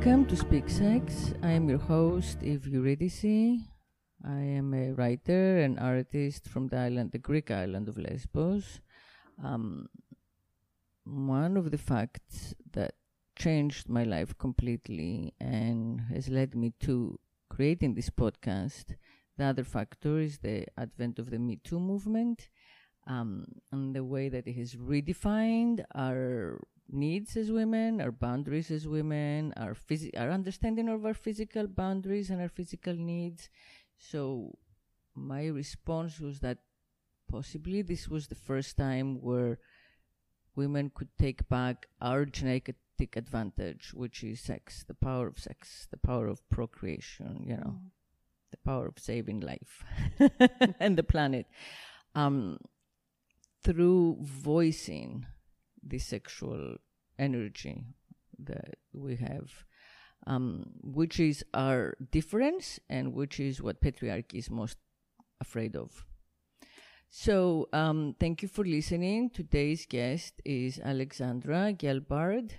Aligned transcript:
to 0.00 0.34
Speak 0.34 0.70
Sex. 0.70 1.34
I 1.42 1.50
am 1.50 1.68
your 1.68 1.78
host, 1.78 2.42
Eve 2.42 2.66
Eurydice. 2.66 3.60
I 4.24 4.40
am 4.40 4.72
a 4.72 4.92
writer 4.92 5.58
and 5.58 5.78
artist 5.78 6.48
from 6.48 6.68
the 6.68 6.78
island, 6.78 7.12
the 7.12 7.18
Greek 7.18 7.50
island 7.50 7.86
of 7.86 7.98
Lesbos. 7.98 8.80
Um, 9.44 9.90
one 11.04 11.58
of 11.58 11.70
the 11.70 11.76
facts 11.76 12.54
that 12.72 12.94
changed 13.36 13.90
my 13.90 14.04
life 14.04 14.38
completely 14.38 15.34
and 15.38 16.00
has 16.12 16.30
led 16.30 16.54
me 16.54 16.72
to 16.80 17.20
creating 17.50 17.92
this 17.92 18.08
podcast, 18.08 18.96
the 19.36 19.44
other 19.44 19.64
factor 19.64 20.18
is 20.18 20.38
the 20.38 20.64
advent 20.78 21.18
of 21.18 21.28
the 21.28 21.38
Me 21.38 21.60
Too 21.62 21.78
movement 21.78 22.48
um, 23.06 23.44
and 23.70 23.94
the 23.94 24.04
way 24.04 24.30
that 24.30 24.46
it 24.46 24.54
has 24.54 24.76
redefined 24.76 25.84
our 25.94 26.58
needs 26.92 27.36
as 27.36 27.50
women, 27.50 28.00
our 28.00 28.12
boundaries 28.12 28.70
as 28.70 28.86
women, 28.86 29.52
our 29.56 29.74
phys- 29.74 30.16
our 30.18 30.30
understanding 30.30 30.88
of 30.88 31.04
our 31.04 31.14
physical 31.14 31.66
boundaries 31.66 32.30
and 32.30 32.40
our 32.40 32.48
physical 32.48 32.94
needs. 32.94 33.48
So 33.98 34.58
my 35.14 35.46
response 35.46 36.20
was 36.20 36.40
that 36.40 36.58
possibly 37.30 37.82
this 37.82 38.08
was 38.08 38.28
the 38.28 38.34
first 38.34 38.76
time 38.76 39.20
where 39.20 39.58
women 40.56 40.90
could 40.94 41.16
take 41.18 41.48
back 41.48 41.88
our 42.00 42.24
genetic 42.24 42.76
advantage, 43.16 43.92
which 43.94 44.22
is 44.24 44.40
sex, 44.40 44.84
the 44.86 44.94
power 44.94 45.26
of 45.28 45.38
sex, 45.38 45.86
the 45.90 45.96
power 45.96 46.26
of 46.26 46.48
procreation, 46.50 47.44
you 47.46 47.56
know, 47.56 47.78
mm. 47.78 47.90
the 48.50 48.58
power 48.58 48.86
of 48.86 48.98
saving 48.98 49.40
life 49.40 49.84
and 50.80 50.96
the 50.96 51.02
planet, 51.02 51.46
um, 52.14 52.58
through 53.62 54.18
voicing 54.20 55.26
the 55.82 55.98
sexual 55.98 56.76
energy 57.18 57.84
that 58.38 58.76
we 58.92 59.16
have, 59.16 59.64
um, 60.26 60.66
which 60.82 61.20
is 61.20 61.44
our 61.54 61.94
difference 62.10 62.80
and 62.88 63.14
which 63.14 63.40
is 63.40 63.62
what 63.62 63.80
patriarchy 63.80 64.34
is 64.34 64.50
most 64.50 64.76
afraid 65.40 65.76
of. 65.76 66.04
So, 67.08 67.68
um, 67.72 68.14
thank 68.20 68.42
you 68.42 68.48
for 68.48 68.64
listening. 68.64 69.30
Today's 69.30 69.84
guest 69.84 70.40
is 70.44 70.78
Alexandra 70.78 71.74
Gelbard. 71.76 72.52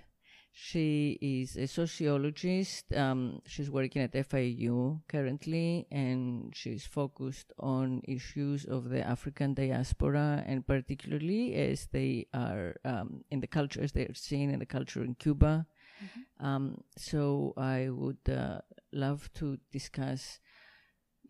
She 0.54 1.18
is 1.22 1.56
a 1.56 1.66
sociologist. 1.66 2.92
Um, 2.92 3.40
she's 3.46 3.70
working 3.70 4.02
at 4.02 4.12
FIU 4.12 5.00
currently, 5.08 5.86
and 5.90 6.54
she's 6.54 6.84
focused 6.84 7.52
on 7.58 8.02
issues 8.06 8.66
of 8.66 8.90
the 8.90 9.00
African 9.00 9.54
diaspora, 9.54 10.44
and 10.46 10.66
particularly 10.66 11.54
as 11.54 11.88
they 11.90 12.26
are 12.34 12.76
um, 12.84 13.24
in 13.30 13.40
the 13.40 13.46
culture, 13.46 13.80
as 13.80 13.92
they 13.92 14.02
are 14.02 14.14
seen 14.14 14.50
in 14.50 14.58
the 14.58 14.66
culture 14.66 15.02
in 15.02 15.14
Cuba. 15.14 15.66
Mm-hmm. 16.04 16.46
Um, 16.46 16.84
so 16.98 17.54
I 17.56 17.88
would 17.88 18.28
uh, 18.28 18.60
love 18.92 19.32
to 19.34 19.58
discuss 19.72 20.38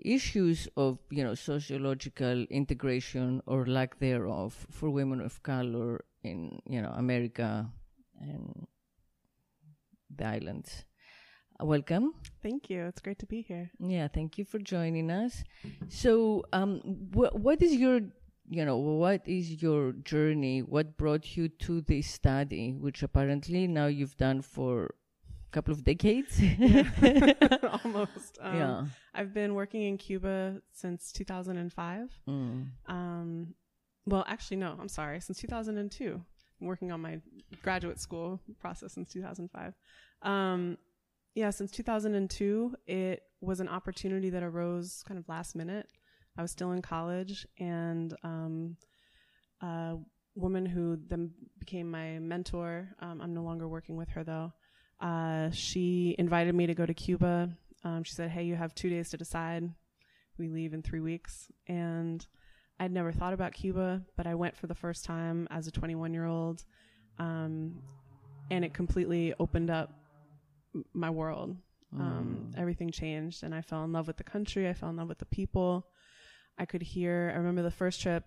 issues 0.04 0.66
of 0.76 0.98
you 1.10 1.22
know 1.22 1.34
sociological 1.34 2.42
integration 2.50 3.40
or 3.46 3.66
lack 3.66 4.00
thereof 4.00 4.66
for 4.70 4.90
women 4.90 5.20
of 5.20 5.40
color 5.44 6.04
in 6.24 6.60
you 6.66 6.82
know 6.82 6.92
America 6.96 7.70
and 8.20 8.66
the 10.16 10.26
islands. 10.26 10.84
Uh, 11.60 11.66
welcome. 11.66 12.14
Thank 12.42 12.70
you. 12.70 12.84
It's 12.86 13.00
great 13.00 13.18
to 13.20 13.26
be 13.26 13.42
here. 13.42 13.70
Yeah, 13.78 14.08
thank 14.08 14.38
you 14.38 14.44
for 14.44 14.58
joining 14.58 15.10
us. 15.10 15.44
So, 15.88 16.44
um, 16.52 16.80
wh- 17.14 17.34
what 17.34 17.62
is 17.62 17.74
your, 17.74 18.00
you 18.48 18.64
know, 18.64 18.78
what 18.78 19.22
is 19.26 19.62
your 19.62 19.92
journey? 19.92 20.60
What 20.62 20.96
brought 20.96 21.36
you 21.36 21.48
to 21.48 21.80
this 21.82 22.06
study, 22.06 22.72
which 22.78 23.02
apparently 23.02 23.66
now 23.66 23.86
you've 23.86 24.16
done 24.16 24.42
for 24.42 24.84
a 24.86 25.50
couple 25.52 25.72
of 25.72 25.84
decades? 25.84 26.40
Almost. 27.84 28.38
Um, 28.40 28.56
yeah. 28.56 28.84
I've 29.14 29.34
been 29.34 29.54
working 29.54 29.82
in 29.82 29.98
Cuba 29.98 30.60
since 30.72 31.12
2005. 31.12 32.08
Mm. 32.28 32.66
Um, 32.86 33.54
well, 34.06 34.24
actually, 34.26 34.56
no, 34.56 34.76
I'm 34.80 34.88
sorry, 34.88 35.20
since 35.20 35.38
2002 35.38 36.20
working 36.66 36.92
on 36.92 37.00
my 37.00 37.20
graduate 37.62 38.00
school 38.00 38.40
process 38.60 38.94
since 38.94 39.12
2005. 39.12 39.74
Um, 40.22 40.78
yeah, 41.34 41.50
since 41.50 41.70
2002, 41.70 42.74
it 42.86 43.22
was 43.40 43.60
an 43.60 43.68
opportunity 43.68 44.30
that 44.30 44.42
arose 44.42 45.02
kind 45.06 45.18
of 45.18 45.28
last 45.28 45.56
minute. 45.56 45.86
I 46.36 46.42
was 46.42 46.50
still 46.50 46.72
in 46.72 46.82
college, 46.82 47.46
and 47.58 48.14
um, 48.22 48.76
a 49.60 49.96
woman 50.34 50.64
who 50.64 50.98
then 51.08 51.30
became 51.58 51.90
my 51.90 52.18
mentor, 52.18 52.88
um, 53.00 53.20
I'm 53.20 53.34
no 53.34 53.42
longer 53.42 53.68
working 53.68 53.96
with 53.96 54.08
her 54.10 54.24
though, 54.24 54.52
uh, 55.02 55.50
she 55.50 56.14
invited 56.18 56.54
me 56.54 56.66
to 56.66 56.74
go 56.74 56.86
to 56.86 56.94
Cuba. 56.94 57.50
Um, 57.84 58.04
she 58.04 58.14
said, 58.14 58.30
Hey, 58.30 58.44
you 58.44 58.54
have 58.54 58.74
two 58.74 58.88
days 58.88 59.10
to 59.10 59.16
decide. 59.16 59.68
We 60.38 60.48
leave 60.48 60.72
in 60.72 60.82
three 60.82 61.00
weeks. 61.00 61.48
And 61.66 62.24
I'd 62.82 62.90
never 62.90 63.12
thought 63.12 63.32
about 63.32 63.52
Cuba, 63.52 64.02
but 64.16 64.26
I 64.26 64.34
went 64.34 64.56
for 64.56 64.66
the 64.66 64.74
first 64.74 65.04
time 65.04 65.46
as 65.52 65.68
a 65.68 65.70
21 65.70 66.12
year 66.12 66.26
old, 66.26 66.64
um, 67.20 67.80
and 68.50 68.64
it 68.64 68.74
completely 68.74 69.32
opened 69.38 69.70
up 69.70 69.92
my 70.92 71.08
world. 71.08 71.56
Um, 71.96 72.50
mm. 72.50 72.58
Everything 72.58 72.90
changed, 72.90 73.44
and 73.44 73.54
I 73.54 73.60
fell 73.60 73.84
in 73.84 73.92
love 73.92 74.08
with 74.08 74.16
the 74.16 74.24
country. 74.24 74.68
I 74.68 74.72
fell 74.74 74.90
in 74.90 74.96
love 74.96 75.06
with 75.06 75.20
the 75.20 75.26
people. 75.26 75.86
I 76.58 76.64
could 76.64 76.82
hear. 76.82 77.30
I 77.32 77.38
remember 77.38 77.62
the 77.62 77.70
first 77.70 78.02
trip. 78.02 78.24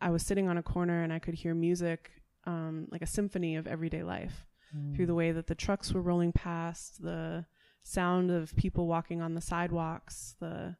I 0.00 0.10
was 0.10 0.22
sitting 0.22 0.48
on 0.48 0.58
a 0.58 0.62
corner, 0.62 1.02
and 1.02 1.12
I 1.12 1.18
could 1.18 1.34
hear 1.34 1.52
music, 1.52 2.12
um, 2.46 2.86
like 2.92 3.02
a 3.02 3.06
symphony 3.06 3.56
of 3.56 3.66
everyday 3.66 4.04
life, 4.04 4.46
mm. 4.76 4.94
through 4.94 5.06
the 5.06 5.14
way 5.16 5.32
that 5.32 5.48
the 5.48 5.56
trucks 5.56 5.92
were 5.92 6.02
rolling 6.02 6.30
past, 6.30 7.02
the 7.02 7.46
sound 7.82 8.30
of 8.30 8.54
people 8.54 8.86
walking 8.86 9.20
on 9.20 9.34
the 9.34 9.40
sidewalks, 9.40 10.36
the 10.38 10.76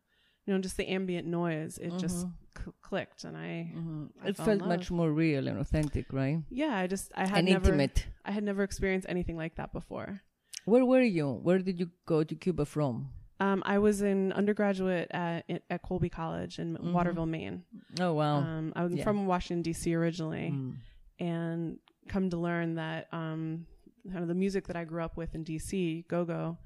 you 0.47 0.55
know, 0.55 0.61
just 0.61 0.77
the 0.77 0.89
ambient 0.89 1.27
noise, 1.27 1.79
it 1.79 1.89
mm-hmm. 1.89 1.99
just 1.99 2.27
cl- 2.57 2.75
clicked, 2.83 3.25
and 3.25 3.37
I, 3.37 3.73
mm-hmm. 3.75 4.07
I 4.23 4.29
it 4.29 4.37
felt 4.37 4.61
much 4.61 4.91
more 4.91 5.11
real 5.11 5.49
and 5.49 5.59
authentic, 5.59 6.13
right? 6.13 6.39
Yeah, 6.51 6.77
I 6.77 6.87
just 6.87 7.13
I 7.15 7.27
had 7.27 7.39
and 7.39 7.49
never, 7.49 7.67
intimate. 7.67 8.07
I 8.25 8.33
had 8.33 8.45
never 8.45 8.63
experienced 8.63 9.07
anything 9.09 9.37
like 9.37 9.57
that 9.57 9.73
before. 9.73 10.23
Where 10.65 10.85
were 10.85 11.01
you? 11.01 11.31
Where 11.31 11.59
did 11.59 11.81
you 11.81 11.91
go 12.07 12.23
to 12.25 12.35
Cuba 12.35 12.65
from? 12.65 13.11
Um, 13.41 13.63
I 13.67 13.79
was 13.79 14.03
an 14.03 14.33
undergraduate 14.33 15.11
at 15.11 15.45
at 15.69 15.83
Colby 15.83 16.09
College 16.09 16.59
in 16.59 16.75
mm-hmm. 16.75 16.93
Waterville, 16.93 17.27
Maine. 17.27 17.65
Oh 18.01 18.15
wow! 18.15 18.37
Um, 18.37 18.73
I 18.77 18.85
was 18.85 18.95
yeah. 18.95 19.05
from 19.05 19.27
Washington 19.27 19.63
D.C. 19.63 19.95
originally, 19.95 20.53
mm. 20.55 20.77
and 21.19 21.79
come 22.09 22.31
to 22.31 22.37
learn 22.37 22.77
that 22.77 23.09
um, 23.13 23.67
kind 24.11 24.23
of 24.23 24.29
the 24.29 24.35
music 24.35 24.67
that 24.69 24.77
I 24.77 24.85
grew 24.85 25.03
up 25.03 25.17
with 25.17 25.35
in 25.35 25.43
D.C. 25.43 26.05
go 26.09 26.25
go 26.25 26.59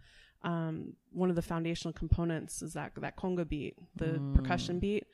um, 0.46 0.92
one 1.12 1.28
of 1.28 1.36
the 1.36 1.42
foundational 1.42 1.92
components 1.92 2.62
is 2.62 2.74
that 2.74 2.92
that 2.96 3.16
conga 3.16 3.46
beat, 3.46 3.76
the 3.96 4.06
mm. 4.06 4.34
percussion 4.34 4.78
beat, 4.78 5.04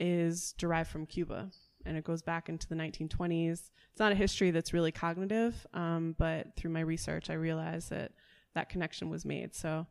is 0.00 0.54
derived 0.58 0.90
from 0.90 1.06
Cuba, 1.06 1.50
and 1.84 1.96
it 1.96 2.04
goes 2.04 2.22
back 2.22 2.48
into 2.48 2.66
the 2.66 2.74
1920s. 2.74 3.70
It's 3.92 4.00
not 4.00 4.12
a 4.12 4.16
history 4.16 4.50
that's 4.50 4.72
really 4.72 4.90
cognitive, 4.90 5.66
um, 5.74 6.16
but 6.18 6.56
through 6.56 6.70
my 6.70 6.80
research, 6.80 7.30
I 7.30 7.34
realized 7.34 7.90
that 7.90 8.12
that 8.54 8.68
connection 8.68 9.10
was 9.10 9.24
made. 9.24 9.54
So, 9.54 9.86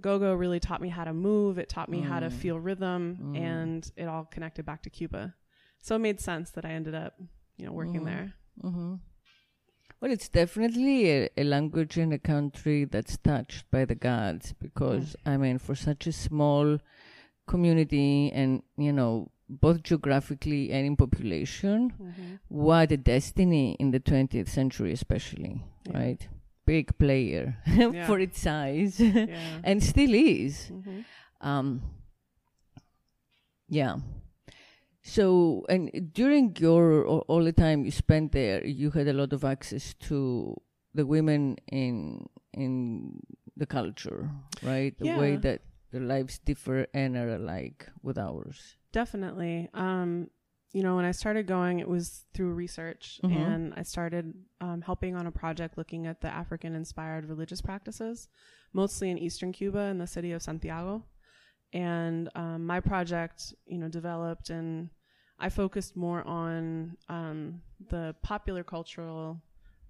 go-go 0.00 0.34
really 0.34 0.60
taught 0.60 0.80
me 0.80 0.88
how 0.88 1.04
to 1.04 1.12
move. 1.12 1.58
It 1.58 1.68
taught 1.68 1.88
me 1.88 2.00
mm. 2.00 2.04
how 2.06 2.20
to 2.20 2.28
mm. 2.28 2.32
feel 2.32 2.58
rhythm, 2.58 3.18
mm. 3.20 3.38
and 3.38 3.90
it 3.96 4.06
all 4.06 4.24
connected 4.24 4.64
back 4.64 4.82
to 4.84 4.90
Cuba. 4.90 5.34
So 5.82 5.96
it 5.96 6.00
made 6.00 6.20
sense 6.20 6.50
that 6.50 6.64
I 6.64 6.70
ended 6.70 6.94
up, 6.94 7.14
you 7.56 7.66
know, 7.66 7.72
working 7.72 8.02
mm. 8.02 8.06
there. 8.06 8.34
Mm-hmm. 8.62 8.94
Well, 10.00 10.10
it's 10.10 10.28
definitely 10.28 11.10
a, 11.10 11.28
a, 11.36 11.44
language 11.44 11.98
in 11.98 12.12
a 12.12 12.18
country 12.18 12.84
that's 12.84 13.18
touched 13.18 13.70
by 13.70 13.84
the 13.84 13.94
gods 13.94 14.54
because. 14.60 15.14
I 15.26 15.36
mean, 15.36 15.58
for 15.58 15.74
such 15.74 16.06
a 16.06 16.12
small 16.12 16.78
community 17.46 18.30
and, 18.32 18.62
you 18.78 18.92
know, 18.92 19.30
both 19.50 19.82
geographically 19.82 20.70
and 20.70 20.86
in 20.86 20.96
population, 20.96 21.92
mm-hmm. 22.00 22.34
what 22.48 22.92
a 22.92 22.96
destiny 22.96 23.76
in 23.80 23.90
the 23.90 23.98
20th 23.98 24.48
century, 24.48 24.92
especially, 24.92 25.64
yeah. 25.86 25.98
right? 25.98 26.28
Big 26.64 26.96
player 26.98 27.56
for 28.06 28.20
its 28.20 28.40
size 28.40 29.00
yeah. 29.00 29.26
and 29.64 29.82
still 29.82 30.14
is. 30.14 30.70
Mm-hmm. 30.70 31.00
Um, 31.40 31.82
yeah. 33.68 33.96
So, 35.02 35.64
and 35.68 36.12
during 36.12 36.54
your 36.58 37.04
all 37.06 37.42
the 37.42 37.52
time 37.52 37.84
you 37.84 37.90
spent 37.90 38.32
there, 38.32 38.64
you 38.64 38.90
had 38.90 39.08
a 39.08 39.12
lot 39.12 39.32
of 39.32 39.44
access 39.44 39.94
to 40.10 40.54
the 40.94 41.06
women 41.06 41.56
in 41.72 42.26
in 42.52 43.18
the 43.56 43.66
culture, 43.66 44.30
right? 44.62 44.96
The 44.98 45.06
yeah. 45.06 45.18
way 45.18 45.36
that 45.36 45.62
their 45.90 46.02
lives 46.02 46.38
differ 46.38 46.86
and 46.92 47.16
are 47.16 47.34
alike 47.34 47.88
with 48.02 48.18
ours. 48.18 48.76
Definitely. 48.92 49.68
Um, 49.74 50.30
you 50.72 50.82
know, 50.82 50.96
when 50.96 51.04
I 51.04 51.10
started 51.10 51.46
going, 51.46 51.80
it 51.80 51.88
was 51.88 52.24
through 52.32 52.52
research, 52.52 53.20
mm-hmm. 53.24 53.36
and 53.36 53.74
I 53.76 53.82
started 53.82 54.32
um, 54.60 54.82
helping 54.82 55.16
on 55.16 55.26
a 55.26 55.32
project 55.32 55.76
looking 55.76 56.06
at 56.06 56.20
the 56.20 56.28
African-inspired 56.28 57.28
religious 57.28 57.60
practices, 57.60 58.28
mostly 58.72 59.10
in 59.10 59.18
Eastern 59.18 59.50
Cuba 59.52 59.80
in 59.80 59.98
the 59.98 60.06
city 60.06 60.32
of 60.32 60.42
Santiago 60.42 61.04
and 61.72 62.28
um, 62.34 62.66
my 62.66 62.80
project, 62.80 63.54
you 63.66 63.78
know, 63.78 63.88
developed 63.88 64.50
and 64.50 64.90
I 65.38 65.48
focused 65.48 65.96
more 65.96 66.26
on 66.26 66.96
um, 67.08 67.62
the 67.88 68.14
popular 68.22 68.62
cultural 68.62 69.40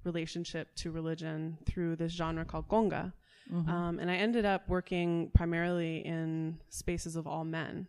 relationship 0.04 0.74
to 0.76 0.92
religion 0.92 1.58
through 1.66 1.96
this 1.96 2.12
genre 2.12 2.44
called 2.44 2.68
conga, 2.68 3.12
Mm-hmm. 3.52 3.68
Um, 3.68 3.98
and 3.98 4.10
I 4.10 4.16
ended 4.16 4.44
up 4.44 4.68
working 4.68 5.30
primarily 5.34 6.06
in 6.06 6.58
spaces 6.68 7.16
of 7.16 7.26
all 7.26 7.44
men, 7.44 7.88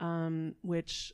um, 0.00 0.54
which 0.62 1.12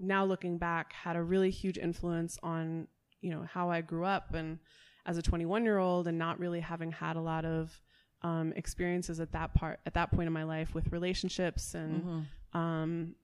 now 0.00 0.24
looking 0.24 0.58
back 0.58 0.92
had 0.92 1.16
a 1.16 1.22
really 1.22 1.50
huge 1.50 1.78
influence 1.78 2.38
on 2.42 2.88
you 3.20 3.30
know 3.30 3.44
how 3.50 3.70
I 3.70 3.80
grew 3.80 4.04
up 4.04 4.34
and 4.34 4.58
as 5.04 5.16
a 5.16 5.22
21 5.22 5.64
year 5.64 5.78
old 5.78 6.08
and 6.08 6.18
not 6.18 6.38
really 6.38 6.60
having 6.60 6.90
had 6.90 7.16
a 7.16 7.20
lot 7.20 7.44
of 7.44 7.80
um, 8.22 8.52
experiences 8.56 9.20
at 9.20 9.32
that 9.32 9.54
part 9.54 9.80
at 9.86 9.94
that 9.94 10.10
point 10.10 10.26
in 10.26 10.32
my 10.32 10.44
life 10.44 10.74
with 10.74 10.90
relationships 10.92 11.74
and 11.74 12.02
mm-hmm. 12.02 12.58
um, 12.58 13.14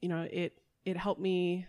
you 0.00 0.08
know 0.08 0.26
it 0.30 0.60
it 0.84 0.96
helped 0.96 1.20
me 1.20 1.66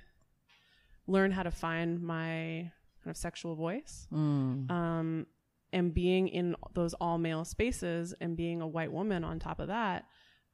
learn 1.07 1.31
how 1.31 1.43
to 1.43 1.51
find 1.51 2.01
my 2.01 2.71
kind 3.03 3.11
of 3.11 3.17
sexual 3.17 3.55
voice 3.55 4.07
mm. 4.11 4.69
um, 4.69 5.25
and 5.71 5.93
being 5.93 6.27
in 6.27 6.55
those 6.73 6.93
all 6.95 7.17
male 7.17 7.45
spaces 7.45 8.13
and 8.19 8.35
being 8.35 8.61
a 8.61 8.67
white 8.67 8.91
woman 8.91 9.23
on 9.23 9.39
top 9.39 9.59
of 9.59 9.67
that 9.67 10.05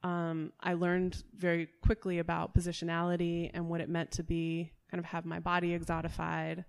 um, 0.02 0.52
I 0.60 0.74
learned 0.74 1.22
very 1.36 1.68
quickly 1.82 2.18
about 2.18 2.54
positionality 2.54 3.50
and 3.54 3.68
what 3.68 3.80
it 3.80 3.88
meant 3.88 4.12
to 4.12 4.22
be 4.22 4.72
kind 4.90 4.98
of 4.98 5.04
have 5.06 5.24
my 5.24 5.38
body 5.38 5.78
exotified, 5.78 6.64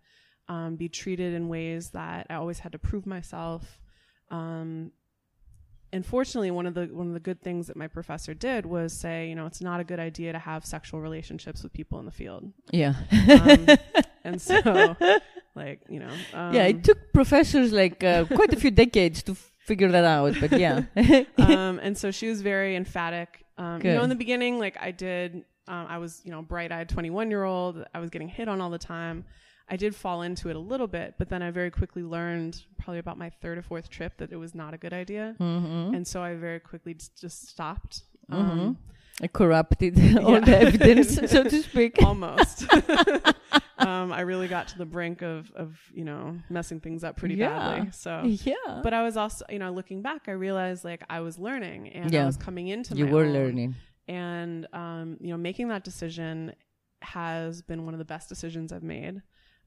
um, 0.47 0.75
be 0.75 0.87
treated 0.87 1.33
in 1.33 1.49
ways 1.49 1.89
that 1.91 2.27
I 2.29 2.35
always 2.35 2.59
had 2.59 2.71
to 2.73 2.79
prove 2.79 3.05
myself. 3.05 3.79
Um, 4.29 4.91
and 5.91 6.05
fortunately, 6.05 6.49
one 6.49 6.65
of 6.65 6.73
the 6.73 6.85
one 6.87 7.07
of 7.07 7.13
the 7.13 7.19
good 7.19 7.41
things 7.41 7.67
that 7.67 7.75
my 7.75 7.87
professor 7.87 8.33
did 8.33 8.65
was 8.65 8.93
say, 8.93 9.29
you 9.29 9.35
know, 9.35 9.45
it's 9.45 9.61
not 9.61 9.79
a 9.79 9.83
good 9.83 9.99
idea 9.99 10.31
to 10.31 10.39
have 10.39 10.65
sexual 10.65 11.01
relationships 11.01 11.61
with 11.61 11.71
people 11.71 11.99
in 11.99 12.05
the 12.05 12.11
field. 12.11 12.51
Yeah. 12.71 12.95
Um, 13.11 13.67
and 14.23 14.41
so, 14.41 14.95
like, 15.55 15.81
you 15.89 15.99
know, 15.99 16.11
yeah, 16.33 16.63
it 16.63 16.77
um, 16.77 16.81
took 16.81 17.13
professors 17.13 17.71
like 17.71 18.03
uh, 18.03 18.25
quite 18.25 18.51
a 18.53 18.55
few 18.55 18.71
decades 18.71 19.21
to 19.23 19.35
figure 19.65 19.91
that 19.91 20.05
out. 20.05 20.35
But 20.39 20.59
yeah. 20.59 20.83
um, 21.37 21.79
and 21.81 21.97
so 21.97 22.11
she 22.11 22.29
was 22.29 22.41
very 22.41 22.75
emphatic. 22.75 23.45
Um, 23.57 23.81
you 23.81 23.93
know, 23.93 24.03
in 24.03 24.09
the 24.09 24.15
beginning, 24.15 24.59
like 24.59 24.77
I 24.79 24.91
did, 24.91 25.45
um, 25.67 25.85
I 25.87 25.97
was, 25.97 26.21
you 26.23 26.31
know, 26.31 26.41
bright 26.41 26.71
eyed 26.71 26.89
21 26.89 27.29
year 27.29 27.43
old. 27.43 27.85
I 27.93 27.99
was 27.99 28.09
getting 28.09 28.27
hit 28.27 28.47
on 28.47 28.61
all 28.61 28.69
the 28.69 28.77
time. 28.77 29.25
I 29.69 29.77
did 29.77 29.95
fall 29.95 30.23
into 30.23 30.49
it 30.49 30.55
a 30.55 30.59
little 30.59 30.87
bit, 30.87 31.15
but 31.17 31.29
then 31.29 31.41
I 31.41 31.49
very 31.49 31.71
quickly 31.71 32.03
learned, 32.03 32.61
probably 32.77 32.99
about 32.99 33.17
my 33.17 33.29
third 33.29 33.57
or 33.57 33.61
fourth 33.61 33.89
trip, 33.89 34.17
that 34.17 34.31
it 34.31 34.35
was 34.35 34.53
not 34.53 34.73
a 34.73 34.77
good 34.77 34.93
idea. 34.93 35.35
Mm-hmm. 35.39 35.95
And 35.95 36.05
so 36.05 36.21
I 36.21 36.35
very 36.35 36.59
quickly 36.59 36.93
just 36.93 37.47
stopped. 37.47 38.03
Mm-hmm. 38.29 38.73
Corrupted 39.31 40.17
all 40.17 40.41
the 40.41 40.57
evidence, 40.57 41.15
so 41.31 41.43
to 41.43 41.61
speak. 41.63 42.01
Almost. 42.03 42.65
um, 43.77 44.11
I 44.11 44.21
really 44.21 44.47
got 44.47 44.67
to 44.69 44.77
the 44.77 44.85
brink 44.85 45.21
of, 45.21 45.51
of 45.55 45.79
you 45.93 46.03
know, 46.03 46.37
messing 46.49 46.79
things 46.79 47.03
up 47.03 47.17
pretty 47.17 47.35
yeah. 47.35 47.49
badly. 47.49 47.91
So 47.91 48.23
yeah. 48.23 48.81
But 48.83 48.93
I 48.93 49.03
was 49.03 49.17
also, 49.17 49.45
you 49.49 49.59
know, 49.59 49.71
looking 49.71 50.01
back, 50.01 50.23
I 50.27 50.31
realized 50.31 50.83
like 50.83 51.03
I 51.09 51.21
was 51.21 51.37
learning 51.37 51.89
and 51.89 52.11
yeah. 52.11 52.23
I 52.23 52.25
was 52.25 52.37
coming 52.37 52.67
into 52.67 52.95
you 52.95 53.07
were 53.07 53.25
own. 53.25 53.33
learning, 53.33 53.75
and 54.07 54.67
um, 54.73 55.17
you 55.21 55.29
know, 55.29 55.37
making 55.37 55.69
that 55.69 55.83
decision 55.83 56.53
has 57.01 57.61
been 57.61 57.85
one 57.85 57.93
of 57.93 57.99
the 57.99 58.05
best 58.05 58.29
decisions 58.29 58.71
I've 58.71 58.83
made. 58.83 59.21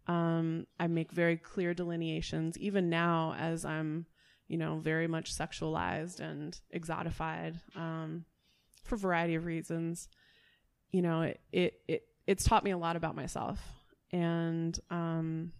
Um, 0.09 0.67
I 0.79 0.87
make 0.87 1.13
very 1.13 1.37
clear 1.37 1.75
delineations, 1.75 2.57
even 2.59 2.89
now 2.89 3.35
as 3.39 3.65
I'm, 3.65 4.07
you 4.49 4.57
know, 4.57 4.79
very 4.79 5.09
much 5.09 5.35
sexualized 5.35 6.21
and 6.21 6.59
exotified. 6.75 7.57
Um, 7.75 8.25
for 8.87 8.95
a 8.95 8.99
variety 8.99 9.35
of 9.35 9.45
reasons. 9.45 10.09
You 10.91 11.03
know, 11.03 11.23
it, 11.23 11.41
it, 11.53 11.81
it 11.89 12.03
it's 12.27 12.45
taught 12.45 12.65
me 12.65 12.71
a 12.71 12.79
lot 12.79 12.97
about 12.97 13.15
myself. 13.15 13.61
And 14.13 14.79
um, 14.91 15.53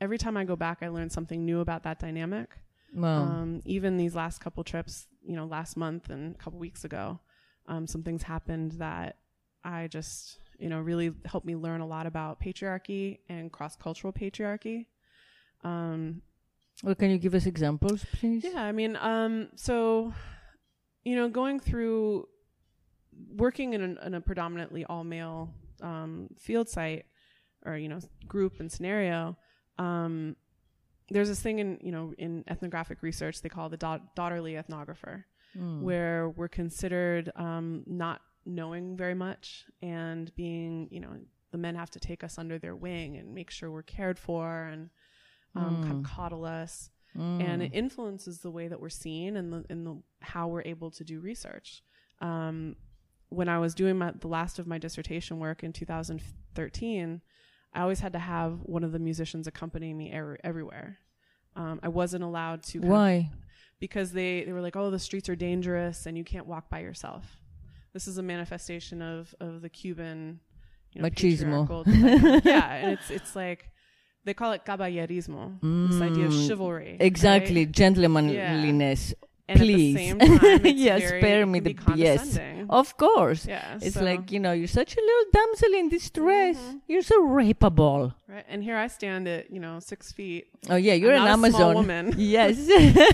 every 0.00 0.18
time 0.18 0.36
I 0.36 0.44
go 0.44 0.56
back, 0.56 0.78
I 0.82 0.88
learn 0.88 1.10
something 1.10 1.44
new 1.44 1.60
about 1.60 1.84
that 1.84 1.98
dynamic. 1.98 2.50
Wow. 2.94 3.22
Um, 3.22 3.62
even 3.64 3.96
these 3.96 4.14
last 4.14 4.40
couple 4.40 4.64
trips, 4.64 5.06
you 5.22 5.36
know, 5.36 5.44
last 5.44 5.76
month 5.76 6.10
and 6.10 6.34
a 6.34 6.38
couple 6.38 6.58
weeks 6.58 6.84
ago, 6.84 7.20
um, 7.68 7.86
some 7.86 8.02
things 8.02 8.22
happened 8.22 8.72
that 8.72 9.16
I 9.62 9.86
just, 9.86 10.38
you 10.58 10.68
know, 10.68 10.80
really 10.80 11.12
helped 11.24 11.46
me 11.46 11.54
learn 11.54 11.80
a 11.80 11.86
lot 11.86 12.06
about 12.06 12.40
patriarchy 12.40 13.18
and 13.28 13.52
cross 13.52 13.76
cultural 13.76 14.12
patriarchy. 14.12 14.86
Um, 15.62 16.22
well, 16.82 16.94
can 16.94 17.10
you 17.10 17.18
give 17.18 17.34
us 17.34 17.46
examples, 17.46 18.04
please? 18.12 18.42
Yeah, 18.42 18.62
I 18.62 18.72
mean, 18.72 18.96
um, 18.96 19.48
so 19.54 20.14
you 21.04 21.16
know, 21.16 21.28
going 21.28 21.60
through 21.60 22.28
working 23.36 23.74
in, 23.74 23.82
an, 23.82 23.98
in 24.04 24.14
a 24.14 24.20
predominantly 24.20 24.84
all 24.84 25.04
male 25.04 25.52
um, 25.82 26.28
field 26.38 26.68
site 26.68 27.06
or 27.64 27.76
you 27.76 27.88
know 27.88 28.00
group 28.26 28.60
and 28.60 28.70
scenario, 28.70 29.36
um, 29.78 30.36
there's 31.10 31.28
this 31.28 31.40
thing 31.40 31.58
in 31.58 31.78
you 31.82 31.92
know 31.92 32.12
in 32.18 32.44
ethnographic 32.48 33.02
research 33.02 33.42
they 33.42 33.48
call 33.48 33.68
the 33.68 33.76
da- 33.76 33.98
daughterly 34.14 34.54
ethnographer, 34.54 35.24
mm. 35.56 35.80
where 35.80 36.30
we're 36.30 36.48
considered 36.48 37.30
um, 37.36 37.82
not 37.86 38.20
knowing 38.46 38.96
very 38.96 39.14
much 39.14 39.64
and 39.82 40.34
being 40.34 40.88
you 40.90 41.00
know 41.00 41.10
the 41.52 41.58
men 41.58 41.74
have 41.74 41.90
to 41.90 42.00
take 42.00 42.24
us 42.24 42.38
under 42.38 42.58
their 42.58 42.76
wing 42.76 43.16
and 43.16 43.34
make 43.34 43.50
sure 43.50 43.70
we're 43.70 43.82
cared 43.82 44.18
for 44.18 44.64
and 44.64 44.88
um, 45.56 45.76
mm. 45.76 45.82
kind 45.82 46.04
of 46.04 46.10
coddle 46.10 46.44
us 46.44 46.90
Mm. 47.16 47.42
and 47.42 47.62
it 47.62 47.72
influences 47.74 48.38
the 48.38 48.50
way 48.50 48.68
that 48.68 48.80
we're 48.80 48.88
seen 48.88 49.36
and 49.36 49.52
the, 49.52 49.64
and 49.68 49.86
the 49.86 50.00
how 50.20 50.46
we're 50.48 50.62
able 50.62 50.90
to 50.92 51.04
do 51.04 51.20
research. 51.20 51.82
Um, 52.20 52.76
when 53.30 53.48
I 53.48 53.58
was 53.58 53.74
doing 53.74 53.96
my, 53.98 54.12
the 54.12 54.28
last 54.28 54.58
of 54.58 54.66
my 54.66 54.78
dissertation 54.78 55.38
work 55.38 55.62
in 55.62 55.72
2013, 55.72 57.20
I 57.72 57.80
always 57.80 58.00
had 58.00 58.12
to 58.12 58.18
have 58.18 58.60
one 58.62 58.84
of 58.84 58.92
the 58.92 58.98
musicians 58.98 59.46
accompany 59.46 59.94
me 59.94 60.12
er- 60.14 60.38
everywhere. 60.44 60.98
Um, 61.56 61.80
I 61.82 61.88
wasn't 61.88 62.24
allowed 62.24 62.62
to. 62.64 62.80
Why? 62.80 63.30
Of, 63.32 63.38
because 63.80 64.12
they, 64.12 64.44
they 64.44 64.52
were 64.52 64.60
like, 64.60 64.76
oh, 64.76 64.90
the 64.90 64.98
streets 64.98 65.28
are 65.28 65.36
dangerous 65.36 66.06
and 66.06 66.16
you 66.18 66.24
can't 66.24 66.46
walk 66.46 66.68
by 66.68 66.80
yourself. 66.80 67.38
This 67.92 68.06
is 68.06 68.18
a 68.18 68.22
manifestation 68.22 69.02
of, 69.02 69.34
of 69.40 69.62
the 69.62 69.68
Cuban 69.68 70.40
you 70.92 71.02
know, 71.02 71.08
machismo. 71.08 71.84
yeah, 72.44 72.74
and 72.74 72.92
it's 72.92 73.10
it's 73.10 73.36
like 73.36 73.70
they 74.24 74.34
call 74.34 74.52
it 74.52 74.64
caballerismo, 74.64 75.60
mm, 75.60 75.90
this 75.90 76.00
idea 76.00 76.26
of 76.26 76.32
mm, 76.32 76.46
chivalry. 76.46 76.96
Exactly, 77.00 77.64
right? 77.64 77.72
gentlemanliness. 77.72 79.10
Yeah. 79.10 79.28
And 79.50 79.58
Please, 79.58 79.96
yes, 80.64 81.08
spare 81.08 81.44
me 81.44 81.58
the 81.58 81.76
yes. 81.96 82.38
Of 82.68 82.96
course, 82.96 83.46
yeah. 83.46 83.78
It's 83.82 83.96
so. 83.96 84.04
like 84.04 84.30
you 84.30 84.38
know, 84.38 84.52
you're 84.52 84.68
such 84.68 84.96
a 84.96 85.00
little 85.00 85.24
damsel 85.32 85.74
in 85.74 85.88
distress. 85.88 86.56
Mm-hmm. 86.56 86.76
You're 86.86 87.02
so 87.02 87.20
rapeable. 87.26 88.14
Right, 88.28 88.44
and 88.48 88.62
here 88.62 88.76
I 88.76 88.86
stand 88.86 89.26
at 89.26 89.50
you 89.50 89.58
know 89.58 89.80
six 89.80 90.12
feet. 90.12 90.46
Oh 90.68 90.76
yeah, 90.76 90.94
you're 90.94 91.16
I'm 91.16 91.22
an 91.22 91.32
Amazon 91.32 91.74
woman. 91.74 92.14
yes, 92.16 92.70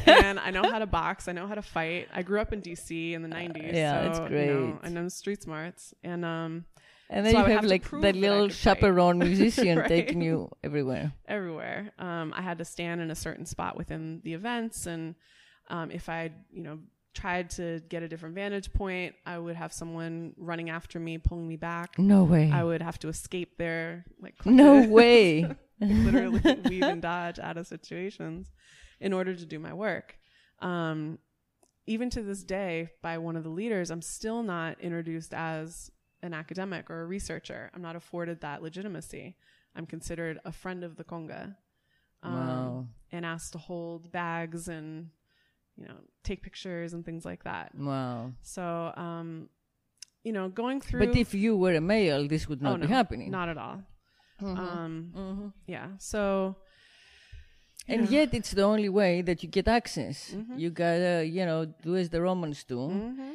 and 0.06 0.38
I 0.38 0.50
know 0.50 0.64
how 0.64 0.78
to 0.78 0.84
box. 0.84 1.26
I 1.26 1.32
know 1.32 1.46
how 1.46 1.54
to 1.54 1.62
fight. 1.62 2.08
I 2.12 2.20
grew 2.20 2.38
up 2.38 2.52
in 2.52 2.60
DC 2.60 3.14
in 3.14 3.22
the 3.22 3.30
'90s. 3.30 3.56
Uh, 3.56 3.74
yeah, 3.74 4.02
so, 4.02 4.08
that's 4.08 4.28
great. 4.28 4.46
You 4.48 4.52
know, 4.52 4.78
I 4.82 4.90
know 4.90 5.08
street 5.08 5.42
smarts, 5.42 5.94
and 6.04 6.22
um, 6.22 6.66
and 7.08 7.24
then 7.24 7.32
so 7.32 7.38
you 7.38 7.44
have, 7.46 7.62
have 7.62 7.64
like 7.64 7.90
that 8.02 8.14
little 8.14 8.50
chaperone 8.50 9.18
musician 9.18 9.78
right? 9.78 9.88
taking 9.88 10.20
you 10.20 10.50
everywhere. 10.62 11.12
Everywhere. 11.26 11.92
Um, 11.98 12.34
I 12.36 12.42
had 12.42 12.58
to 12.58 12.66
stand 12.66 13.00
in 13.00 13.10
a 13.10 13.14
certain 13.14 13.46
spot 13.46 13.74
within 13.74 14.20
the 14.22 14.34
events, 14.34 14.84
and 14.84 15.14
um, 15.68 15.90
if 15.90 16.08
I, 16.08 16.30
you 16.50 16.62
know, 16.62 16.78
tried 17.14 17.50
to 17.50 17.80
get 17.88 18.02
a 18.02 18.08
different 18.08 18.35
vantage 18.35 18.73
point, 18.73 19.14
I 19.25 19.38
would 19.38 19.56
have 19.56 19.73
someone 19.73 20.35
running 20.37 20.70
after 20.70 21.00
me, 21.00 21.18
pulling 21.18 21.49
me 21.49 21.56
back. 21.56 21.99
No 21.99 22.25
way. 22.25 22.50
I 22.52 22.62
would 22.62 22.82
have 22.82 22.99
to 23.00 23.08
escape 23.08 23.56
there, 23.56 24.04
like 24.20 24.44
no 24.44 24.82
way. 24.88 25.49
literally 25.80 26.40
weave 26.68 26.82
and 26.82 27.02
dodge 27.02 27.38
out 27.38 27.56
of 27.56 27.66
situations 27.66 28.50
in 29.00 29.12
order 29.12 29.35
to 29.35 29.44
do 29.44 29.58
my 29.58 29.75
work. 29.75 30.16
Um, 30.61 31.18
even 31.87 32.11
to 32.11 32.23
this 32.23 32.42
day, 32.42 32.90
by 33.02 33.18
one 33.18 33.37
of 33.37 33.44
the 33.44 33.50
leaders, 33.50 33.90
I'm 33.90 34.02
still 34.02 34.42
not 34.42 34.80
introduced 34.80 35.32
as 35.32 35.90
an 36.23 36.35
academic 36.35 36.90
or 36.90 37.02
a 37.02 37.06
researcher. 37.06 37.70
I'm 37.75 37.82
not 37.82 37.96
afforded 37.96 38.40
that 38.40 38.62
legitimacy. 38.62 39.37
I'm 39.75 39.87
considered 39.87 40.40
a 40.44 40.52
friend 40.52 40.82
of 40.82 40.96
the 40.96 41.04
conga. 41.04 41.56
Um, 42.23 42.35
wow. 42.35 42.87
And 43.12 43.25
asked 43.25 43.52
to 43.52 43.58
hold 43.58 44.11
bags 44.11 44.68
and, 44.68 45.11
you 45.76 45.87
know, 45.87 45.95
take 46.25 46.42
pictures 46.42 46.92
and 46.92 47.04
things 47.04 47.25
like 47.25 47.45
that. 47.45 47.73
Wow. 47.75 48.33
So, 48.42 48.92
um, 48.97 49.49
you 50.25 50.33
know, 50.33 50.49
going 50.49 50.80
through. 50.80 51.06
But 51.06 51.16
if 51.16 51.35
you 51.35 51.56
were 51.56 51.75
a 51.75 51.80
male, 51.80 52.26
this 52.26 52.49
would 52.49 52.62
not 52.62 52.75
oh, 52.75 52.76
no, 52.76 52.87
be 52.87 52.92
happening. 52.92 53.30
Not 53.30 53.49
at 53.49 53.59
all. 53.59 53.83
Mm-hmm. 54.42 54.59
Um, 54.59 55.12
mm-hmm. 55.16 55.49
Yeah. 55.66 55.88
So. 55.99 56.56
And 57.88 58.09
yet, 58.11 58.35
it's 58.35 58.50
the 58.50 58.62
only 58.62 58.88
way 58.88 59.23
that 59.23 59.45
you 59.45 59.49
get 59.49 59.68
access. 59.68 60.33
Mm-hmm. 60.35 60.59
You 60.59 60.71
gotta, 60.71 61.25
you 61.25 61.47
know, 61.47 61.66
do 61.66 61.95
as 61.95 62.11
the 62.11 62.21
Romans 62.21 62.64
do 62.64 62.78
mm-hmm 62.78 63.30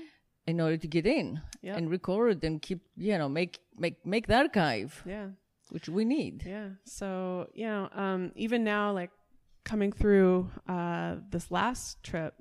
in 0.47 0.59
order 0.59 0.77
to 0.77 0.87
get 0.87 1.05
in 1.05 1.41
yep. 1.61 1.77
and 1.77 1.89
record 1.89 2.43
and 2.43 2.61
keep 2.61 2.81
you 2.97 3.17
know 3.17 3.29
make 3.29 3.59
make 3.77 4.05
make 4.05 4.27
the 4.27 4.35
archive 4.35 5.01
yeah 5.05 5.27
which 5.69 5.87
we 5.87 6.03
need 6.03 6.43
yeah 6.45 6.69
so 6.85 7.47
you 7.53 7.65
know 7.65 7.89
um, 7.93 8.31
even 8.35 8.63
now 8.63 8.91
like 8.91 9.11
coming 9.63 9.91
through 9.91 10.49
uh, 10.67 11.15
this 11.29 11.51
last 11.51 12.01
trip 12.03 12.33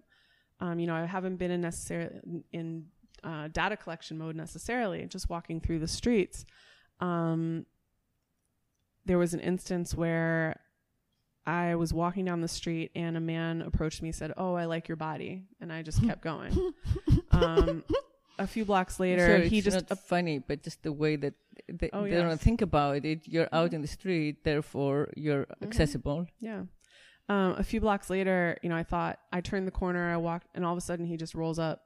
um, 0.61 0.79
you 0.79 0.87
know 0.87 0.95
i 0.95 1.05
haven't 1.07 1.37
been 1.37 1.51
in 1.51 1.61
necessarily 1.61 2.11
in 2.53 2.87
uh, 3.25 3.49
data 3.49 3.77
collection 3.77 4.17
mode 4.19 4.35
necessarily 4.37 5.05
just 5.07 5.29
walking 5.29 5.61
through 5.61 5.79
the 5.79 5.89
streets 5.89 6.45
um, 7.01 7.67
there 9.07 9.19
was 9.19 9.33
an 9.35 9.41
instance 9.41 9.95
where 9.95 10.61
I 11.47 11.75
was 11.75 11.93
walking 11.93 12.27
down 12.27 12.43
the 12.43 12.49
street 12.49 12.91
and 12.95 13.17
a 13.17 13.21
man 13.21 13.63
approached 13.63 14.03
me 14.03 14.11
and 14.11 14.15
said, 14.15 14.33
"Oh, 14.37 14.55
I 14.55 14.67
like 14.67 14.89
your 14.89 14.97
body," 14.97 15.45
and 15.61 15.73
I 15.73 15.83
just 15.83 16.03
kept 16.05 16.23
going. 16.23 16.53
um, 17.33 17.83
a 18.39 18.47
few 18.47 18.65
blocks 18.67 19.01
later, 19.01 19.39
he 19.39 19.63
just 19.63 19.89
not 19.89 19.99
funny, 20.01 20.39
but 20.39 20.63
just 20.63 20.83
the 20.83 20.93
way 20.93 21.17
that 21.17 21.33
they, 21.67 21.89
Oh, 21.95 22.05
they 22.05 22.11
yes. 22.11 22.23
don't 22.29 22.41
think 22.41 22.61
about 22.61 23.05
it. 23.07 23.27
You're 23.27 23.49
out 23.53 23.73
in 23.73 23.81
the 23.81 23.89
street, 23.89 24.45
therefore 24.45 25.09
you're 25.17 25.45
Mm-hmm. 25.47 25.65
accessible. 25.65 26.27
yeah. 26.41 26.65
Um, 27.31 27.55
a 27.57 27.63
few 27.63 27.81
blocks 27.81 28.11
later, 28.11 28.59
you 28.61 28.69
know, 28.69 28.75
I 28.75 28.83
thought 28.83 29.21
I 29.33 29.41
turned 29.41 29.65
the 29.65 29.71
corner, 29.71 30.13
I 30.13 30.17
walked, 30.17 30.49
and 30.53 30.65
all 30.65 30.73
of 30.73 30.79
a 30.79 30.81
sudden 30.81 31.07
he 31.07 31.17
just 31.17 31.33
rolls 31.33 31.61
up 31.61 31.85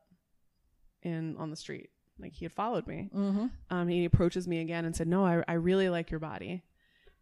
in 1.02 1.36
on 1.36 1.50
the 1.50 1.56
street, 1.56 1.90
like 2.18 2.32
he 2.32 2.46
had 2.46 2.52
followed 2.52 2.86
me. 2.86 3.10
Mm-hmm. 3.14 3.46
um, 3.68 3.88
he 3.88 4.06
approaches 4.06 4.48
me 4.48 4.60
again 4.60 4.86
and 4.86 4.96
said, 4.96 5.06
"No, 5.06 5.22
I, 5.26 5.44
I 5.46 5.52
really 5.54 5.90
like 5.90 6.10
your 6.10 6.18
body," 6.18 6.64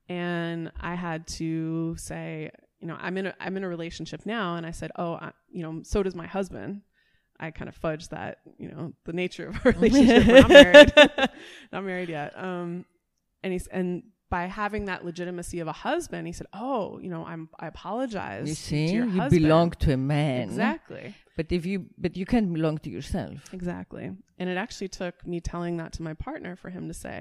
and 0.09 0.71
I 0.81 0.95
had 0.95 1.26
to 1.38 1.97
say, 1.97 2.52
you 2.79 2.87
know, 2.87 2.97
I'm 3.00 3.19
in 3.19 3.26
a 3.26 3.35
I'm 3.41 3.57
in 3.57 3.64
a 3.64 3.69
relationship 3.69 4.25
now, 4.25 4.55
and 4.55 4.64
I 4.64 4.71
said, 4.71 4.93
"Oh, 4.95 5.14
I, 5.14 5.33
you 5.50 5.64
know, 5.64 5.81
so 5.83 6.05
does 6.05 6.14
my 6.14 6.29
husband." 6.29 6.83
I 7.41 7.50
kind 7.50 7.69
of 7.69 7.76
fudged 7.76 8.11
that, 8.11 8.38
you 8.57 8.69
know, 8.69 8.93
the 9.05 9.12
nature 9.12 9.49
of 9.49 9.57
our 9.67 9.73
relationship. 9.81 10.29
We're 10.29 10.41
not 10.43 10.49
married, 10.49 10.93
not 11.73 11.83
married 11.83 12.09
yet. 12.09 12.38
Um, 12.38 12.85
and 13.43 13.52
he's 13.52 13.67
and 13.67 14.05
by 14.37 14.43
having 14.62 14.83
that 14.91 15.01
legitimacy 15.11 15.59
of 15.65 15.69
a 15.75 15.77
husband, 15.89 16.23
he 16.31 16.35
said, 16.39 16.49
"Oh, 16.69 16.85
you 17.05 17.11
know, 17.15 17.23
I'm 17.33 17.43
I 17.65 17.67
apologize." 17.75 18.47
You 18.51 18.55
to 18.61 18.61
see, 18.69 18.87
you 18.97 19.05
husband." 19.21 19.43
belong 19.43 19.69
to 19.85 19.89
a 19.99 20.01
man. 20.17 20.41
exactly. 20.51 21.07
But 21.39 21.47
if 21.57 21.62
you, 21.71 21.79
but 22.05 22.12
you 22.21 22.27
can't 22.33 22.51
belong 22.59 22.77
to 22.85 22.91
yourself. 22.97 23.37
Exactly. 23.59 24.07
And 24.39 24.47
it 24.53 24.59
actually 24.65 24.91
took 25.01 25.15
me 25.33 25.37
telling 25.53 25.75
that 25.81 25.91
to 25.97 26.01
my 26.09 26.15
partner 26.29 26.53
for 26.62 26.69
him 26.77 26.85
to 26.93 26.97
say, 27.05 27.17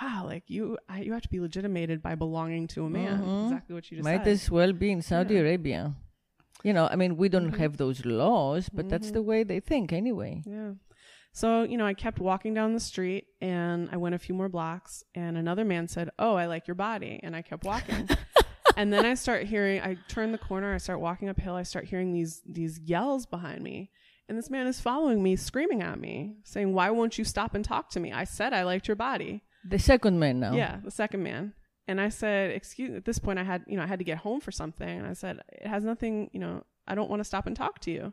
"Wow, 0.00 0.18
like 0.32 0.44
you, 0.56 0.64
I, 0.94 0.96
you 1.06 1.12
have 1.16 1.26
to 1.28 1.32
be 1.36 1.40
legitimated 1.48 1.98
by 2.08 2.14
belonging 2.24 2.64
to 2.74 2.78
a 2.88 2.90
man." 3.00 3.16
Mhm. 3.22 3.42
Exactly 3.46 3.72
what 3.76 3.84
you 3.90 3.94
just 3.98 4.08
Might 4.10 4.24
said. 4.24 4.34
as 4.36 4.42
well 4.56 4.72
be 4.84 4.88
in 4.96 5.02
Saudi 5.10 5.34
Yeah. 5.34 5.44
Arabia. 5.44 5.82
You 6.68 6.72
know, 6.76 6.86
I 6.92 6.96
mean, 7.00 7.12
we 7.22 7.26
don't 7.34 7.52
Mhm. 7.52 7.62
have 7.64 7.72
those 7.84 7.98
laws, 8.20 8.62
but 8.76 8.84
that's 8.92 9.10
Mhm. 9.10 9.16
the 9.18 9.24
way 9.30 9.40
they 9.50 9.60
think 9.70 9.86
anyway. 10.02 10.32
yeah. 10.58 10.72
So 11.32 11.62
you 11.62 11.76
know, 11.76 11.86
I 11.86 11.94
kept 11.94 12.18
walking 12.18 12.54
down 12.54 12.74
the 12.74 12.80
street, 12.80 13.26
and 13.40 13.88
I 13.92 13.96
went 13.96 14.14
a 14.14 14.18
few 14.18 14.34
more 14.34 14.48
blocks, 14.48 15.04
and 15.14 15.36
another 15.36 15.64
man 15.64 15.88
said, 15.88 16.10
"Oh, 16.18 16.34
I 16.34 16.46
like 16.46 16.66
your 16.66 16.74
body," 16.74 17.20
and 17.22 17.36
I 17.36 17.42
kept 17.42 17.64
walking. 17.64 18.08
and 18.76 18.92
then 18.92 19.06
I 19.06 19.14
start 19.14 19.44
hearing. 19.46 19.80
I 19.80 19.96
turn 20.08 20.32
the 20.32 20.38
corner. 20.38 20.74
I 20.74 20.78
start 20.78 21.00
walking 21.00 21.28
uphill. 21.28 21.54
I 21.54 21.62
start 21.62 21.86
hearing 21.86 22.12
these 22.12 22.42
these 22.46 22.80
yells 22.80 23.26
behind 23.26 23.62
me. 23.62 23.90
And 24.28 24.38
this 24.38 24.48
man 24.48 24.68
is 24.68 24.80
following 24.80 25.24
me, 25.24 25.34
screaming 25.34 25.82
at 25.82 25.98
me, 25.98 26.36
saying, 26.44 26.72
Why 26.72 26.90
won't 26.90 27.18
you 27.18 27.24
stop 27.24 27.54
and 27.54 27.64
talk 27.64 27.90
to 27.90 28.00
me? 28.00 28.12
I 28.12 28.22
said 28.22 28.52
I 28.52 28.62
liked 28.62 28.86
your 28.86 28.94
body. 28.94 29.42
The 29.68 29.78
second 29.78 30.20
man 30.20 30.38
now. 30.38 30.52
Yeah, 30.52 30.78
the 30.84 30.90
second 30.92 31.24
man. 31.24 31.52
And 31.88 32.00
I 32.00 32.10
said, 32.10 32.52
excuse 32.52 32.96
at 32.96 33.04
this 33.04 33.18
point 33.18 33.40
I 33.40 33.42
had, 33.42 33.64
you 33.66 33.76
know, 33.76 33.82
I 33.82 33.86
had 33.86 33.98
to 33.98 34.04
get 34.04 34.18
home 34.18 34.40
for 34.40 34.52
something. 34.52 34.88
And 34.88 35.04
I 35.04 35.14
said, 35.14 35.40
it 35.48 35.66
has 35.66 35.82
nothing, 35.82 36.30
you 36.32 36.38
know, 36.38 36.64
I 36.86 36.94
don't 36.94 37.10
want 37.10 37.18
to 37.18 37.24
stop 37.24 37.48
and 37.48 37.56
talk 37.56 37.80
to 37.80 37.90
you. 37.90 38.12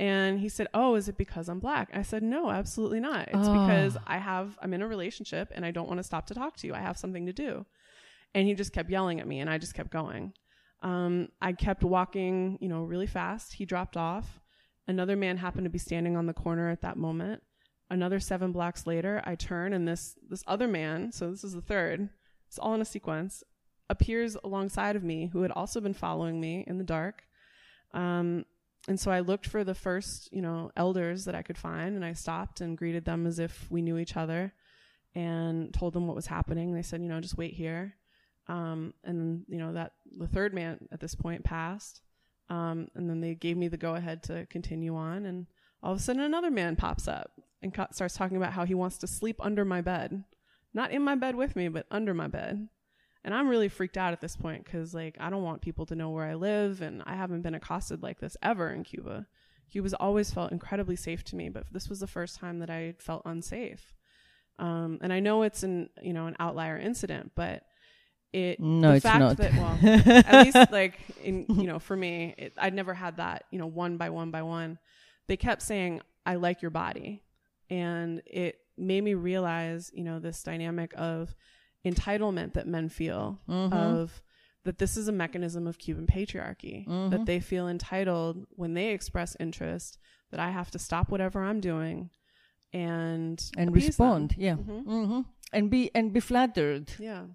And 0.00 0.40
he 0.40 0.48
said, 0.48 0.66
Oh, 0.72 0.94
is 0.94 1.08
it 1.08 1.18
because 1.18 1.48
I'm 1.50 1.60
black? 1.60 1.90
I 1.92 2.00
said, 2.02 2.22
No, 2.22 2.50
absolutely 2.50 3.00
not. 3.00 3.28
It's 3.28 3.48
Oh. 3.48 3.52
because 3.52 3.98
I 4.06 4.16
have 4.16 4.58
I'm 4.62 4.72
in 4.72 4.80
a 4.82 4.88
relationship 4.88 5.52
and 5.54 5.64
I 5.64 5.70
don't 5.72 5.88
want 5.88 5.98
to 5.98 6.02
stop 6.04 6.26
to 6.28 6.34
talk 6.34 6.56
to 6.58 6.66
you. 6.66 6.74
I 6.74 6.78
have 6.80 6.96
something 6.96 7.26
to 7.26 7.32
do. 7.32 7.66
And 8.34 8.46
he 8.48 8.54
just 8.54 8.72
kept 8.72 8.88
yelling 8.90 9.20
at 9.20 9.26
me 9.28 9.40
and 9.40 9.50
I 9.50 9.58
just 9.58 9.74
kept 9.74 9.90
going. 9.90 10.32
Um, 10.82 11.28
I 11.42 11.52
kept 11.52 11.84
walking, 11.84 12.56
you 12.62 12.68
know, 12.68 12.82
really 12.84 13.06
fast. 13.06 13.52
He 13.52 13.66
dropped 13.66 13.96
off. 13.98 14.40
Another 14.88 15.16
man 15.16 15.36
happened 15.36 15.64
to 15.64 15.70
be 15.70 15.78
standing 15.78 16.16
on 16.16 16.24
the 16.26 16.32
corner 16.32 16.70
at 16.70 16.80
that 16.80 16.96
moment. 16.96 17.42
Another 17.90 18.20
seven 18.20 18.52
blocks 18.52 18.86
later, 18.86 19.20
I 19.26 19.34
turn 19.34 19.72
and 19.74 19.86
this 19.86 20.16
this 20.30 20.44
other 20.46 20.66
man, 20.68 21.12
so 21.12 21.30
this 21.30 21.44
is 21.44 21.52
the 21.52 21.60
third, 21.60 22.08
it's 22.48 22.58
all 22.58 22.72
in 22.74 22.80
a 22.80 22.84
sequence, 22.86 23.42
appears 23.90 24.36
alongside 24.44 24.96
of 24.96 25.02
me 25.04 25.26
who 25.32 25.42
had 25.42 25.50
also 25.50 25.80
been 25.80 25.92
following 25.92 26.40
me 26.40 26.64
in 26.66 26.78
the 26.78 26.84
dark. 26.84 27.24
Um, 27.92 28.44
and 28.88 28.98
so 28.98 29.10
I 29.10 29.20
looked 29.20 29.46
for 29.46 29.62
the 29.62 29.74
first, 29.74 30.32
you 30.32 30.40
know, 30.40 30.70
elders 30.76 31.24
that 31.26 31.34
I 31.34 31.42
could 31.42 31.58
find 31.58 31.96
and 31.96 32.04
I 32.04 32.12
stopped 32.14 32.60
and 32.60 32.78
greeted 32.78 33.04
them 33.04 33.26
as 33.26 33.38
if 33.38 33.66
we 33.70 33.82
knew 33.82 33.98
each 33.98 34.16
other 34.16 34.54
and 35.14 35.72
told 35.74 35.92
them 35.92 36.06
what 36.06 36.16
was 36.16 36.26
happening. 36.26 36.72
They 36.72 36.82
said, 36.82 37.02
you 37.02 37.08
know, 37.08 37.20
just 37.20 37.36
wait 37.36 37.54
here. 37.54 37.94
Um, 38.48 38.94
and 39.04 39.44
you 39.48 39.58
know 39.58 39.74
that 39.74 39.92
the 40.18 40.26
third 40.26 40.54
man 40.54 40.88
at 40.90 41.00
this 41.00 41.14
point 41.14 41.44
passed. 41.44 42.00
Um, 42.48 42.88
and 42.96 43.08
then 43.08 43.20
they 43.20 43.34
gave 43.34 43.56
me 43.56 43.68
the 43.68 43.76
go 43.76 43.94
ahead 43.94 44.24
to 44.24 44.46
continue 44.46 44.96
on. 44.96 45.24
And 45.24 45.46
all 45.82 45.92
of 45.92 45.98
a 45.98 46.02
sudden, 46.02 46.22
another 46.22 46.50
man 46.50 46.74
pops 46.74 47.06
up 47.06 47.30
and 47.62 47.72
co- 47.72 47.86
starts 47.92 48.14
talking 48.16 48.36
about 48.36 48.54
how 48.54 48.64
he 48.64 48.74
wants 48.74 48.98
to 48.98 49.06
sleep 49.06 49.36
under 49.40 49.64
my 49.64 49.80
bed, 49.80 50.24
not 50.74 50.90
in 50.90 51.02
my 51.02 51.14
bed 51.14 51.36
with 51.36 51.54
me, 51.54 51.68
but 51.68 51.86
under 51.92 52.12
my 52.12 52.26
bed. 52.26 52.68
And 53.22 53.34
I'm 53.34 53.48
really 53.48 53.68
freaked 53.68 53.98
out 53.98 54.12
at 54.14 54.20
this 54.20 54.34
point 54.36 54.64
because, 54.64 54.94
like, 54.94 55.16
I 55.20 55.28
don't 55.28 55.42
want 55.42 55.60
people 55.60 55.84
to 55.86 55.94
know 55.94 56.10
where 56.10 56.24
I 56.24 56.34
live, 56.34 56.80
and 56.80 57.02
I 57.04 57.14
haven't 57.16 57.42
been 57.42 57.54
accosted 57.54 58.02
like 58.02 58.18
this 58.18 58.36
ever 58.42 58.70
in 58.70 58.82
Cuba. 58.82 59.26
Cuba's 59.70 59.94
always 59.94 60.30
felt 60.32 60.52
incredibly 60.52 60.96
safe 60.96 61.22
to 61.24 61.36
me, 61.36 61.48
but 61.50 61.64
this 61.70 61.88
was 61.88 62.00
the 62.00 62.06
first 62.06 62.36
time 62.40 62.58
that 62.60 62.70
I 62.70 62.94
felt 62.98 63.22
unsafe. 63.26 63.94
Um, 64.58 64.98
and 65.00 65.12
I 65.12 65.20
know 65.20 65.42
it's 65.42 65.62
an 65.62 65.88
you 66.02 66.12
know 66.12 66.26
an 66.26 66.36
outlier 66.40 66.76
incident, 66.78 67.32
but 67.34 67.62
it 68.32 68.58
No, 68.60 68.90
the 68.90 68.96
it's 68.96 69.02
fact 69.02 69.20
not. 69.20 69.36
that 69.38 69.52
well 69.54 69.78
at 70.26 70.44
least 70.44 70.56
like 70.72 70.98
in 71.22 71.46
you 71.48 71.66
know 71.66 71.78
for 71.78 71.96
me 71.96 72.34
it, 72.36 72.52
I'd 72.58 72.74
never 72.74 72.92
had 72.94 73.16
that 73.16 73.44
you 73.50 73.58
know 73.58 73.66
one 73.66 73.96
by 73.96 74.10
one 74.10 74.30
by 74.30 74.42
one. 74.42 74.78
They 75.28 75.36
kept 75.36 75.62
saying 75.62 76.00
I 76.26 76.34
like 76.34 76.62
your 76.62 76.70
body, 76.70 77.22
and 77.70 78.20
it 78.26 78.56
made 78.76 79.02
me 79.04 79.14
realize 79.14 79.90
you 79.94 80.04
know 80.04 80.18
this 80.18 80.42
dynamic 80.42 80.92
of 80.96 81.34
entitlement 81.84 82.52
that 82.54 82.66
men 82.66 82.88
feel 82.88 83.40
Mhm. 83.48 83.72
of 83.72 84.22
that 84.64 84.78
this 84.78 84.96
is 84.96 85.08
a 85.08 85.12
mechanism 85.12 85.66
of 85.66 85.78
Cuban 85.78 86.06
patriarchy 86.06 86.86
Mhm. 86.86 87.10
that 87.10 87.24
they 87.26 87.40
feel 87.40 87.66
entitled 87.68 88.46
when 88.50 88.74
they 88.74 88.92
express 88.92 89.36
interest 89.40 89.98
that 90.30 90.38
I 90.40 90.50
have 90.50 90.70
to 90.72 90.78
stop 90.78 91.10
whatever 91.10 91.42
I'm 91.42 91.60
doing 91.60 92.10
and 92.72 93.42
and 93.56 93.70
appease 93.70 93.96
them. 93.96 94.06
respond. 94.22 94.34
Yeah. 94.36 94.56
Mhm. 94.56 94.84
hmm 94.84 95.20
And 95.52 95.70
be 95.70 95.90
and 95.94 96.12
be 96.12 96.20
flattered. 96.20 96.92
Yeah. 96.98 97.26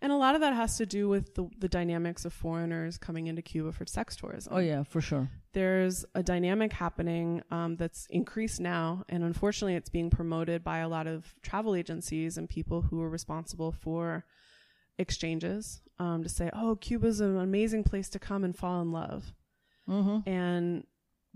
And 0.00 0.12
a 0.12 0.16
lot 0.16 0.34
of 0.34 0.40
that 0.40 0.54
has 0.54 0.76
to 0.78 0.86
do 0.86 1.08
with 1.08 1.34
the, 1.34 1.48
the 1.58 1.68
dynamics 1.68 2.24
of 2.24 2.32
foreigners 2.32 2.98
coming 2.98 3.26
into 3.26 3.42
Cuba 3.42 3.72
for 3.72 3.86
sex 3.86 4.16
tourism. 4.16 4.52
Oh 4.54 4.58
yeah, 4.58 4.82
for 4.82 5.00
sure. 5.00 5.30
There's 5.52 6.04
a 6.14 6.22
dynamic 6.22 6.72
happening 6.72 7.42
um, 7.50 7.76
that's 7.76 8.06
increased 8.10 8.60
now, 8.60 9.04
and 9.08 9.24
unfortunately, 9.24 9.74
it's 9.74 9.88
being 9.88 10.10
promoted 10.10 10.62
by 10.62 10.78
a 10.78 10.88
lot 10.88 11.06
of 11.06 11.34
travel 11.42 11.74
agencies 11.74 12.38
and 12.38 12.48
people 12.48 12.82
who 12.82 13.00
are 13.02 13.08
responsible 13.08 13.72
for 13.72 14.24
exchanges 14.98 15.80
um, 15.98 16.22
to 16.22 16.28
say, 16.28 16.50
"Oh, 16.52 16.76
Cuba's 16.76 17.20
an 17.20 17.38
amazing 17.38 17.84
place 17.84 18.08
to 18.10 18.18
come 18.18 18.44
and 18.44 18.56
fall 18.56 18.80
in 18.82 18.92
love." 18.92 19.32
hmm 19.86 20.18
And 20.26 20.84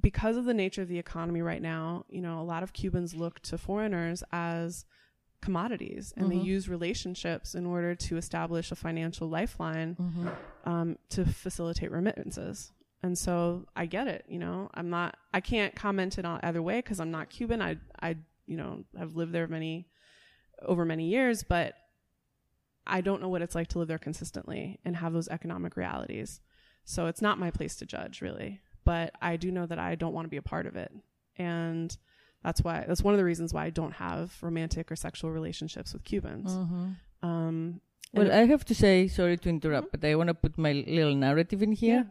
because 0.01 0.37
of 0.37 0.45
the 0.45 0.55
nature 0.55 0.83
of 0.83 0.89
the 0.89 0.99
economy 0.99 1.43
right 1.43 1.63
now, 1.63 2.05
you 2.09 2.21
know, 2.21 2.41
a 2.41 2.43
lot 2.43 2.63
of 2.63 2.73
Cubans 2.73 3.15
look 3.15 3.41
to 3.41 3.57
foreigners 3.57 4.23
as 4.33 4.85
commodities 5.43 6.15
and 6.17 6.27
Mhm. 6.27 6.31
they 6.31 6.37
use 6.39 6.69
relationships 6.69 7.55
in 7.55 7.67
order 7.67 7.95
to 7.95 8.17
establish 8.17 8.73
a 8.73 8.75
financial 8.77 9.29
lifeline 9.29 9.95
hmm 9.95 10.29
um, 10.65 10.97
to 11.09 11.25
facilitate 11.25 11.91
remittances. 11.91 12.73
And 13.03 13.19
so 13.19 13.67
I 13.75 13.87
get 13.87 14.07
it, 14.07 14.25
you 14.29 14.39
know, 14.39 14.71
I'm 14.75 14.89
not, 14.91 15.17
I 15.35 15.41
can't 15.41 15.75
comment 15.75 16.19
it 16.19 16.25
on 16.25 16.39
either 16.45 16.63
way 16.63 16.79
because 16.79 17.01
I'm 17.01 17.11
not 17.11 17.31
Cuban. 17.31 17.61
I, 17.61 17.79
I, 18.01 18.17
you 18.47 18.57
know, 18.57 18.85
have 18.97 19.17
lived 19.17 19.33
there 19.33 19.49
many, 19.49 19.89
over 20.61 20.85
many 20.85 21.09
years, 21.09 21.43
but 21.43 21.75
I 22.87 23.01
don't 23.01 23.21
know 23.21 23.29
what 23.29 23.43
it's 23.43 23.57
like 23.57 23.67
to 23.69 23.81
live 23.81 23.89
there 23.89 23.99
consistently 23.99 24.79
and 24.85 24.95
have 24.97 25.13
those 25.13 25.27
economic 25.29 25.77
realities. 25.77 26.41
So 26.85 27.07
it's 27.07 27.21
not 27.23 27.41
my 27.41 27.51
place 27.51 27.75
to 27.77 27.87
judge 27.87 28.21
really, 28.23 28.61
but 28.85 29.13
I 29.21 29.37
do 29.37 29.51
know 29.51 29.67
that 29.67 29.81
I 29.81 29.97
don't 29.97 30.13
want 30.15 30.27
to 30.27 30.31
be 30.31 30.37
a 30.37 30.43
part 30.43 30.67
of 30.67 30.77
it. 30.77 30.93
And 31.37 31.97
that's 32.45 32.61
why, 32.63 32.85
that's 32.89 33.03
one 33.03 33.15
of 33.15 33.19
the 33.19 33.25
reasons 33.25 33.53
why 33.55 33.65
I 33.67 33.71
don't 33.71 33.93
have 34.07 34.27
romantic 34.43 34.91
or 34.93 34.97
sexual 34.97 35.31
relationships 35.31 35.93
with 35.95 36.03
Cubans. 36.05 36.53
hmm 36.53 36.89
Um, 37.23 37.81
Well, 38.15 38.31
I 38.33 38.45
have 38.53 38.65
to 38.71 38.75
say, 38.75 39.09
sorry 39.09 39.37
to 39.39 39.49
interrupt, 39.49 39.89
but 39.93 40.05
I 40.05 40.15
want 40.17 40.29
to 40.29 40.35
put 40.35 40.59
my 40.59 40.73
little 40.73 41.15
narrative 41.15 41.63
in 41.63 41.73
here, 41.73 42.03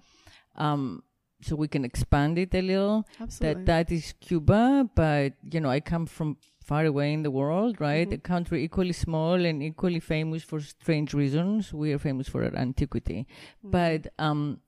um, 0.56 1.04
so 1.42 1.56
we 1.56 1.68
can 1.68 1.84
expand 1.86 2.38
it 2.38 2.54
a 2.56 2.62
little. 2.62 3.06
absolutely. 3.20 3.64
That 3.66 3.88
that 3.88 3.92
is 3.98 4.14
Cuba, 4.20 4.90
but 4.96 5.34
you 5.54 5.60
know, 5.60 5.70
I 5.70 5.80
come 5.80 6.06
from 6.06 6.38
far 6.64 6.86
away 6.86 7.12
in 7.14 7.24
the 7.24 7.32
world, 7.32 7.80
right? 7.82 8.08
Mhm. 8.10 8.14
A 8.14 8.18
country 8.34 8.64
equally 8.64 8.94
small 8.94 9.34
and 9.50 9.62
equally 9.62 10.00
famous 10.00 10.44
for 10.44 10.60
strange 10.62 11.14
reasons. 11.14 11.74
We 11.74 11.92
are 11.94 12.00
famous 12.00 12.28
for 12.30 12.44
our 12.46 12.56
antiquity, 12.56 13.28
Mm. 13.66 13.72
but 13.78 14.02
um, 14.28 14.60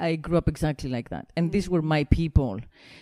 I 0.00 0.16
grew 0.16 0.36
up 0.38 0.48
exactly 0.48 0.90
like 0.90 1.08
that, 1.10 1.26
and 1.36 1.52
these 1.52 1.68
were 1.68 1.82
Mhm. 1.82 1.92
my 1.96 2.04
people. 2.04 2.60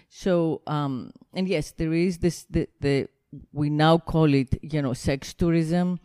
So, 0.08 0.62
um, 0.66 1.12
and 1.34 1.48
yes, 1.48 1.72
there 1.72 1.92
is 1.92 2.18
this 2.18 2.44
the 2.50 2.68
the 2.80 3.08
we 3.52 3.70
now 3.70 3.98
call 3.98 4.34
it 4.34 4.58
you 4.62 4.82
know 4.82 4.94
sex 4.94 5.34
tourism, 5.34 5.98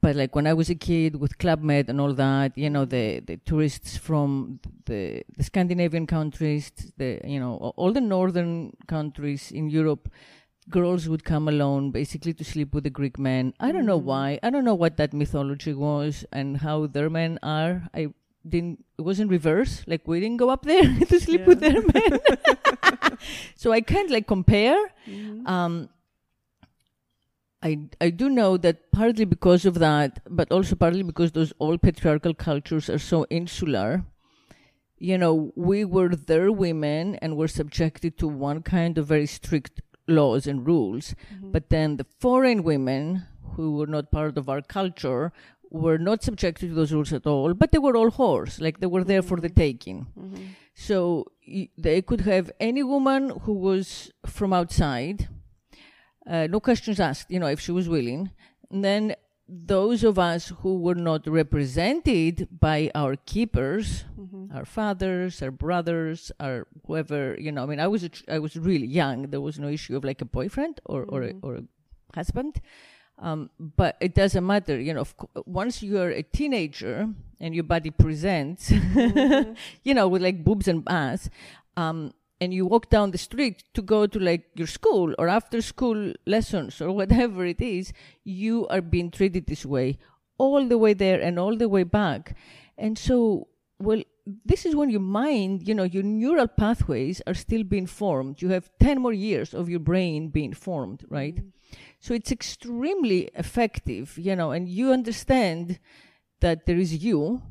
but 0.00 0.14
like 0.16 0.34
when 0.36 0.46
I 0.46 0.54
was 0.54 0.70
a 0.70 0.74
kid 0.74 1.16
with 1.16 1.38
Club 1.38 1.62
Med 1.62 1.88
and 1.90 2.00
all 2.00 2.14
that, 2.14 2.56
you 2.56 2.70
know 2.70 2.84
the 2.84 3.20
the 3.20 3.36
tourists 3.38 3.96
from 3.96 4.60
the 4.86 5.22
the 5.36 5.44
Scandinavian 5.44 6.06
countries, 6.06 6.70
the 6.96 7.20
you 7.24 7.40
know 7.40 7.54
all 7.76 7.92
the 7.92 8.00
northern 8.00 8.72
countries 8.86 9.50
in 9.50 9.70
Europe. 9.70 10.08
Girls 10.70 11.08
would 11.08 11.24
come 11.24 11.48
alone 11.48 11.90
basically 11.92 12.34
to 12.34 12.44
sleep 12.44 12.74
with 12.74 12.84
the 12.84 12.90
Greek 12.90 13.18
men. 13.18 13.54
I 13.58 13.72
don't 13.72 13.86
know 13.86 13.98
Mhm. 14.00 14.04
why. 14.04 14.38
I 14.42 14.50
don't 14.50 14.66
know 14.66 14.74
what 14.74 14.98
that 14.98 15.14
mythology 15.14 15.72
was 15.72 16.26
and 16.30 16.58
how 16.58 16.86
their 16.86 17.08
men 17.08 17.38
are. 17.42 17.88
I 17.94 18.08
didn't 18.50 18.84
it 18.98 19.02
was 19.02 19.20
in 19.20 19.28
reverse 19.28 19.82
like 19.86 20.06
we 20.06 20.20
didn't 20.20 20.36
go 20.38 20.50
up 20.50 20.64
there 20.64 20.82
to 21.08 21.20
sleep 21.20 21.40
yeah. 21.40 21.46
with 21.46 21.60
their 21.60 21.82
men 21.94 22.20
so 23.54 23.72
i 23.72 23.80
can't 23.80 24.10
like 24.10 24.26
compare 24.26 24.80
mm-hmm. 25.06 25.46
um 25.46 25.88
I, 27.62 27.88
I 28.00 28.10
do 28.10 28.28
know 28.28 28.56
that 28.56 28.92
partly 28.92 29.24
because 29.24 29.66
of 29.66 29.74
that, 29.80 30.20
but 30.28 30.52
also 30.52 30.76
partly 30.76 31.02
because 31.02 31.32
those 31.32 31.52
old 31.58 31.82
patriarchal 31.82 32.34
cultures 32.34 32.88
are 32.88 32.98
so 32.98 33.26
insular. 33.30 34.04
You 34.98 35.18
know, 35.18 35.52
we 35.56 35.84
were 35.84 36.14
their 36.14 36.52
women 36.52 37.16
and 37.16 37.36
were 37.36 37.48
subjected 37.48 38.16
to 38.18 38.28
one 38.28 38.62
kind 38.62 38.96
of 38.96 39.06
very 39.06 39.26
strict 39.26 39.80
laws 40.06 40.46
and 40.46 40.66
rules. 40.66 41.14
Mm-hmm. 41.34 41.50
But 41.52 41.70
then 41.70 41.96
the 41.96 42.06
foreign 42.20 42.62
women 42.62 43.26
who 43.54 43.76
were 43.76 43.86
not 43.86 44.12
part 44.12 44.38
of 44.38 44.48
our 44.48 44.62
culture 44.62 45.32
were 45.70 45.98
not 45.98 46.22
subjected 46.22 46.68
to 46.68 46.74
those 46.74 46.92
rules 46.92 47.12
at 47.12 47.26
all, 47.26 47.54
but 47.54 47.72
they 47.72 47.78
were 47.78 47.96
all 47.96 48.10
whores, 48.10 48.60
like 48.60 48.80
they 48.80 48.86
were 48.86 49.04
there 49.04 49.22
for 49.22 49.38
the 49.38 49.48
mm-hmm. 49.48 49.60
taking. 49.60 50.06
Mm-hmm. 50.18 50.44
So 50.74 51.26
y- 51.46 51.68
they 51.76 52.02
could 52.02 52.22
have 52.22 52.50
any 52.60 52.82
woman 52.82 53.30
who 53.42 53.52
was 53.52 54.10
from 54.26 54.52
outside 54.52 55.28
uh, 56.28 56.46
no 56.46 56.60
questions 56.60 57.00
asked, 57.00 57.30
you 57.30 57.40
know, 57.40 57.46
if 57.46 57.60
she 57.60 57.72
was 57.72 57.88
willing. 57.88 58.30
And 58.70 58.84
then 58.84 59.14
those 59.48 60.04
of 60.04 60.18
us 60.18 60.48
who 60.60 60.78
were 60.78 60.94
not 60.94 61.26
represented 61.26 62.48
by 62.50 62.90
our 62.94 63.16
keepers, 63.16 64.04
mm-hmm. 64.18 64.54
our 64.54 64.66
fathers, 64.66 65.40
our 65.42 65.50
brothers, 65.50 66.30
our 66.38 66.66
whoever, 66.86 67.34
you 67.38 67.50
know, 67.50 67.62
I 67.62 67.66
mean, 67.66 67.80
I 67.80 67.86
was, 67.86 68.08
I 68.28 68.38
was 68.38 68.56
really 68.56 68.86
young. 68.86 69.30
There 69.30 69.40
was 69.40 69.58
no 69.58 69.68
issue 69.68 69.96
of 69.96 70.04
like 70.04 70.20
a 70.20 70.26
boyfriend 70.26 70.80
or, 70.84 71.06
mm-hmm. 71.06 71.14
or, 71.14 71.22
a, 71.22 71.32
or 71.40 71.54
a 71.56 71.64
husband. 72.14 72.60
Um, 73.20 73.50
but 73.58 73.96
it 74.00 74.14
doesn't 74.14 74.46
matter, 74.46 74.78
you 74.80 74.94
know, 74.94 75.04
once 75.44 75.82
you're 75.82 76.10
a 76.10 76.22
teenager 76.22 77.08
and 77.40 77.54
your 77.54 77.64
body 77.64 77.90
presents, 77.90 78.70
mm-hmm. 78.70 79.54
you 79.82 79.94
know, 79.94 80.06
with 80.06 80.22
like 80.22 80.44
boobs 80.44 80.68
and 80.68 80.84
ass, 80.86 81.28
um, 81.76 82.12
and 82.40 82.54
you 82.54 82.64
walk 82.64 82.88
down 82.90 83.10
the 83.10 83.18
street 83.18 83.64
to 83.74 83.82
go 83.82 84.06
to 84.06 84.20
like 84.20 84.48
your 84.54 84.68
school 84.68 85.14
or 85.18 85.28
after 85.28 85.60
school 85.60 86.12
lessons 86.26 86.80
or 86.80 86.92
whatever 86.92 87.44
it 87.44 87.60
is, 87.60 87.92
you 88.22 88.68
are 88.68 88.80
being 88.80 89.10
treated 89.10 89.46
this 89.46 89.66
way 89.66 89.98
all 90.38 90.66
the 90.66 90.78
way 90.78 90.94
there 90.94 91.20
and 91.20 91.38
all 91.38 91.56
the 91.56 91.68
way 91.68 91.82
back. 91.82 92.36
And 92.76 92.96
so, 92.96 93.48
well, 93.80 94.02
this 94.44 94.64
is 94.64 94.76
when 94.76 94.90
your 94.90 95.00
mind, 95.00 95.66
you 95.66 95.74
know, 95.74 95.82
your 95.82 96.02
neural 96.02 96.46
pathways 96.46 97.20
are 97.26 97.34
still 97.34 97.64
being 97.64 97.86
formed. 97.86 98.40
You 98.40 98.50
have 98.50 98.70
10 98.78 99.00
more 99.00 99.12
years 99.12 99.52
of 99.52 99.68
your 99.68 99.80
brain 99.80 100.28
being 100.28 100.52
formed, 100.52 101.04
right? 101.08 101.36
Mm-hmm. 101.36 101.48
So 102.00 102.14
it's 102.14 102.30
extremely 102.30 103.30
effective, 103.34 104.16
you 104.18 104.36
know, 104.36 104.52
and 104.52 104.68
you 104.68 104.92
understand 104.92 105.78
that 106.40 106.66
there 106.66 106.76
is 106.78 107.02
you, 107.04 107.42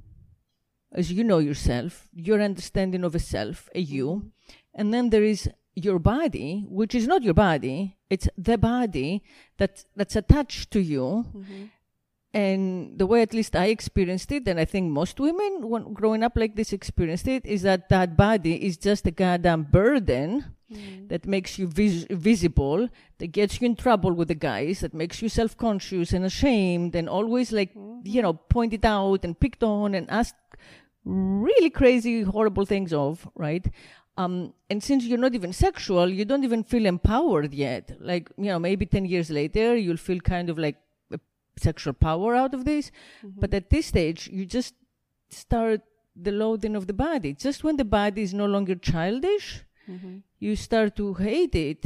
as 0.94 1.12
you 1.12 1.24
know 1.24 1.40
yourself, 1.40 2.08
your 2.14 2.42
understanding 2.42 3.04
of 3.04 3.14
a 3.14 3.20
self, 3.20 3.70
a 3.76 3.82
you. 3.82 4.32
And 4.74 4.94
then 4.94 5.10
there 5.10 5.24
is 5.24 5.50
your 5.76 6.00
body, 6.00 6.66
which 6.70 6.96
is 6.96 7.08
not 7.08 7.24
your 7.24 7.34
body, 7.34 7.98
it's 8.10 8.30
the 8.38 8.58
body 8.58 9.22
that, 9.58 9.84
that's 9.96 10.16
attached 10.16 10.72
to 10.72 10.80
you. 10.80 11.26
Mm-hmm. 11.36 11.64
And 12.34 13.00
the 13.00 13.06
way 13.06 13.22
at 13.22 13.34
least 13.34 13.56
I 13.56 13.68
experienced 13.68 14.32
it, 14.32 14.48
and 14.48 14.60
I 14.60 14.66
think 14.66 14.92
most 14.92 15.20
women 15.20 15.70
when 15.70 15.94
growing 15.94 16.24
up 16.24 16.34
like 16.36 16.56
this 16.56 16.74
experienced 16.74 17.28
it, 17.28 17.46
is 17.46 17.64
that 17.64 17.90
that 17.90 18.16
body 18.16 18.64
is 18.66 18.78
just 18.78 19.08
a 19.08 19.12
goddamn 19.12 19.64
burden 19.64 20.46
mm-hmm. 20.72 21.08
that 21.08 21.26
makes 21.26 21.58
you 21.58 21.68
vis- 21.68 22.08
visible, 22.10 22.90
that 23.18 23.28
gets 23.28 23.62
you 23.62 23.66
in 23.66 23.76
trouble 23.76 24.14
with 24.14 24.28
the 24.28 24.36
guys, 24.36 24.80
that 24.82 24.94
makes 24.94 25.22
you 25.22 25.30
self 25.30 25.58
conscious 25.58 26.14
and 26.14 26.26
ashamed, 26.26 26.96
and 26.96 27.10
always 27.10 27.52
like, 27.52 27.74
mm-hmm. 27.74 28.02
you 28.04 28.22
know, 28.22 28.34
pointed 28.34 28.86
out 28.86 29.24
and 29.24 29.40
picked 29.40 29.64
on 29.64 29.96
and 29.96 30.10
asked 30.10 30.36
really 31.04 31.70
crazy, 31.70 32.24
horrible 32.24 32.66
things 32.66 32.94
of, 32.94 33.28
right? 33.36 33.66
Um, 34.18 34.54
and 34.70 34.84
since 34.84 35.04
you're 35.04 35.20
not 35.20 35.36
even 35.36 35.54
sexual, 35.54 36.10
you 36.10 36.26
don't 36.26 36.44
even 36.44 36.64
feel 36.64 36.86
empowered 36.86 37.54
yet. 37.54 37.92
Like, 38.00 38.32
you 38.38 38.46
know, 38.46 38.58
maybe 38.60 38.86
10 38.86 39.06
years 39.06 39.30
later, 39.30 39.76
you'll 39.76 39.98
feel 39.98 40.20
kind 40.20 40.50
of 40.50 40.58
like 40.58 40.78
sexual 41.60 41.94
power 41.94 42.36
out 42.36 42.54
of 42.54 42.66
this. 42.66 42.92
Mm-hmm. 43.24 43.40
But 43.40 43.54
at 43.54 43.70
this 43.70 43.88
stage, 43.88 44.28
you 44.32 44.46
just 44.46 44.74
start 45.30 45.82
the 46.16 46.32
loathing 46.32 46.76
of 46.76 46.88
the 46.88 46.94
body. 46.94 47.34
Just 47.34 47.64
when 47.64 47.78
the 47.78 47.86
body 47.86 48.24
is 48.24 48.34
no 48.34 48.46
longer 48.46 48.76
childish, 48.76 49.64
mm-hmm. 49.90 50.18
you 50.40 50.56
start 50.56 50.96
to 50.98 51.14
hate 51.14 51.56
it 51.56 51.86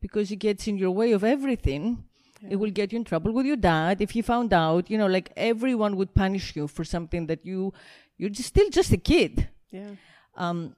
because 0.00 0.30
it 0.30 0.36
gets 0.36 0.66
in 0.66 0.78
your 0.78 0.90
way 0.90 1.12
of 1.12 1.24
everything. 1.24 2.04
Yeah. 2.42 2.50
It 2.52 2.56
will 2.56 2.70
get 2.70 2.92
you 2.92 2.98
in 2.98 3.04
trouble 3.04 3.32
with 3.32 3.46
your 3.46 3.56
dad 3.56 4.00
if 4.00 4.10
he 4.10 4.22
found 4.22 4.52
out. 4.52 4.90
You 4.90 4.98
know, 4.98 5.06
like 5.06 5.32
everyone 5.36 5.96
would 5.96 6.14
punish 6.14 6.54
you 6.54 6.68
for 6.68 6.84
something 6.84 7.26
that 7.26 7.44
you 7.44 7.72
you're 8.18 8.30
just 8.30 8.48
still 8.48 8.70
just 8.70 8.92
a 8.92 8.98
kid. 8.98 9.48
Yeah. 9.70 9.90
Um, 10.36 10.76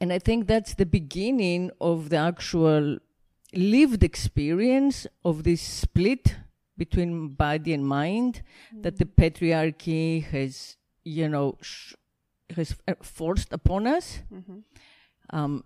and 0.00 0.12
I 0.12 0.18
think 0.18 0.46
that's 0.46 0.74
the 0.74 0.86
beginning 0.86 1.70
of 1.80 2.10
the 2.10 2.16
actual 2.16 2.98
lived 3.54 4.02
experience 4.04 5.06
of 5.24 5.44
this 5.44 5.60
split 5.60 6.36
between 6.76 7.28
body 7.28 7.72
and 7.72 7.86
mind 7.86 8.42
mm-hmm. 8.42 8.82
that 8.82 8.98
the 8.98 9.04
patriarchy 9.04 10.24
has, 10.24 10.76
you 11.04 11.28
know, 11.28 11.58
sh- 11.60 11.94
has 12.56 12.74
forced 13.02 13.52
upon 13.52 13.86
us. 13.86 14.20
Mm-hmm. 14.32 14.58
Um, 15.30 15.64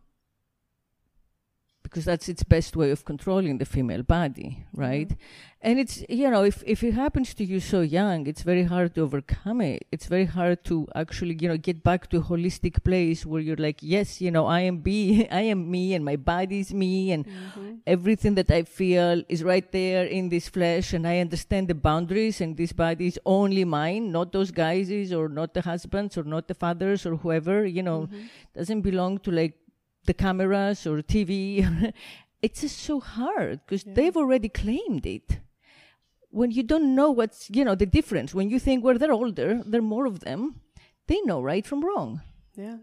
because 1.94 2.06
that's 2.06 2.28
its 2.28 2.42
best 2.42 2.74
way 2.74 2.90
of 2.90 3.04
controlling 3.04 3.58
the 3.58 3.64
female 3.64 4.02
body, 4.02 4.66
right? 4.72 5.10
Mm-hmm. 5.10 5.60
And 5.62 5.78
it's, 5.78 6.02
you 6.08 6.28
know, 6.28 6.42
if, 6.42 6.60
if 6.66 6.82
it 6.82 6.92
happens 6.92 7.34
to 7.34 7.44
you 7.44 7.60
so 7.60 7.82
young, 7.82 8.26
it's 8.26 8.42
very 8.42 8.64
hard 8.64 8.96
to 8.96 9.02
overcome 9.02 9.60
it. 9.60 9.86
It's 9.92 10.06
very 10.06 10.24
hard 10.24 10.64
to 10.64 10.88
actually, 10.96 11.38
you 11.40 11.48
know, 11.48 11.56
get 11.56 11.84
back 11.84 12.10
to 12.10 12.16
a 12.16 12.20
holistic 12.20 12.82
place 12.82 13.24
where 13.24 13.40
you're 13.40 13.62
like, 13.68 13.78
yes, 13.80 14.20
you 14.20 14.32
know, 14.32 14.46
I 14.46 14.60
am 14.62 14.78
be, 14.78 15.28
I 15.30 15.42
am 15.42 15.70
me 15.70 15.94
and 15.94 16.04
my 16.04 16.16
body 16.16 16.58
is 16.58 16.74
me 16.74 17.12
and 17.12 17.26
mm-hmm. 17.26 17.74
everything 17.86 18.34
that 18.34 18.50
I 18.50 18.64
feel 18.64 19.22
is 19.28 19.44
right 19.44 19.70
there 19.70 20.04
in 20.04 20.30
this 20.30 20.48
flesh 20.48 20.94
and 20.94 21.06
I 21.06 21.20
understand 21.20 21.68
the 21.68 21.76
boundaries 21.76 22.40
and 22.40 22.56
this 22.56 22.72
body 22.72 23.06
is 23.06 23.20
only 23.24 23.64
mine, 23.64 24.10
not 24.10 24.32
those 24.32 24.50
guys' 24.50 25.12
or 25.12 25.28
not 25.28 25.54
the 25.54 25.62
husbands 25.62 26.18
or 26.18 26.24
not 26.24 26.48
the 26.48 26.54
fathers 26.54 27.06
or 27.06 27.14
whoever, 27.14 27.64
you 27.64 27.84
know, 27.84 28.08
mm-hmm. 28.08 28.26
doesn't 28.52 28.80
belong 28.80 29.20
to 29.20 29.30
like 29.30 29.54
the 30.06 30.14
cameras 30.14 30.86
or 30.86 31.02
TV. 31.02 31.92
it's 32.42 32.60
just 32.60 32.78
so 32.78 33.00
hard 33.00 33.60
because 33.64 33.86
yeah. 33.86 33.94
they've 33.94 34.16
already 34.16 34.48
claimed 34.48 35.06
it. 35.06 35.38
When 36.30 36.50
you 36.50 36.62
don't 36.62 36.94
know 36.94 37.10
what's, 37.10 37.48
you 37.50 37.64
know, 37.64 37.74
the 37.74 37.86
difference, 37.86 38.34
when 38.34 38.50
you 38.50 38.58
think, 38.58 38.84
well, 38.84 38.98
they're 38.98 39.12
older, 39.12 39.62
there 39.64 39.78
are 39.80 39.82
more 39.96 40.04
of 40.04 40.20
them, 40.20 40.60
they 41.06 41.20
know 41.22 41.40
right 41.40 41.64
from 41.64 41.84
wrong. 41.84 42.22
Yeah. 42.56 42.78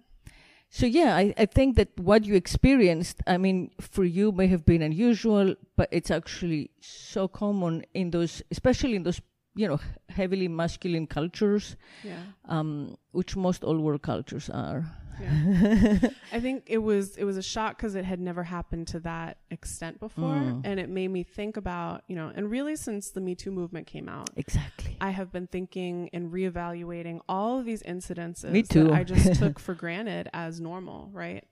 So, 0.70 0.86
yeah, 0.86 1.16
I, 1.18 1.34
I 1.38 1.46
think 1.48 1.76
that 1.76 1.90
what 2.00 2.24
you 2.24 2.34
experienced, 2.34 3.22
I 3.28 3.38
mean, 3.38 3.72
for 3.82 4.06
you 4.06 4.32
may 4.32 4.48
have 4.48 4.66
been 4.66 4.82
unusual, 4.82 5.56
but 5.76 5.90
it's 5.92 6.10
actually 6.10 6.72
so 6.80 7.28
common 7.28 7.84
in 7.94 8.12
those, 8.12 8.42
especially 8.52 8.96
in 8.96 9.04
those, 9.04 9.20
you 9.54 9.68
know, 9.68 9.82
heavily 10.08 10.48
masculine 10.48 11.08
cultures, 11.08 11.76
yeah. 12.04 12.22
um, 12.46 12.96
which 13.12 13.36
most 13.36 13.66
old 13.66 13.82
world 13.82 14.02
cultures 14.02 14.50
are. 14.50 14.86
Yeah. 15.22 16.10
I 16.32 16.40
think 16.40 16.64
it 16.68 16.80
was 16.80 17.18
it 17.18 17.24
was 17.24 17.38
a 17.38 17.42
shock 17.42 17.78
because 17.78 17.96
it 17.96 18.06
had 18.06 18.20
never 18.20 18.44
happened 18.44 18.88
to 18.90 19.00
that 19.02 19.38
extent 19.50 20.00
before, 20.00 20.36
mm. 20.36 20.62
and 20.64 20.80
it 20.80 20.90
made 20.90 21.10
me 21.10 21.24
think 21.24 21.58
about 21.58 22.04
you 22.08 22.16
know, 22.16 22.32
and 22.34 22.50
really 22.50 22.76
since 22.76 23.12
the 23.12 23.22
Me 23.22 23.36
Too 23.36 23.52
movement 23.52 23.88
came 23.88 24.10
out, 24.10 24.30
exactly, 24.36 24.98
I 25.02 25.12
have 25.12 25.32
been 25.32 25.48
thinking 25.48 26.10
and 26.14 26.32
reevaluating 26.32 27.20
all 27.30 27.60
of 27.60 27.66
these 27.66 27.84
incidences 27.84 28.52
me 28.52 28.64
too. 28.64 28.86
that 28.86 28.94
I 28.94 29.04
just 29.04 29.36
took 29.40 29.60
for 29.60 29.74
granted 29.74 30.30
as 30.34 30.60
normal, 30.60 31.10
right? 31.14 31.46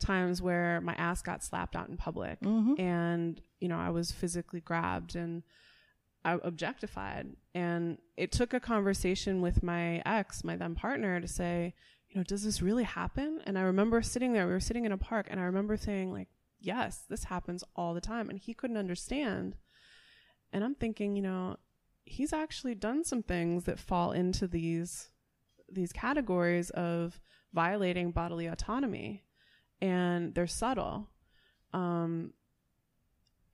Times 0.00 0.42
where 0.42 0.80
my 0.80 0.94
ass 0.94 1.22
got 1.22 1.42
slapped 1.42 1.76
out 1.76 1.88
in 1.88 1.96
public, 1.96 2.40
mm-hmm. 2.40 2.80
and 2.80 3.40
you 3.60 3.68
know, 3.68 3.78
I 3.78 3.90
was 3.90 4.12
physically 4.12 4.60
grabbed 4.60 5.16
and. 5.16 5.42
I 6.26 6.38
objectified. 6.42 7.36
And 7.54 7.98
it 8.16 8.32
took 8.32 8.54
a 8.54 8.58
conversation 8.60 9.42
with 9.42 9.62
my 9.62 10.00
ex, 10.06 10.42
my 10.42 10.56
then 10.56 10.74
partner, 10.74 11.20
to 11.20 11.28
say, 11.28 11.74
you 12.14 12.20
know, 12.20 12.24
does 12.24 12.44
this 12.44 12.62
really 12.62 12.84
happen? 12.84 13.40
And 13.44 13.58
I 13.58 13.62
remember 13.62 14.00
sitting 14.00 14.32
there, 14.32 14.46
we 14.46 14.52
were 14.52 14.60
sitting 14.60 14.84
in 14.84 14.92
a 14.92 14.96
park, 14.96 15.26
and 15.30 15.40
I 15.40 15.44
remember 15.44 15.76
saying, 15.76 16.12
like, 16.12 16.28
yes, 16.60 17.02
this 17.08 17.24
happens 17.24 17.64
all 17.74 17.92
the 17.92 18.00
time. 18.00 18.30
And 18.30 18.38
he 18.38 18.54
couldn't 18.54 18.76
understand. 18.76 19.56
And 20.52 20.62
I'm 20.62 20.76
thinking, 20.76 21.16
you 21.16 21.22
know, 21.22 21.56
he's 22.04 22.32
actually 22.32 22.76
done 22.76 23.02
some 23.02 23.22
things 23.22 23.64
that 23.64 23.78
fall 23.78 24.12
into 24.12 24.46
these 24.46 25.10
these 25.72 25.92
categories 25.92 26.70
of 26.70 27.18
violating 27.52 28.12
bodily 28.12 28.46
autonomy 28.46 29.24
and 29.80 30.34
they're 30.34 30.46
subtle 30.46 31.08
um, 31.72 32.34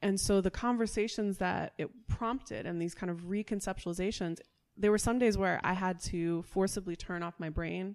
and 0.03 0.18
so 0.18 0.40
the 0.40 0.51
conversations 0.51 1.38
that 1.38 1.73
it 1.79 1.88
prompted 2.09 2.66
and 2.66 2.83
these 2.83 2.94
kind 2.94 3.11
of 3.11 3.23
reconceptualizations 3.23 4.38
there 4.77 4.90
were 4.90 4.99
some 4.99 5.20
days 5.20 5.38
where 5.38 5.61
i 5.62 5.73
had 5.73 6.01
to 6.01 6.42
forcibly 6.42 6.96
turn 6.96 7.23
off 7.23 7.35
my 7.38 7.49
brain 7.49 7.94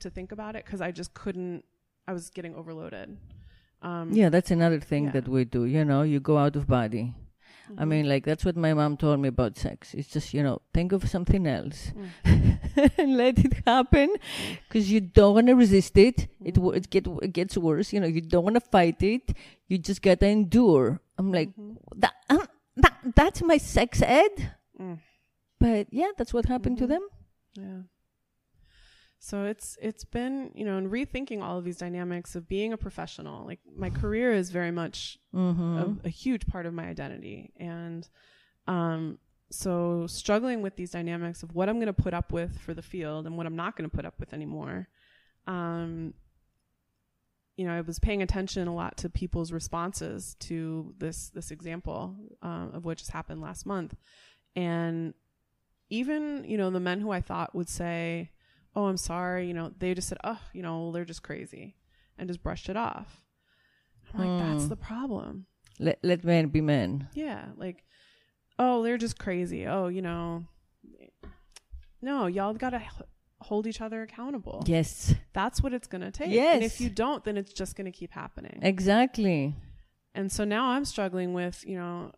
to 0.00 0.10
think 0.10 0.32
about 0.32 0.56
it 0.56 0.64
because 0.64 0.80
I 0.80 0.90
just 0.90 1.14
couldn't. 1.14 1.64
I 2.06 2.12
was 2.12 2.30
getting 2.30 2.54
overloaded. 2.54 3.16
Um, 3.82 4.10
yeah, 4.12 4.28
that's 4.28 4.50
another 4.50 4.80
thing 4.80 5.06
yeah. 5.06 5.12
that 5.12 5.28
we 5.28 5.44
do. 5.44 5.64
You 5.64 5.84
know, 5.84 6.02
you 6.02 6.20
go 6.20 6.36
out 6.38 6.56
of 6.56 6.66
body. 6.66 7.14
Mm-hmm. 7.70 7.80
I 7.80 7.84
mean, 7.84 8.08
like 8.08 8.24
that's 8.24 8.44
what 8.44 8.56
my 8.56 8.74
mom 8.74 8.96
told 8.96 9.20
me 9.20 9.28
about 9.28 9.56
sex. 9.56 9.94
It's 9.94 10.08
just 10.08 10.34
you 10.34 10.42
know, 10.42 10.60
think 10.74 10.92
of 10.92 11.08
something 11.08 11.46
else. 11.46 11.92
Mm. 12.24 12.50
and 12.98 13.16
let 13.16 13.38
it 13.38 13.54
happen 13.66 14.14
because 14.68 14.90
you 14.90 15.00
don't 15.00 15.34
want 15.34 15.46
to 15.46 15.54
resist 15.54 15.96
it. 15.96 16.28
It, 16.44 16.56
it, 16.58 16.90
get, 16.90 17.06
it 17.06 17.32
gets 17.32 17.56
worse. 17.56 17.92
You 17.92 18.00
know, 18.00 18.06
you 18.06 18.20
don't 18.20 18.44
want 18.44 18.54
to 18.54 18.60
fight 18.60 19.02
it. 19.02 19.32
You 19.68 19.78
just 19.78 20.02
got 20.02 20.20
to 20.20 20.26
endure. 20.26 21.00
I'm 21.18 21.32
like, 21.32 21.50
mm-hmm. 21.50 21.74
that, 21.96 22.14
um, 22.28 22.46
that, 22.76 22.94
that's 23.14 23.42
my 23.42 23.56
sex 23.56 24.02
ed. 24.02 24.52
Mm. 24.80 24.98
But 25.58 25.88
yeah, 25.90 26.10
that's 26.16 26.32
what 26.32 26.46
happened 26.46 26.76
mm-hmm. 26.78 26.86
to 26.86 26.92
them. 26.94 27.08
Yeah. 27.54 27.82
So 29.22 29.44
it's 29.44 29.76
it's 29.82 30.02
been 30.02 30.50
you 30.54 30.64
know 30.64 30.78
in 30.78 30.90
rethinking 30.90 31.42
all 31.42 31.58
of 31.58 31.64
these 31.64 31.76
dynamics 31.76 32.34
of 32.34 32.48
being 32.48 32.72
a 32.72 32.78
professional. 32.78 33.46
Like 33.46 33.60
my 33.76 33.90
career 33.90 34.32
is 34.32 34.50
very 34.50 34.70
much 34.70 35.18
mm-hmm. 35.34 35.78
a, 35.78 36.06
a, 36.06 36.08
huge 36.08 36.46
part 36.46 36.64
of 36.64 36.72
my 36.72 36.84
identity, 36.84 37.52
and 37.58 38.08
um, 38.66 39.18
so 39.50 40.06
struggling 40.06 40.62
with 40.62 40.74
these 40.76 40.92
dynamics 40.92 41.42
of 41.42 41.54
what 41.54 41.68
I'm 41.68 41.76
going 41.76 41.88
to 41.88 41.92
put 41.92 42.14
up 42.14 42.32
with 42.32 42.58
for 42.60 42.72
the 42.72 42.80
field 42.80 43.26
and 43.26 43.36
what 43.36 43.44
I'm 43.44 43.56
not 43.56 43.76
going 43.76 43.88
to 43.88 43.94
put 43.94 44.06
up 44.06 44.14
with 44.18 44.32
anymore. 44.32 44.88
Um, 45.46 46.14
you 47.58 47.66
know, 47.66 47.74
I 47.74 47.82
was 47.82 47.98
paying 47.98 48.22
attention 48.22 48.68
a 48.68 48.74
lot 48.74 48.96
to 48.98 49.10
people's 49.10 49.52
responses 49.52 50.34
to 50.40 50.94
this 50.96 51.28
this 51.28 51.50
example 51.50 52.16
uh, 52.42 52.68
of 52.72 52.86
what 52.86 52.96
just 52.96 53.10
happened 53.10 53.42
last 53.42 53.66
month, 53.66 53.94
and 54.56 55.12
even 55.90 56.46
you 56.46 56.56
know 56.56 56.70
the 56.70 56.80
men 56.80 57.02
who 57.02 57.10
I 57.10 57.20
thought 57.20 57.54
would 57.54 57.68
say 57.68 58.30
oh, 58.76 58.84
I'm 58.84 58.96
sorry, 58.96 59.46
you 59.48 59.54
know, 59.54 59.72
they 59.78 59.94
just 59.94 60.08
said, 60.08 60.18
oh, 60.24 60.40
you 60.52 60.62
know, 60.62 60.92
they're 60.92 61.04
just 61.04 61.22
crazy 61.22 61.76
and 62.18 62.28
just 62.28 62.42
brushed 62.42 62.68
it 62.68 62.76
off. 62.76 63.22
I'm 64.12 64.20
like, 64.20 64.46
that's 64.46 64.64
hmm. 64.64 64.68
the 64.68 64.76
problem. 64.76 65.46
Let, 65.78 65.98
let 66.02 66.24
men 66.24 66.48
be 66.48 66.60
men. 66.60 67.08
Yeah. 67.14 67.46
Like, 67.56 67.84
oh, 68.58 68.82
they're 68.82 68.98
just 68.98 69.18
crazy. 69.18 69.66
Oh, 69.66 69.88
you 69.88 70.02
know, 70.02 70.44
no, 72.02 72.26
y'all 72.26 72.54
got 72.54 72.70
to 72.70 72.82
hold 73.40 73.66
each 73.66 73.80
other 73.80 74.02
accountable. 74.02 74.62
Yes. 74.66 75.14
That's 75.32 75.62
what 75.62 75.72
it's 75.72 75.86
going 75.86 76.02
to 76.02 76.10
take. 76.10 76.30
Yes. 76.30 76.54
And 76.56 76.64
if 76.64 76.80
you 76.80 76.90
don't, 76.90 77.24
then 77.24 77.36
it's 77.36 77.52
just 77.52 77.76
going 77.76 77.90
to 77.90 77.96
keep 77.96 78.12
happening. 78.12 78.58
Exactly. 78.62 79.54
And 80.14 80.30
so 80.30 80.44
now 80.44 80.70
I'm 80.70 80.84
struggling 80.84 81.32
with, 81.32 81.64
you 81.66 81.76
know, 81.76 82.12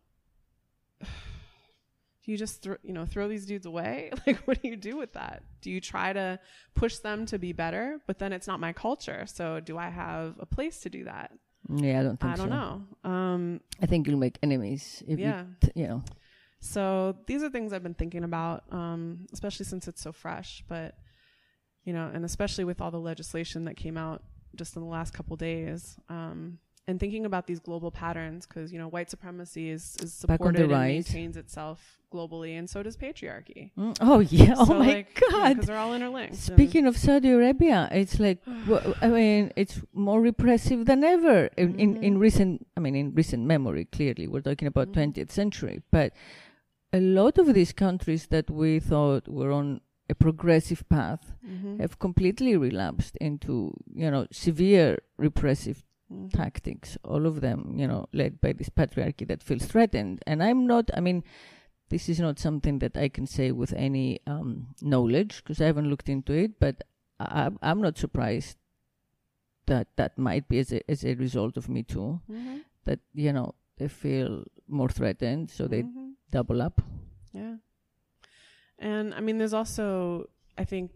do 2.24 2.30
you 2.30 2.38
just 2.38 2.62
throw 2.62 2.76
you 2.82 2.92
know 2.92 3.04
throw 3.04 3.28
these 3.28 3.46
dudes 3.46 3.66
away? 3.66 4.10
Like 4.26 4.38
what 4.46 4.62
do 4.62 4.68
you 4.68 4.76
do 4.76 4.96
with 4.96 5.12
that? 5.14 5.42
Do 5.60 5.70
you 5.70 5.80
try 5.80 6.12
to 6.12 6.38
push 6.74 6.98
them 6.98 7.26
to 7.26 7.38
be 7.38 7.52
better? 7.52 8.00
But 8.06 8.18
then 8.18 8.32
it's 8.32 8.46
not 8.46 8.60
my 8.60 8.72
culture 8.72 9.24
so 9.26 9.60
do 9.60 9.78
i 9.78 9.88
have 9.88 10.36
a 10.38 10.46
place 10.46 10.80
to 10.80 10.90
do 10.90 11.04
that? 11.04 11.32
Yeah 11.68 12.00
i 12.00 12.02
don't 12.02 12.18
think 12.20 12.32
i 12.32 12.36
don't 12.36 12.48
so. 12.48 12.54
know. 12.54 13.10
Um 13.10 13.60
i 13.80 13.86
think 13.86 14.06
you'll 14.06 14.18
make 14.18 14.38
enemies 14.42 15.02
if 15.06 15.18
yeah. 15.18 15.42
you, 15.42 15.46
t- 15.60 15.80
you 15.80 15.88
know. 15.88 16.02
So 16.60 17.16
these 17.26 17.42
are 17.42 17.50
things 17.50 17.72
i've 17.72 17.82
been 17.82 17.94
thinking 17.94 18.24
about 18.24 18.64
um 18.70 19.26
especially 19.32 19.66
since 19.66 19.88
it's 19.88 20.02
so 20.02 20.12
fresh 20.12 20.64
but 20.68 20.96
you 21.84 21.92
know 21.92 22.10
and 22.12 22.24
especially 22.24 22.64
with 22.64 22.80
all 22.80 22.90
the 22.90 23.00
legislation 23.00 23.64
that 23.64 23.76
came 23.76 23.96
out 23.96 24.22
just 24.54 24.76
in 24.76 24.82
the 24.82 24.88
last 24.88 25.12
couple 25.12 25.34
days 25.36 25.96
um 26.08 26.58
and 26.88 26.98
thinking 26.98 27.24
about 27.24 27.46
these 27.46 27.60
global 27.60 27.90
patterns 27.90 28.46
because 28.46 28.72
you 28.72 28.78
know 28.78 28.88
white 28.88 29.10
supremacy 29.10 29.70
is, 29.70 29.96
is 30.02 30.12
supported 30.12 30.62
and 30.62 30.70
maintains 30.70 31.36
itself 31.36 31.98
globally 32.12 32.58
and 32.58 32.68
so 32.68 32.82
does 32.82 32.96
patriarchy 32.96 33.70
mm, 33.78 33.96
oh 34.00 34.18
yeah 34.30 34.54
oh 34.56 34.66
my 34.66 34.86
like, 34.86 35.22
god 35.30 35.54
because 35.54 35.66
they're 35.66 35.78
all 35.78 35.94
interlinked 35.94 36.34
speaking 36.34 36.86
of 36.86 36.96
saudi 36.96 37.30
arabia 37.30 37.88
it's 37.90 38.20
like 38.20 38.38
well, 38.66 38.94
i 39.00 39.08
mean 39.08 39.50
it's 39.56 39.80
more 39.94 40.20
repressive 40.20 40.84
than 40.84 41.02
ever 41.02 41.46
in, 41.56 41.70
mm-hmm. 41.70 41.78
in, 41.78 42.02
in, 42.02 42.18
recent 42.18 42.66
i 42.76 42.80
mean 42.80 42.94
in 42.94 43.14
recent 43.14 43.44
memory 43.44 43.86
clearly 43.86 44.26
we're 44.26 44.40
talking 44.40 44.68
about 44.68 44.92
mm-hmm. 44.92 45.10
20th 45.10 45.30
century 45.30 45.80
but 45.90 46.12
a 46.92 47.00
lot 47.00 47.38
of 47.38 47.54
these 47.54 47.72
countries 47.72 48.26
that 48.26 48.50
we 48.50 48.78
thought 48.78 49.26
were 49.26 49.50
on 49.50 49.80
a 50.10 50.14
progressive 50.14 50.86
path 50.88 51.32
mm-hmm. 51.46 51.80
have 51.80 51.98
completely 51.98 52.56
relapsed 52.56 53.16
into 53.16 53.72
you 53.94 54.10
know 54.10 54.26
severe 54.30 54.98
repressive. 55.16 55.84
Tactics, 56.32 56.98
all 57.04 57.26
of 57.26 57.40
them, 57.40 57.74
you 57.76 57.86
know, 57.86 58.08
led 58.12 58.40
by 58.40 58.52
this 58.52 58.68
patriarchy 58.68 59.26
that 59.28 59.42
feels 59.42 59.64
threatened. 59.64 60.22
And 60.26 60.42
I'm 60.42 60.66
not, 60.66 60.90
I 60.94 61.00
mean, 61.00 61.24
this 61.88 62.08
is 62.08 62.20
not 62.20 62.38
something 62.38 62.78
that 62.78 62.96
I 62.96 63.08
can 63.08 63.26
say 63.26 63.52
with 63.52 63.72
any 63.74 64.20
um, 64.26 64.74
knowledge 64.80 65.42
because 65.42 65.60
I 65.60 65.66
haven't 65.66 65.90
looked 65.90 66.08
into 66.08 66.32
it, 66.32 66.58
but 66.58 66.82
I, 67.20 67.50
am 67.62 67.80
not 67.80 67.98
surprised 67.98 68.56
that 69.66 69.88
that 69.96 70.18
might 70.18 70.48
be 70.48 70.58
as 70.58 70.72
a, 70.72 70.90
as 70.90 71.04
a 71.04 71.14
result 71.14 71.56
of 71.56 71.68
Me 71.68 71.82
Too. 71.82 72.20
Mm-hmm. 72.30 72.58
That, 72.84 73.00
you 73.14 73.32
know, 73.32 73.54
they 73.78 73.88
feel 73.88 74.44
more 74.68 74.88
threatened, 74.88 75.50
so 75.50 75.66
they 75.68 75.82
mm-hmm. 75.82 76.10
double 76.30 76.62
up. 76.62 76.80
Yeah. 77.32 77.56
And 78.78 79.14
I 79.14 79.20
mean, 79.20 79.38
there's 79.38 79.54
also, 79.54 80.28
I 80.58 80.64
think, 80.64 80.90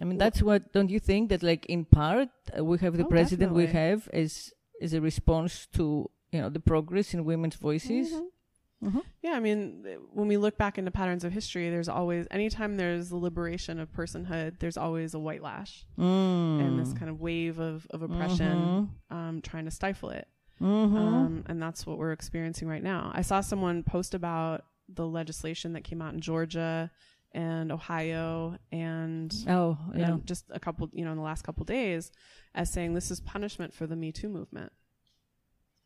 I 0.00 0.04
mean, 0.04 0.18
that's 0.18 0.42
what, 0.42 0.72
don't 0.72 0.90
you 0.90 1.00
think 1.00 1.30
that, 1.30 1.42
like, 1.42 1.66
in 1.66 1.84
part, 1.84 2.28
uh, 2.56 2.64
we 2.64 2.78
have 2.78 2.96
the 2.96 3.04
oh, 3.04 3.08
president 3.08 3.52
definitely. 3.52 3.66
we 3.66 3.72
have 3.72 4.08
as 4.12 4.52
is 4.82 4.92
a 4.92 5.00
response 5.00 5.66
to 5.74 6.10
you 6.32 6.40
know 6.40 6.48
the 6.48 6.60
progress 6.60 7.14
in 7.14 7.24
women's 7.24 7.56
voices. 7.56 8.12
Mm-hmm. 8.12 8.88
Mm-hmm. 8.88 8.98
Yeah, 9.22 9.34
I 9.34 9.40
mean, 9.40 9.86
when 10.12 10.26
we 10.26 10.36
look 10.36 10.58
back 10.58 10.76
into 10.76 10.90
patterns 10.90 11.22
of 11.22 11.32
history, 11.32 11.70
there's 11.70 11.88
always 11.88 12.26
anytime 12.32 12.76
there's 12.76 13.10
the 13.10 13.16
liberation 13.16 13.78
of 13.78 13.92
personhood, 13.92 14.58
there's 14.58 14.76
always 14.76 15.14
a 15.14 15.20
white 15.20 15.40
lash 15.40 15.86
mm. 15.96 16.60
and 16.60 16.80
this 16.80 16.92
kind 16.92 17.08
of 17.08 17.20
wave 17.20 17.60
of 17.60 17.86
of 17.90 18.02
oppression, 18.02 18.90
mm-hmm. 19.10 19.16
um, 19.16 19.40
trying 19.40 19.66
to 19.66 19.70
stifle 19.70 20.10
it. 20.10 20.26
Mm-hmm. 20.60 20.96
Um, 20.96 21.44
and 21.46 21.62
that's 21.62 21.86
what 21.86 21.96
we're 21.96 22.12
experiencing 22.12 22.66
right 22.66 22.82
now. 22.82 23.12
I 23.14 23.22
saw 23.22 23.40
someone 23.40 23.84
post 23.84 24.14
about 24.14 24.64
the 24.88 25.06
legislation 25.06 25.74
that 25.74 25.84
came 25.84 26.02
out 26.02 26.14
in 26.14 26.20
Georgia 26.20 26.90
and 27.34 27.70
Ohio 27.70 28.58
and 28.72 29.32
oh 29.48 29.78
yeah. 29.94 30.16
just 30.24 30.44
a 30.50 30.60
couple 30.60 30.90
you 30.92 31.04
know 31.04 31.12
in 31.12 31.16
the 31.16 31.22
last 31.22 31.42
couple 31.42 31.64
days 31.64 32.12
as 32.54 32.70
saying 32.70 32.94
this 32.94 33.10
is 33.10 33.20
punishment 33.20 33.72
for 33.72 33.86
the 33.86 33.96
Me 33.96 34.12
Too 34.12 34.28
movement. 34.28 34.72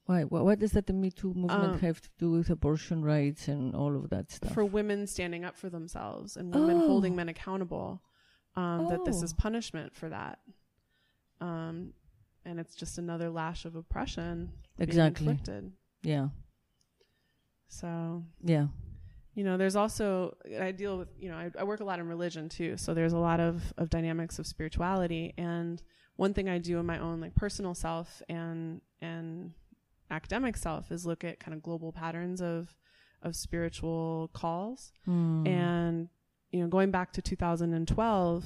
Why? 0.07 0.23
What, 0.23 0.45
what 0.45 0.59
does 0.59 0.73
that 0.73 0.87
the 0.87 0.93
Me 0.93 1.11
Too 1.11 1.35
movement 1.35 1.75
um, 1.75 1.79
have 1.81 2.01
to 2.01 2.09
do 2.19 2.31
with 2.31 2.51
abortion 2.51 3.05
rights 3.05 3.49
and 3.49 3.75
all 3.75 3.97
of 3.97 4.11
that 4.11 4.31
stuff? 4.31 4.55
For 4.55 4.65
women 4.65 5.07
standing 5.07 5.45
up 5.45 5.57
for 5.57 5.69
themselves 5.69 6.37
and 6.37 6.55
women 6.55 6.77
oh. 6.77 6.87
holding 6.87 7.17
men 7.17 7.29
accountable, 7.29 8.03
um, 8.55 8.87
oh. 8.87 8.91
that 8.91 9.05
this 9.05 9.23
is 9.23 9.33
oh. 9.33 9.41
punishment 9.41 9.95
for 9.95 10.09
that. 10.09 10.39
Um, 11.41 11.93
and 12.45 12.61
it's 12.61 12.75
just 12.75 12.99
another 12.99 13.31
lash 13.31 13.65
of 13.65 13.75
oppression 13.75 14.53
exactly. 14.79 15.27
inflicted. 15.27 15.73
Yeah. 16.03 16.29
So 17.69 18.23
yeah, 18.43 18.69
you 19.37 19.45
know, 19.45 19.59
there's 19.59 19.77
also 19.77 20.35
I 20.59 20.73
deal 20.73 20.97
with 20.97 21.09
you 21.21 21.29
know 21.29 21.37
I, 21.37 21.51
I 21.59 21.65
work 21.65 21.81
a 21.81 21.85
lot 21.85 22.01
in 22.01 22.09
religion 22.09 22.49
too, 22.49 22.79
so 22.79 22.95
there's 22.95 23.13
a 23.13 23.19
lot 23.19 23.39
of 23.39 23.63
of 23.77 23.91
dynamics 23.91 24.39
of 24.39 24.47
spirituality. 24.47 25.35
And 25.37 25.81
one 26.17 26.33
thing 26.33 26.49
I 26.49 26.57
do 26.57 26.79
in 26.79 26.87
my 26.87 26.99
own 26.99 27.21
like 27.21 27.35
personal 27.35 27.75
self 27.75 28.23
and 28.31 28.81
and 29.03 29.53
academic 30.11 30.57
self 30.57 30.91
is 30.91 31.05
look 31.05 31.23
at 31.23 31.39
kind 31.39 31.55
of 31.55 31.63
global 31.63 31.93
patterns 31.93 32.41
of 32.41 32.75
of 33.23 33.37
spiritual 33.37 34.31
calls. 34.33 34.93
Mm. 35.07 35.47
and 35.47 36.09
you 36.51 36.61
know 36.63 36.69
going 36.69 36.91
back 36.91 37.13
to 37.13 37.23
2012 37.23 38.45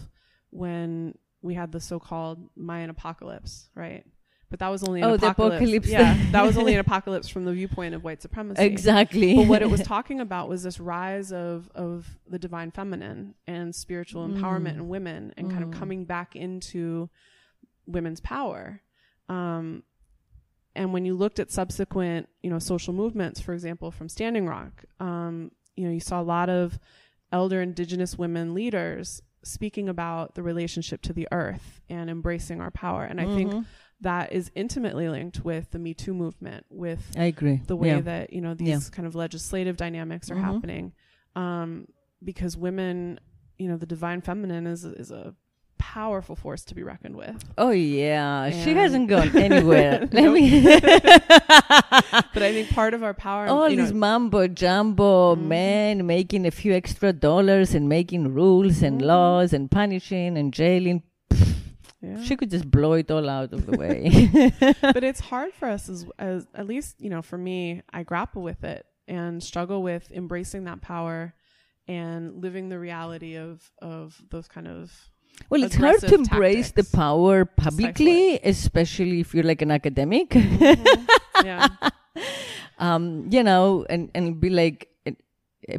when 0.50 1.14
we 1.42 1.54
had 1.54 1.70
the 1.70 1.80
so-called 1.80 2.50
Mayan 2.56 2.90
apocalypse 2.90 3.68
right 3.76 4.04
but 4.50 4.58
that 4.58 4.68
was 4.68 4.82
only 4.82 5.00
an 5.00 5.06
oh, 5.06 5.14
apocalypse. 5.14 5.60
The 5.60 5.76
apocalypse. 5.76 5.88
Yeah, 5.88 6.16
that 6.32 6.44
was 6.44 6.58
only 6.58 6.74
an 6.74 6.80
apocalypse 6.86 7.28
from 7.28 7.44
the 7.44 7.52
viewpoint 7.52 7.94
of 7.94 8.02
white 8.02 8.20
supremacy. 8.20 8.62
Exactly. 8.62 9.36
But 9.36 9.46
what 9.46 9.62
it 9.62 9.70
was 9.70 9.80
talking 9.84 10.20
about 10.20 10.48
was 10.48 10.64
this 10.64 10.80
rise 10.80 11.32
of 11.32 11.70
of 11.74 12.18
the 12.28 12.38
divine 12.38 12.72
feminine 12.72 13.34
and 13.46 13.74
spiritual 13.74 14.26
mm. 14.26 14.36
empowerment 14.36 14.74
in 14.74 14.88
women 14.88 15.32
and 15.36 15.48
mm. 15.48 15.50
kind 15.50 15.62
of 15.62 15.72
hmm. 15.72 15.78
coming 15.78 16.04
back 16.04 16.34
into 16.34 17.08
women's 17.86 18.20
power. 18.20 18.82
Um, 19.28 19.84
and 20.74 20.92
when 20.92 21.04
you 21.04 21.14
looked 21.14 21.38
at 21.38 21.50
subsequent, 21.50 22.28
you 22.42 22.50
know, 22.50 22.58
social 22.58 22.92
movements, 22.92 23.40
for 23.40 23.52
example, 23.52 23.90
from 23.90 24.08
Standing 24.08 24.46
Rock, 24.46 24.84
um, 24.98 25.52
you 25.76 25.84
know, 25.86 25.92
you 25.92 26.00
saw 26.00 26.20
a 26.20 26.22
lot 26.22 26.48
of 26.48 26.78
elder 27.32 27.60
indigenous 27.62 28.18
women 28.18 28.54
leaders 28.54 29.22
speaking 29.42 29.88
about 29.88 30.34
the 30.34 30.42
relationship 30.42 31.02
to 31.02 31.12
the 31.12 31.26
earth 31.32 31.80
and 31.88 32.10
embracing 32.10 32.60
our 32.60 32.70
power. 32.70 33.04
And 33.04 33.20
I 33.20 33.24
mm-hmm. 33.24 33.50
think 33.50 33.66
that 34.02 34.32
is 34.32 34.50
intimately 34.54 35.08
linked 35.08 35.44
with 35.44 35.70
the 35.70 35.78
Me 35.78 35.94
Too 35.94 36.14
movement, 36.14 36.66
with 36.70 37.12
I 37.16 37.24
agree 37.24 37.60
the 37.66 37.76
way 37.76 37.88
yeah. 37.88 38.00
that 38.00 38.32
you 38.32 38.40
know 38.40 38.54
these 38.54 38.68
yeah. 38.68 38.80
kind 38.90 39.06
of 39.06 39.14
legislative 39.14 39.76
dynamics 39.76 40.30
are 40.30 40.34
mm-hmm. 40.34 40.44
happening, 40.44 40.92
um, 41.36 41.86
because 42.22 42.56
women, 42.56 43.20
you 43.58 43.68
know, 43.68 43.76
the 43.76 43.86
divine 43.86 44.20
feminine 44.20 44.66
is 44.66 44.84
is 44.84 45.10
a 45.10 45.34
powerful 45.80 46.36
force 46.36 46.62
to 46.64 46.74
be 46.74 46.82
reckoned 46.82 47.16
with. 47.16 47.42
Oh 47.58 47.70
yeah, 47.70 48.44
and 48.44 48.64
she 48.64 48.74
hasn't 48.74 49.08
gone 49.08 49.36
anywhere. 49.36 50.08
Let 50.12 50.32
me. 50.32 50.62
but 50.78 52.42
I 52.42 52.52
think 52.52 52.70
part 52.70 52.94
of 52.94 53.02
our 53.02 53.14
power, 53.14 53.46
all 53.48 53.68
these 53.68 53.92
mumbo 53.92 54.46
jumbo 54.46 55.34
mm-hmm. 55.34 55.48
men 55.48 56.06
making 56.06 56.46
a 56.46 56.50
few 56.50 56.72
extra 56.74 57.12
dollars 57.12 57.74
and 57.74 57.88
making 57.88 58.34
rules 58.34 58.76
mm-hmm. 58.76 58.84
and 58.86 59.02
laws 59.02 59.52
and 59.52 59.70
punishing 59.70 60.38
and 60.38 60.54
jailing. 60.54 61.02
Yeah. 62.02 62.22
She 62.22 62.36
could 62.36 62.50
just 62.50 62.70
blow 62.70 62.94
it 62.94 63.10
all 63.10 63.28
out 63.28 63.52
of 63.52 63.66
the 63.66 63.76
way. 63.76 64.08
but 64.80 65.04
it's 65.04 65.20
hard 65.20 65.52
for 65.52 65.68
us 65.68 65.88
as, 65.88 66.06
as, 66.18 66.46
at 66.54 66.66
least, 66.66 66.96
you 66.98 67.10
know, 67.10 67.22
for 67.22 67.36
me, 67.36 67.82
I 67.92 68.04
grapple 68.04 68.42
with 68.42 68.64
it 68.64 68.86
and 69.06 69.42
struggle 69.42 69.82
with 69.82 70.10
embracing 70.10 70.64
that 70.64 70.80
power 70.80 71.34
and 71.86 72.40
living 72.40 72.68
the 72.68 72.78
reality 72.78 73.36
of 73.36 73.68
of 73.82 74.22
those 74.30 74.46
kind 74.46 74.68
of 74.68 74.92
well, 75.48 75.64
it's 75.64 75.74
hard 75.74 76.00
to 76.00 76.14
embrace 76.14 76.70
the 76.72 76.84
power 76.84 77.44
publicly, 77.44 78.38
especially 78.42 79.20
if 79.20 79.34
you're 79.34 79.44
like 79.44 79.62
an 79.62 79.70
academic. 79.70 80.30
Mm-hmm. 80.30 81.46
yeah. 81.46 81.68
um, 82.78 83.26
you 83.30 83.42
know, 83.42 83.86
and 83.88 84.10
and 84.14 84.38
be 84.38 84.50
like 84.50 84.88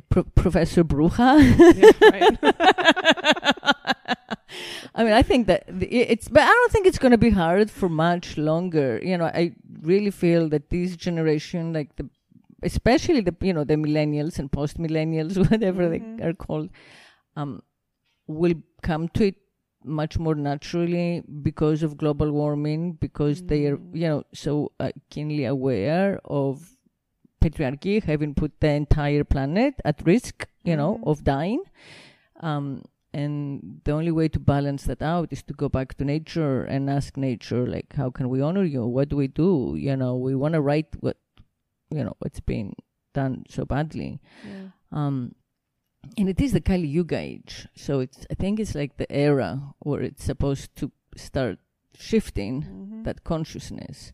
Pro- 0.10 0.23
Professor 0.23 0.84
Bruja. 0.84 1.38
I 4.95 5.03
mean, 5.03 5.13
I 5.13 5.21
think 5.21 5.47
that 5.47 5.63
it's, 5.67 6.27
but 6.27 6.43
I 6.43 6.47
don't 6.47 6.71
think 6.71 6.87
it's 6.87 6.99
going 6.99 7.11
to 7.11 7.17
be 7.17 7.29
hard 7.29 7.69
for 7.71 7.89
much 7.89 8.37
longer. 8.37 8.99
You 9.03 9.17
know, 9.17 9.25
I 9.25 9.53
really 9.81 10.11
feel 10.11 10.49
that 10.49 10.69
this 10.69 10.95
generation, 10.95 11.73
like 11.73 11.95
the, 11.95 12.09
especially 12.63 13.21
the, 13.21 13.35
you 13.41 13.53
know, 13.53 13.63
the 13.63 13.75
millennials 13.75 14.39
and 14.39 14.51
post 14.51 14.77
millennials, 14.77 15.37
whatever 15.49 15.89
mm-hmm. 15.89 16.17
they 16.17 16.23
are 16.23 16.33
called, 16.33 16.69
um, 17.35 17.61
will 18.27 18.55
come 18.81 19.07
to 19.09 19.27
it 19.27 19.35
much 19.83 20.19
more 20.19 20.35
naturally 20.35 21.23
because 21.41 21.83
of 21.83 21.97
global 21.97 22.31
warming, 22.31 22.93
because 22.93 23.39
mm-hmm. 23.39 23.47
they 23.47 23.65
are, 23.65 23.77
mm. 23.77 23.95
you 23.95 24.07
know, 24.07 24.23
so 24.33 24.71
uh, 24.79 24.91
keenly 25.09 25.45
aware 25.45 26.19
of 26.25 26.75
patriarchy 27.41 28.03
having 28.03 28.35
put 28.35 28.59
the 28.59 28.69
entire 28.69 29.23
planet 29.23 29.73
at 29.83 30.05
risk, 30.05 30.47
you 30.63 30.75
know, 30.75 30.95
mm-hmm. 30.95 31.09
of 31.09 31.23
dying. 31.23 31.63
Um, 32.39 32.83
and 33.13 33.82
the 33.84 33.91
only 33.91 34.12
way 34.12 34.28
to 34.30 34.39
balance 34.39 34.84
that 34.84 35.02
out 35.02 35.30
is 35.32 35.43
to 35.43 35.54
go 35.54 35.67
back 35.67 35.95
to 35.95 36.06
nature 36.06 36.63
and 36.63 36.89
ask 36.89 37.17
nature, 37.17 37.67
like, 37.67 37.93
how 37.95 38.10
can 38.10 38.30
we 38.30 38.41
honor 38.41 38.63
you? 38.63 38.86
What 38.86 39.10
do 39.10 39.17
we 39.17 39.28
do? 39.28 39.76
You 39.78 39.95
know, 39.97 40.15
we 40.15 40.36
want 40.36 40.54
to 40.54 40.62
right 40.62 40.88
what, 41.00 41.17
you 41.89 42.04
know, 42.04 42.15
what's 42.19 42.39
been 42.39 42.74
done 43.13 43.43
so 43.50 43.65
badly. 43.65 44.21
Yeah. 44.45 44.69
Um, 44.91 45.36
and 46.17 46.30
it 46.30 46.39
is 46.41 46.54
the 46.54 46.62
Kali 46.62 46.88
Yuga 46.88 47.17
age, 47.17 47.67
so 47.76 48.00
it's 48.00 48.26
I 48.32 48.34
think 48.34 48.60
it's 48.60 48.74
like 48.74 48.97
the 48.97 49.12
era 49.12 49.74
where 49.80 50.02
it's 50.02 50.24
supposed 50.24 50.76
to 50.78 50.91
start 51.15 51.60
shifting 51.95 52.63
mm-hmm. 52.63 53.04
that 53.04 53.24
consciousness 53.24 54.12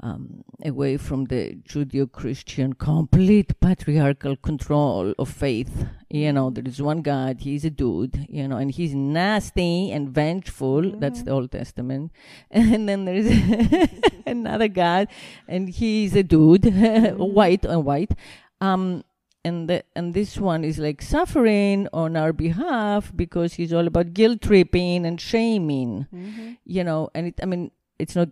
um, 0.00 0.44
away 0.64 0.96
from 0.96 1.24
the 1.26 1.56
Judeo-Christian 1.68 2.74
complete 2.74 3.58
patriarchal 3.60 4.36
control 4.36 5.14
of 5.18 5.28
faith. 5.28 5.86
You 6.08 6.32
know, 6.32 6.50
there 6.50 6.64
is 6.66 6.80
one 6.80 7.02
God, 7.02 7.40
he's 7.40 7.64
a 7.64 7.70
dude, 7.70 8.26
you 8.28 8.46
know, 8.46 8.56
and 8.56 8.70
he's 8.70 8.94
nasty 8.94 9.90
and 9.90 10.08
vengeful. 10.08 10.82
Mm-hmm. 10.82 11.00
That's 11.00 11.22
the 11.22 11.32
Old 11.32 11.50
Testament. 11.52 12.12
And 12.50 12.88
then 12.88 13.04
there 13.04 13.16
is 13.16 13.88
another 14.26 14.68
God, 14.68 15.08
and 15.48 15.68
he's 15.68 16.14
a 16.14 16.22
dude, 16.22 16.62
mm-hmm. 16.62 17.16
white 17.18 17.64
and 17.64 17.84
white. 17.84 18.12
Um, 18.60 19.04
and 19.44 19.68
the, 19.68 19.84
and 19.94 20.14
this 20.14 20.36
one 20.36 20.64
is 20.64 20.78
like 20.78 21.00
suffering 21.02 21.88
on 21.92 22.16
our 22.16 22.32
behalf 22.32 23.12
because 23.14 23.54
he's 23.54 23.72
all 23.72 23.86
about 23.86 24.12
guilt 24.14 24.42
tripping 24.42 25.06
and 25.06 25.20
shaming, 25.20 26.06
mm-hmm. 26.14 26.52
you 26.64 26.84
know. 26.84 27.10
And 27.14 27.28
it, 27.28 27.40
I 27.42 27.46
mean, 27.46 27.70
it's 27.98 28.16
not, 28.16 28.28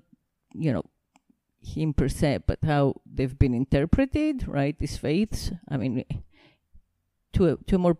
you 0.54 0.72
know, 0.72 0.84
him 1.66 1.92
per 1.92 2.08
se, 2.08 2.40
but 2.46 2.58
how 2.64 2.94
they've 3.04 3.38
been 3.38 3.54
interpreted, 3.54 4.46
right? 4.46 4.78
These 4.78 4.96
faiths. 4.96 5.50
I 5.68 5.76
mean, 5.76 6.04
to 7.34 7.48
a, 7.48 7.56
to 7.56 7.76
a 7.76 7.78
more, 7.78 7.98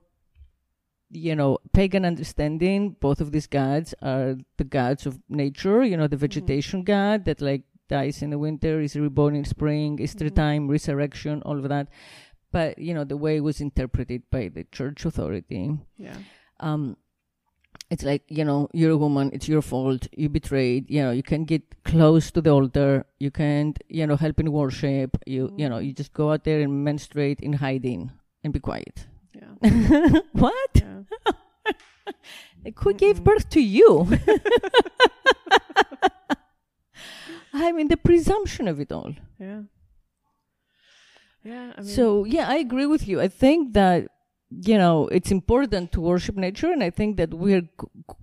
you 1.10 1.34
know, 1.34 1.58
pagan 1.72 2.04
understanding, 2.04 2.96
both 3.00 3.20
of 3.20 3.32
these 3.32 3.46
gods 3.46 3.94
are 4.02 4.36
the 4.56 4.64
gods 4.64 5.06
of 5.06 5.18
nature. 5.28 5.82
You 5.82 5.96
know, 5.96 6.06
the 6.06 6.16
mm-hmm. 6.16 6.22
vegetation 6.22 6.80
mm-hmm. 6.80 6.92
god 6.92 7.24
that 7.24 7.40
like 7.40 7.62
dies 7.88 8.22
in 8.22 8.30
the 8.30 8.38
winter, 8.38 8.80
is 8.80 8.96
reborn 8.96 9.36
in 9.36 9.44
spring, 9.44 9.98
Easter 10.00 10.26
mm-hmm. 10.26 10.34
time, 10.34 10.68
resurrection, 10.68 11.42
all 11.42 11.58
of 11.58 11.68
that. 11.68 11.88
But 12.52 12.78
you 12.78 12.94
know, 12.94 13.04
the 13.04 13.16
way 13.16 13.36
it 13.36 13.44
was 13.44 13.60
interpreted 13.60 14.22
by 14.30 14.48
the 14.48 14.64
church 14.64 15.04
authority. 15.04 15.70
Yeah. 15.96 16.16
Um, 16.60 16.96
it's 17.90 18.02
like 18.02 18.22
you 18.28 18.44
know 18.44 18.68
you're 18.72 18.92
a 18.92 18.96
woman 18.96 19.30
it's 19.32 19.48
your 19.48 19.62
fault 19.62 20.08
you 20.12 20.28
betrayed 20.28 20.90
you 20.90 21.02
know 21.02 21.10
you 21.10 21.22
can 21.22 21.44
get 21.44 21.62
close 21.84 22.30
to 22.30 22.40
the 22.40 22.50
altar 22.50 23.04
you 23.20 23.30
can't 23.30 23.78
you 23.88 24.06
know 24.06 24.16
help 24.16 24.40
in 24.40 24.50
worship 24.50 25.16
you 25.26 25.46
mm-hmm. 25.46 25.60
you 25.60 25.68
know 25.68 25.78
you 25.78 25.92
just 25.92 26.12
go 26.12 26.32
out 26.32 26.44
there 26.44 26.60
and 26.60 26.84
menstruate 26.84 27.40
in 27.40 27.52
hiding 27.54 28.10
and 28.46 28.52
be 28.52 28.60
quiet. 28.60 29.06
Yeah. 29.34 30.20
What? 30.32 30.72
Yeah. 30.74 31.02
like 32.64 32.78
who 32.78 32.94
gave 32.94 33.22
birth 33.22 33.50
to 33.50 33.60
you. 33.60 34.08
I 37.52 37.72
mean 37.72 37.88
the 37.88 37.96
presumption 37.96 38.68
of 38.68 38.80
it 38.80 38.92
all. 38.92 39.12
Yeah. 39.38 39.62
Yeah 41.44 41.72
I 41.76 41.80
mean, 41.80 41.90
so 41.90 42.24
yeah 42.24 42.48
i 42.48 42.56
agree 42.56 42.86
with 42.86 43.06
you. 43.08 43.20
I 43.20 43.28
think 43.28 43.72
that 43.74 44.08
you 44.50 44.78
know, 44.78 45.08
it's 45.08 45.30
important 45.30 45.92
to 45.92 46.00
worship 46.00 46.36
nature, 46.36 46.70
and 46.70 46.82
I 46.82 46.90
think 46.90 47.16
that 47.16 47.34
we're 47.34 47.62
g- 47.62 47.68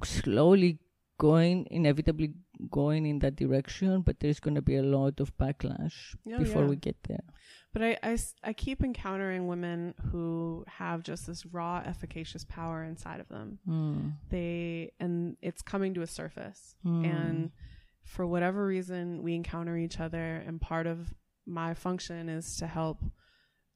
slowly 0.04 0.80
going, 1.18 1.68
inevitably 1.70 2.34
going 2.70 3.06
in 3.06 3.20
that 3.20 3.36
direction, 3.36 4.02
but 4.02 4.20
there's 4.20 4.40
going 4.40 4.56
to 4.56 4.62
be 4.62 4.78
a 4.78 4.84
lot 4.84 5.20
of 5.20 5.36
backlash 5.38 6.16
oh, 6.28 6.38
before 6.38 6.64
yeah. 6.64 6.68
we 6.68 6.76
get 6.76 6.96
there. 7.08 7.24
But 7.74 7.82
I, 7.82 7.98
I, 8.04 8.18
I 8.44 8.54
keep 8.54 8.84
encountering 8.84 9.48
women 9.48 9.96
who 10.12 10.64
have 10.68 11.02
just 11.02 11.26
this 11.26 11.46
raw, 11.46 11.82
efficacious 11.86 12.46
power 12.46 12.84
inside 12.84 13.20
of 13.20 13.28
them. 13.30 13.60
Mm. 13.68 14.14
They, 14.30 14.92
and 15.00 15.38
it's 15.42 15.62
coming 15.62 15.96
to 15.96 16.04
a 16.04 16.08
surface. 16.08 16.76
Mm. 16.86 17.06
And 17.06 17.52
for 18.04 18.28
whatever 18.28 18.66
reason, 18.66 19.24
we 19.24 19.34
encounter 19.34 19.76
each 19.76 20.00
other, 20.00 20.44
and 20.46 20.62
part 20.62 20.86
of 20.86 21.14
my 21.46 21.74
function 21.74 22.30
is 22.30 22.58
to 22.58 22.68
help 22.68 23.04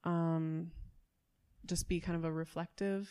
um, 0.03 0.71
just 1.67 1.87
be 1.87 1.99
kind 1.99 2.17
of 2.17 2.25
a 2.25 2.31
reflective 2.31 3.09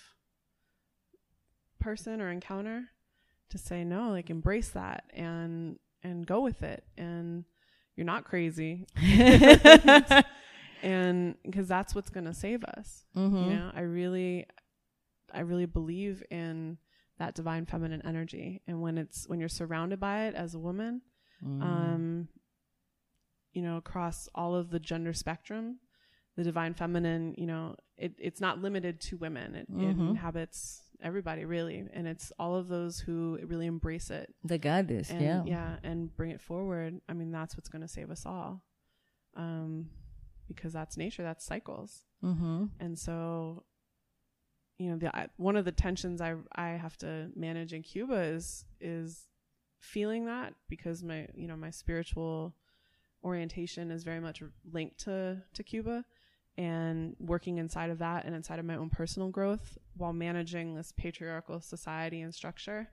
person 1.79 2.21
or 2.21 2.31
encounter 2.31 2.85
to 3.51 3.59
say 3.59 3.85
no 3.85 4.11
like 4.11 4.31
embrace 4.31 4.71
that 4.71 5.05
and 5.14 5.79
and 6.03 6.27
go 6.27 6.40
with 6.40 6.62
it 6.62 6.85
and 6.97 7.45
you're 7.95 8.07
not 8.07 8.25
crazy 8.25 8.87
and 10.83 11.35
because 11.45 11.69
that's 11.69 11.95
what's 11.95 12.11
going 12.11 12.25
to 12.25 12.35
save 12.35 12.64
us 12.64 13.05
mm-hmm. 13.16 13.37
you 13.37 13.57
know 13.57 13.71
i 13.75 13.81
really 13.81 14.47
i 15.33 15.40
really 15.40 15.66
believe 15.66 16.23
in 16.31 16.79
that 17.19 17.35
divine 17.35 17.66
feminine 17.66 18.03
energy 18.05 18.62
and 18.66 18.81
when 18.83 18.99
it's 18.99 19.29
when 19.29 19.40
you're 19.40 19.49
surrounded 19.49 20.01
by 20.01 20.27
it 20.27 20.35
as 20.35 20.55
a 20.55 20.59
woman 20.59 21.01
mm. 21.45 21.62
um 21.62 22.29
you 23.53 23.62
know 23.62 23.77
across 23.77 24.29
all 24.35 24.55
of 24.55 24.71
the 24.71 24.79
gender 24.79 25.12
spectrum 25.12 25.79
the 26.37 26.44
divine 26.44 26.75
feminine, 26.75 27.35
you 27.37 27.46
know, 27.46 27.77
it, 27.96 28.12
it's 28.18 28.40
not 28.40 28.61
limited 28.61 29.01
to 29.01 29.16
women. 29.16 29.55
It, 29.55 29.72
mm-hmm. 29.72 29.83
it, 29.85 30.11
inhabits 30.11 30.83
everybody 31.03 31.44
really, 31.44 31.87
and 31.92 32.07
it's 32.07 32.31
all 32.38 32.57
of 32.57 32.68
those 32.68 33.01
who 33.01 33.38
really 33.46 33.66
embrace 33.66 34.11
it. 34.11 34.35
The 34.44 34.59
goddess, 34.59 35.11
and, 35.11 35.22
yeah, 35.22 35.42
yeah, 35.46 35.77
and 35.83 36.14
bring 36.14 36.31
it 36.31 36.40
forward. 36.40 37.01
I 37.09 37.14
mean, 37.14 37.31
that's 37.33 37.57
what's 37.57 37.68
going 37.68 37.83
to 37.83 37.88
save 37.88 38.11
us 38.11 38.25
all, 38.27 38.62
um, 39.35 39.88
because 40.46 40.75
that's 40.75 40.96
nature, 40.96 41.22
that's 41.22 41.44
cycles, 41.44 42.05
mm-hmm. 42.22 42.64
and 42.81 42.99
so, 42.99 43.64
you 44.79 44.90
know, 44.90 44.99
the 44.99 45.16
I, 45.16 45.29
one 45.38 45.57
of 45.57 45.64
the 45.64 45.72
tensions 45.72 46.20
I 46.20 46.35
I 46.55 46.68
have 46.70 46.99
to 46.99 47.31
manage 47.35 47.72
in 47.72 47.83
Cuba 47.83 48.20
is 48.20 48.66
is 48.79 49.27
feeling 49.79 50.27
that 50.27 50.53
because 50.68 51.03
my 51.03 51.29
you 51.35 51.46
know 51.46 51.57
my 51.57 51.70
spiritual 51.70 52.55
orientation 53.25 53.90
is 53.90 54.05
very 54.05 54.20
much 54.20 54.42
linked 54.70 54.99
to 54.99 55.42
to 55.55 55.62
Cuba 55.62 56.05
and 56.59 57.14
working 57.19 57.59
inside 57.59 57.90
of 57.90 57.99
that 57.99 58.25
and 58.25 58.35
inside 58.35 58.59
of 58.59 58.64
my 58.64 58.77
own 58.77 58.88
personal 58.88 59.29
growth 59.29 59.77
while 59.97 60.12
managing 60.12 60.75
this 60.75 60.92
patriarchal 60.97 61.61
society 61.61 62.21
and 62.23 62.35
structure 62.35 62.88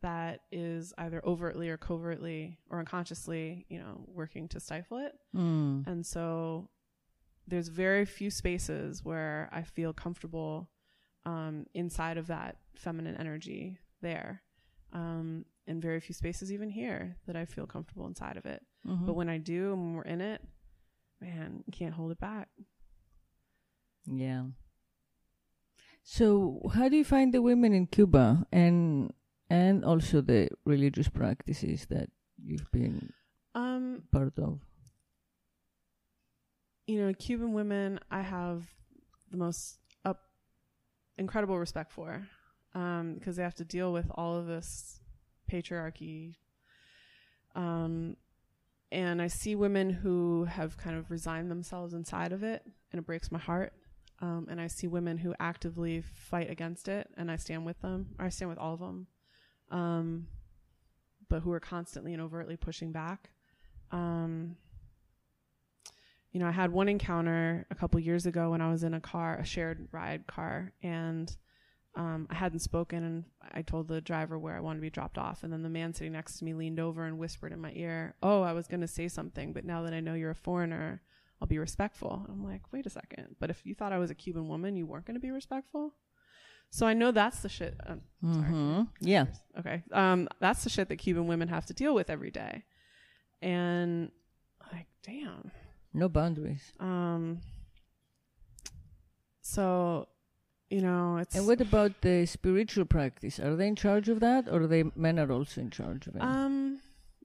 that 0.00 0.40
is 0.50 0.92
either 0.98 1.22
overtly 1.24 1.68
or 1.68 1.76
covertly 1.76 2.58
or 2.70 2.80
unconsciously, 2.80 3.66
you 3.68 3.78
know, 3.78 4.04
working 4.06 4.48
to 4.48 4.58
stifle 4.60 4.98
it. 4.98 5.12
Mm. 5.34 5.86
And 5.86 6.04
so 6.04 6.68
there's 7.46 7.68
very 7.68 8.04
few 8.04 8.30
spaces 8.30 9.04
where 9.04 9.48
I 9.52 9.62
feel 9.62 9.92
comfortable 9.92 10.70
um, 11.24 11.66
inside 11.74 12.18
of 12.18 12.26
that 12.28 12.56
feminine 12.74 13.16
energy 13.16 13.78
there. 14.00 14.42
Um, 14.92 15.44
and 15.66 15.80
very 15.80 16.00
few 16.00 16.14
spaces 16.14 16.52
even 16.52 16.68
here 16.68 17.16
that 17.26 17.36
I 17.36 17.44
feel 17.44 17.66
comfortable 17.66 18.06
inside 18.06 18.36
of 18.36 18.44
it. 18.46 18.62
Mm-hmm. 18.86 19.06
But 19.06 19.14
when 19.14 19.28
I 19.28 19.38
do 19.38 19.72
and 19.72 19.82
when 19.82 19.94
we're 19.94 20.02
in 20.02 20.20
it, 20.20 20.42
man, 21.20 21.62
can't 21.70 21.94
hold 21.94 22.10
it 22.10 22.18
back. 22.18 22.48
Yeah. 24.06 24.44
So, 26.02 26.60
how 26.74 26.88
do 26.88 26.96
you 26.96 27.04
find 27.04 27.32
the 27.32 27.42
women 27.42 27.72
in 27.72 27.86
Cuba 27.86 28.46
and 28.50 29.12
and 29.48 29.84
also 29.84 30.20
the 30.20 30.48
religious 30.64 31.08
practices 31.08 31.86
that 31.90 32.10
you've 32.42 32.70
been 32.72 33.12
um, 33.54 34.02
part 34.10 34.38
of? 34.38 34.60
You 36.86 37.06
know, 37.06 37.12
Cuban 37.14 37.52
women, 37.52 38.00
I 38.10 38.22
have 38.22 38.64
the 39.30 39.36
most 39.36 39.78
up 40.04 40.22
incredible 41.16 41.58
respect 41.58 41.92
for 41.92 42.26
um, 42.74 43.14
because 43.14 43.36
they 43.36 43.42
have 43.44 43.54
to 43.56 43.64
deal 43.64 43.92
with 43.92 44.10
all 44.16 44.36
of 44.36 44.46
this 44.46 45.00
patriarchy. 45.50 46.34
Um, 47.54 48.16
and 48.90 49.22
I 49.22 49.28
see 49.28 49.54
women 49.54 49.90
who 49.90 50.44
have 50.44 50.76
kind 50.76 50.96
of 50.96 51.10
resigned 51.10 51.50
themselves 51.50 51.94
inside 51.94 52.32
of 52.32 52.42
it, 52.42 52.62
and 52.90 52.98
it 52.98 53.06
breaks 53.06 53.30
my 53.30 53.38
heart 53.38 53.72
Um, 54.22 54.46
and 54.48 54.60
I 54.60 54.68
see 54.68 54.86
women 54.86 55.18
who 55.18 55.34
actively 55.40 56.00
fight 56.00 56.48
against 56.48 56.86
it, 56.86 57.08
and 57.16 57.28
I 57.28 57.36
stand 57.36 57.66
with 57.66 57.80
them, 57.82 58.14
or 58.20 58.26
I 58.26 58.28
stand 58.28 58.48
with 58.48 58.58
all 58.58 58.74
of 58.74 58.80
them, 58.80 59.08
um, 59.72 60.28
but 61.28 61.40
who 61.40 61.50
are 61.50 61.60
constantly 61.60 62.12
and 62.12 62.22
overtly 62.22 62.56
pushing 62.56 62.92
back. 62.92 63.30
Um, 63.90 64.56
you 66.30 66.38
know, 66.38 66.46
I 66.46 66.52
had 66.52 66.70
one 66.70 66.88
encounter 66.88 67.66
a 67.68 67.74
couple 67.74 67.98
years 67.98 68.24
ago 68.24 68.52
when 68.52 68.60
I 68.60 68.70
was 68.70 68.84
in 68.84 68.94
a 68.94 69.00
car, 69.00 69.38
a 69.38 69.44
shared 69.44 69.88
ride 69.90 70.28
car, 70.28 70.72
and 70.84 71.34
um, 71.96 72.28
I 72.30 72.36
hadn't 72.36 72.60
spoken, 72.60 73.02
and 73.02 73.24
I 73.52 73.62
told 73.62 73.88
the 73.88 74.00
driver 74.00 74.38
where 74.38 74.56
I 74.56 74.60
wanted 74.60 74.78
to 74.78 74.82
be 74.82 74.90
dropped 74.90 75.18
off, 75.18 75.42
and 75.42 75.52
then 75.52 75.64
the 75.64 75.68
man 75.68 75.92
sitting 75.92 76.12
next 76.12 76.38
to 76.38 76.44
me 76.44 76.54
leaned 76.54 76.78
over 76.78 77.04
and 77.04 77.18
whispered 77.18 77.52
in 77.52 77.60
my 77.60 77.72
ear, 77.74 78.14
"Oh, 78.22 78.42
I 78.42 78.52
was 78.52 78.68
going 78.68 78.82
to 78.82 78.88
say 78.88 79.08
something, 79.08 79.52
but 79.52 79.64
now 79.64 79.82
that 79.82 79.92
I 79.92 80.00
know 80.00 80.14
you're 80.14 80.30
a 80.30 80.34
foreigner, 80.36 81.02
I'll 81.42 81.48
be 81.48 81.58
respectful." 81.58 82.24
I'm 82.28 82.44
like, 82.44 82.72
"Wait 82.72 82.86
a 82.86 82.90
second, 82.90 83.34
but 83.40 83.50
if 83.50 83.66
you 83.66 83.74
thought 83.74 83.92
I 83.92 83.98
was 83.98 84.12
a 84.12 84.14
Cuban 84.14 84.46
woman, 84.46 84.76
you 84.76 84.86
weren't 84.86 85.06
going 85.06 85.16
to 85.16 85.20
be 85.20 85.32
respectful." 85.32 85.94
So 86.70 86.86
I 86.86 86.94
know 86.94 87.10
that's 87.10 87.40
the 87.40 87.48
shit. 87.48 87.74
Um, 87.84 88.00
mm-hmm. 88.24 88.82
Yeah. 89.00 89.26
Okay. 89.58 89.82
Um, 89.90 90.28
that's 90.38 90.62
the 90.62 90.70
shit 90.70 90.88
that 90.88 90.96
Cuban 90.96 91.26
women 91.26 91.48
have 91.48 91.66
to 91.66 91.74
deal 91.74 91.94
with 91.94 92.08
every 92.08 92.30
day, 92.30 92.62
and 93.42 94.12
like, 94.72 94.86
damn. 95.02 95.50
No 95.92 96.08
boundaries. 96.08 96.72
Um. 96.78 97.40
So, 99.42 100.08
you 100.70 100.80
know, 100.80 101.18
it's. 101.18 101.34
And 101.34 101.46
what 101.46 101.60
about 101.60 102.00
the 102.00 102.24
spiritual 102.26 102.86
practice? 102.86 103.40
Are 103.40 103.56
they 103.56 103.66
in 103.66 103.76
charge 103.76 104.08
of 104.08 104.20
that, 104.20 104.48
or 104.48 104.62
are 104.62 104.66
they 104.68 104.84
men 104.94 105.18
are 105.18 105.30
also 105.30 105.60
in 105.60 105.70
charge 105.70 106.06
of 106.06 106.16
it? 106.16 106.22
Um, 106.22 106.80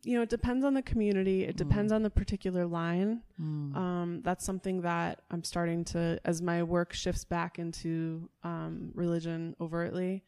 you 0.08 0.16
know, 0.16 0.22
it 0.22 0.30
depends 0.30 0.64
on 0.64 0.74
the 0.74 0.82
community. 0.82 1.44
It 1.44 1.58
depends 1.58 1.92
mm. 1.92 1.98
on 1.98 2.02
the 2.02 2.10
particular 2.10 2.66
line. 2.66 3.24
Mm. 3.42 3.76
Um, 3.76 4.22
that's 4.24 4.46
something 4.46 4.80
that 4.84 5.22
I'm 5.30 5.44
starting 5.44 5.84
to, 5.86 6.18
as 6.24 6.42
my 6.42 6.64
work 6.64 6.94
shifts 6.94 7.26
back 7.26 7.60
into 7.60 8.30
um, 8.42 8.92
religion 8.94 9.54
overtly. 9.60 10.24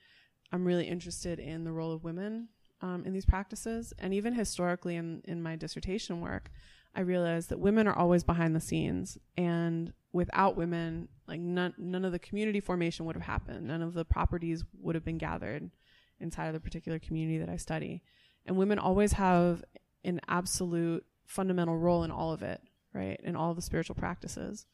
I'm 0.52 0.66
really 0.66 0.86
interested 0.86 1.40
in 1.40 1.64
the 1.64 1.72
role 1.72 1.94
of 1.94 2.04
women 2.04 2.50
um, 2.82 3.06
in 3.06 3.14
these 3.14 3.26
practices, 3.26 3.94
and 3.98 4.14
even 4.14 4.34
historically 4.34 4.98
in 4.98 5.22
in 5.24 5.42
my 5.42 5.56
dissertation 5.56 6.20
work. 6.20 6.52
I 6.94 7.02
realized 7.02 7.48
that 7.50 7.60
women 7.60 7.88
are 7.88 7.98
always 7.98 8.26
behind 8.26 8.54
the 8.54 8.60
scenes, 8.60 9.18
and 9.38 9.94
without 10.12 10.58
women, 10.58 11.08
like 11.26 11.40
none 11.40 11.74
none 11.78 12.04
of 12.04 12.12
the 12.12 12.20
community 12.20 12.60
formation 12.60 13.06
would 13.06 13.16
have 13.16 13.24
happened. 13.24 13.68
None 13.68 13.82
of 13.82 13.94
the 13.94 14.04
properties 14.04 14.66
would 14.82 14.96
have 14.96 15.06
been 15.06 15.20
gathered 15.20 15.72
inside 16.20 16.48
of 16.48 16.54
the 16.54 16.60
particular 16.60 17.00
community 17.00 17.38
that 17.38 17.48
I 17.48 17.56
study. 17.56 18.04
And 18.50 18.58
women 18.58 18.80
always 18.80 19.14
have 19.14 19.64
an 20.04 20.20
absolute 20.28 21.06
fundamental 21.28 21.78
role 21.78 22.04
in 22.04 22.10
all 22.10 22.34
of 22.34 22.42
it, 22.42 22.60
right? 22.96 23.22
In 23.24 23.36
all 23.36 23.54
the 23.54 23.62
spiritual 23.62 23.94
practices. 23.94 24.66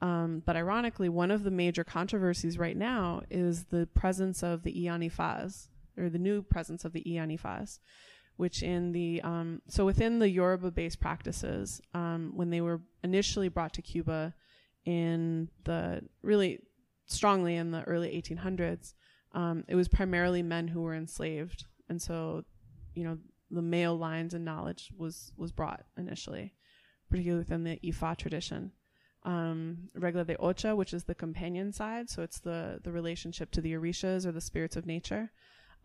Um, 0.00 0.42
but 0.46 0.56
ironically, 0.56 1.10
one 1.10 1.30
of 1.30 1.44
the 1.44 1.50
major 1.50 1.84
controversies 1.84 2.56
right 2.56 2.78
now 2.78 3.20
is 3.28 3.64
the 3.64 3.86
presence 3.94 4.42
of 4.42 4.62
the 4.62 4.72
Iyanifas, 4.72 5.68
or 5.98 6.08
the 6.08 6.18
new 6.18 6.40
presence 6.40 6.86
of 6.86 6.94
the 6.94 7.04
Iyanifas, 7.06 7.80
which 8.38 8.62
in 8.62 8.92
the 8.92 9.20
um, 9.20 9.60
so 9.68 9.84
within 9.84 10.18
the 10.18 10.30
Yoruba 10.30 10.70
based 10.70 10.98
practices, 10.98 11.82
um, 11.92 12.32
when 12.34 12.48
they 12.48 12.62
were 12.62 12.80
initially 13.04 13.50
brought 13.50 13.74
to 13.74 13.82
Cuba 13.82 14.32
in 14.86 15.50
the 15.64 16.00
really 16.22 16.60
strongly 17.04 17.56
in 17.56 17.70
the 17.70 17.82
early 17.82 18.08
1800s, 18.18 18.94
um, 19.32 19.64
it 19.68 19.74
was 19.74 19.88
primarily 19.88 20.42
men 20.42 20.68
who 20.68 20.80
were 20.80 20.94
enslaved, 20.94 21.66
and 21.90 22.00
so 22.00 22.44
you 23.00 23.06
know 23.06 23.18
the 23.50 23.62
male 23.62 23.96
lines 23.96 24.34
and 24.34 24.44
knowledge 24.44 24.92
was 24.96 25.32
was 25.38 25.52
brought 25.52 25.84
initially, 25.96 26.52
particularly 27.08 27.40
within 27.40 27.64
the 27.64 27.80
Ifa 27.82 28.14
tradition. 28.16 28.72
Um, 29.22 29.88
Regla 29.94 30.24
de 30.24 30.36
Ocha, 30.36 30.76
which 30.76 30.92
is 30.92 31.04
the 31.04 31.14
companion 31.14 31.72
side, 31.72 32.10
so 32.10 32.22
it's 32.22 32.40
the 32.40 32.78
the 32.84 32.92
relationship 32.92 33.50
to 33.52 33.62
the 33.62 33.72
Orishas 33.72 34.26
or 34.26 34.32
the 34.32 34.40
spirits 34.42 34.76
of 34.76 34.84
nature 34.84 35.32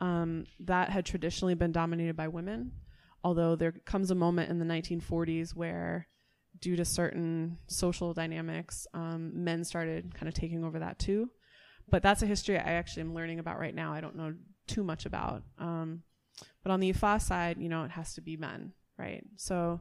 um, 0.01 0.45
that 0.59 0.89
had 0.89 1.05
traditionally 1.05 1.55
been 1.55 1.71
dominated 1.71 2.17
by 2.17 2.27
women. 2.27 2.73
Although 3.23 3.55
there 3.55 3.71
comes 3.85 4.11
a 4.11 4.15
moment 4.15 4.51
in 4.51 4.59
the 4.59 4.65
1940s 4.65 5.55
where, 5.55 6.07
due 6.59 6.75
to 6.75 6.85
certain 6.85 7.57
social 7.67 8.13
dynamics, 8.13 8.85
um, 8.93 9.31
men 9.43 9.63
started 9.63 10.13
kind 10.13 10.27
of 10.27 10.33
taking 10.33 10.65
over 10.65 10.79
that 10.79 10.99
too. 10.99 11.29
But 11.89 12.03
that's 12.03 12.21
a 12.21 12.27
history 12.27 12.57
I 12.57 12.73
actually 12.73 13.03
am 13.03 13.15
learning 13.15 13.39
about 13.39 13.59
right 13.59 13.73
now. 13.73 13.93
I 13.93 14.01
don't 14.01 14.15
know 14.15 14.33
too 14.67 14.83
much 14.83 15.05
about. 15.05 15.43
Um, 15.57 16.03
but 16.65 16.71
on 16.71 16.79
the 16.79 16.91
Ifa 16.91 17.21
side, 17.21 17.57
you 17.59 17.69
know, 17.69 17.83
it 17.83 17.91
has 17.91 18.15
to 18.15 18.21
be 18.21 18.37
men, 18.37 18.73
right? 18.97 19.23
So 19.37 19.79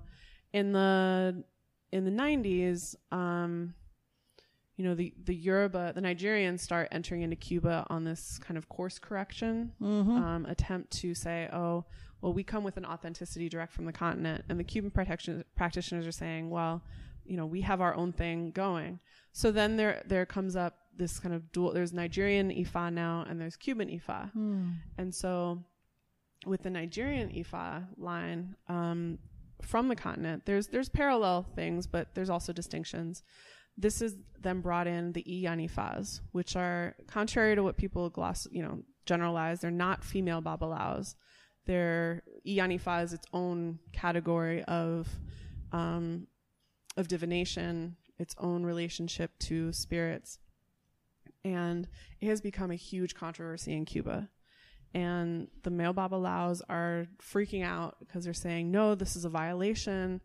in 0.53 0.73
the 0.73 1.43
in 1.91 2.05
the 2.05 2.11
90s, 2.11 2.95
um, 3.11 3.73
you 4.77 4.85
know, 4.85 4.95
the, 4.95 5.15
the 5.25 5.35
Yoruba, 5.35 5.93
the 5.95 6.03
Nigerians 6.03 6.61
start 6.61 6.89
entering 6.93 7.23
into 7.23 7.37
Cuba 7.37 7.87
on 7.89 8.05
this 8.05 8.39
kind 8.39 8.59
of 8.59 8.69
course 8.69 8.99
correction 8.99 9.73
mm-hmm. 9.81 10.11
um, 10.11 10.45
attempt 10.45 10.91
to 10.99 11.15
say, 11.15 11.49
oh, 11.55 11.87
well, 12.21 12.35
we 12.35 12.45
come 12.45 12.65
with 12.65 12.77
an 12.77 12.85
authenticity 12.85 13.49
direct 13.49 13.73
from 13.73 13.87
the 13.87 13.93
continent. 13.93 14.45
And 14.51 14.61
the 14.61 14.65
Cuban 14.65 14.91
practitioners 14.91 16.07
are 16.07 16.13
saying, 16.13 16.51
well, 16.51 16.83
you 17.25 17.39
know, 17.39 17.47
we 17.47 17.63
have 17.63 17.81
our 17.81 17.95
own 17.95 18.13
thing 18.13 18.51
going. 18.51 19.01
So 19.33 19.51
then 19.51 19.77
there, 19.77 20.03
there 20.07 20.27
comes 20.27 20.55
up 20.55 20.77
this 20.95 21.19
kind 21.19 21.35
of 21.35 21.51
dual, 21.53 21.73
there's 21.73 21.95
Nigerian 21.95 22.51
Ifa 22.51 22.93
now 22.93 23.25
and 23.27 23.41
there's 23.41 23.57
Cuban 23.57 23.89
Ifa. 23.89 24.31
Mm. 24.37 24.75
And 24.99 25.15
so 25.15 25.65
with 26.47 26.63
the 26.63 26.71
Nigerian 26.71 27.31
Ifa 27.31 27.87
line, 27.97 28.57
um, 28.69 29.19
from 29.63 29.89
the 29.89 29.97
continent, 29.97 30.45
there's, 30.45 30.67
there's 30.69 30.89
parallel 30.89 31.47
things, 31.55 31.87
but 31.87 32.15
there's 32.15 32.31
also 32.31 32.53
distinctions. 32.53 33.23
This 33.77 34.03
is 34.03 34.17
then 34.41 34.61
brought 34.61 34.87
in 34.87 35.13
the 35.13 35.25
Iyanifas, 35.25 36.21
which 36.33 36.55
are 36.55 36.95
contrary 37.07 37.55
to 37.55 37.63
what 37.63 37.77
people 37.77 38.09
gloss, 38.11 38.47
you 38.51 38.63
know, 38.63 38.83
generalize. 39.07 39.61
They're 39.61 39.71
not 39.71 40.05
female 40.05 40.41
babalaos. 40.41 41.15
They're 41.67 42.23
Iyanifa 42.47 43.05
is 43.05 43.13
its 43.13 43.27
own 43.33 43.79
category 43.93 44.63
of 44.65 45.09
um, 45.73 46.27
of 46.97 47.09
divination, 47.09 47.97
its 48.19 48.35
own 48.39 48.65
relationship 48.65 49.37
to 49.41 49.73
spirits, 49.73 50.39
and 51.45 51.89
it 52.21 52.27
has 52.27 52.41
become 52.41 52.71
a 52.71 52.77
huge 52.77 53.15
controversy 53.15 53.73
in 53.73 53.85
Cuba. 53.85 54.29
And 54.95 55.49
the 55.65 55.71
male 55.71 55.93
babalaos 55.93 56.63
are 56.69 57.07
freaking 57.21 57.65
out 57.65 57.97
because 57.99 58.25
they're 58.25 58.33
saying, 58.33 58.71
no, 58.71 58.95
this 58.95 59.17
is 59.17 59.25
a 59.25 59.29
violation. 59.29 60.21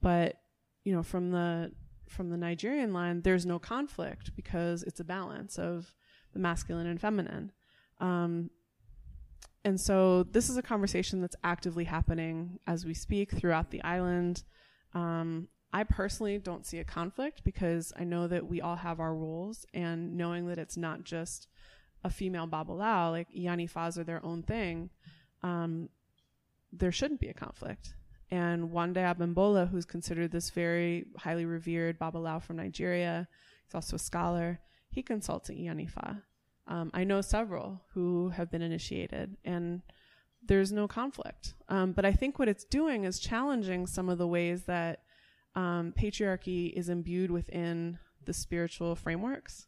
But 0.00 0.40
you 0.84 0.94
know, 0.94 1.02
from 1.02 1.30
the 1.30 1.72
from 2.08 2.30
the 2.30 2.36
Nigerian 2.36 2.92
line, 2.92 3.22
there's 3.22 3.44
no 3.44 3.58
conflict 3.58 4.34
because 4.36 4.82
it's 4.82 5.00
a 5.00 5.04
balance 5.04 5.58
of 5.58 5.94
the 6.32 6.38
masculine 6.38 6.86
and 6.86 7.00
feminine. 7.00 7.52
Um, 8.00 8.50
and 9.64 9.80
so 9.80 10.24
this 10.24 10.50
is 10.50 10.56
a 10.56 10.62
conversation 10.62 11.20
that's 11.20 11.36
actively 11.42 11.84
happening 11.84 12.58
as 12.66 12.84
we 12.84 12.92
speak 12.92 13.32
throughout 13.32 13.70
the 13.70 13.82
island. 13.82 14.42
Um, 14.92 15.48
I 15.72 15.84
personally 15.84 16.38
don't 16.38 16.66
see 16.66 16.78
a 16.78 16.84
conflict 16.84 17.42
because 17.44 17.92
I 17.98 18.04
know 18.04 18.28
that 18.28 18.46
we 18.46 18.60
all 18.60 18.76
have 18.76 19.00
our 19.00 19.14
roles, 19.14 19.66
and 19.74 20.16
knowing 20.16 20.46
that 20.46 20.58
it's 20.58 20.76
not 20.76 21.02
just 21.02 21.48
a 22.04 22.10
female 22.10 22.46
babalao, 22.46 23.10
like 23.10 23.32
Iyanifas 23.32 23.98
are 23.98 24.04
their 24.04 24.24
own 24.24 24.42
thing, 24.42 24.90
um, 25.42 25.88
there 26.72 26.92
shouldn't 26.92 27.20
be 27.20 27.28
a 27.28 27.34
conflict. 27.34 27.94
And 28.30 28.70
Wande 28.70 28.96
Abimbola, 28.96 29.68
who's 29.70 29.84
considered 29.84 30.30
this 30.30 30.50
very 30.50 31.06
highly 31.16 31.44
revered 31.44 31.98
Babalawo 31.98 32.42
from 32.42 32.56
Nigeria, 32.56 33.28
he's 33.64 33.74
also 33.74 33.96
a 33.96 33.98
scholar, 33.98 34.60
he 34.90 35.02
consults 35.02 35.50
at 35.50 35.56
Iyanifa. 35.56 36.22
Um, 36.66 36.90
I 36.94 37.04
know 37.04 37.20
several 37.20 37.82
who 37.92 38.30
have 38.30 38.50
been 38.50 38.62
initiated, 38.62 39.36
and 39.44 39.82
there's 40.46 40.72
no 40.72 40.88
conflict. 40.88 41.54
Um, 41.68 41.92
but 41.92 42.04
I 42.04 42.12
think 42.12 42.38
what 42.38 42.48
it's 42.48 42.64
doing 42.64 43.04
is 43.04 43.18
challenging 43.18 43.86
some 43.86 44.08
of 44.08 44.18
the 44.18 44.26
ways 44.26 44.64
that 44.64 45.02
um, 45.54 45.92
patriarchy 45.96 46.72
is 46.72 46.88
imbued 46.88 47.30
within 47.30 47.98
the 48.24 48.32
spiritual 48.32 48.94
frameworks. 48.96 49.66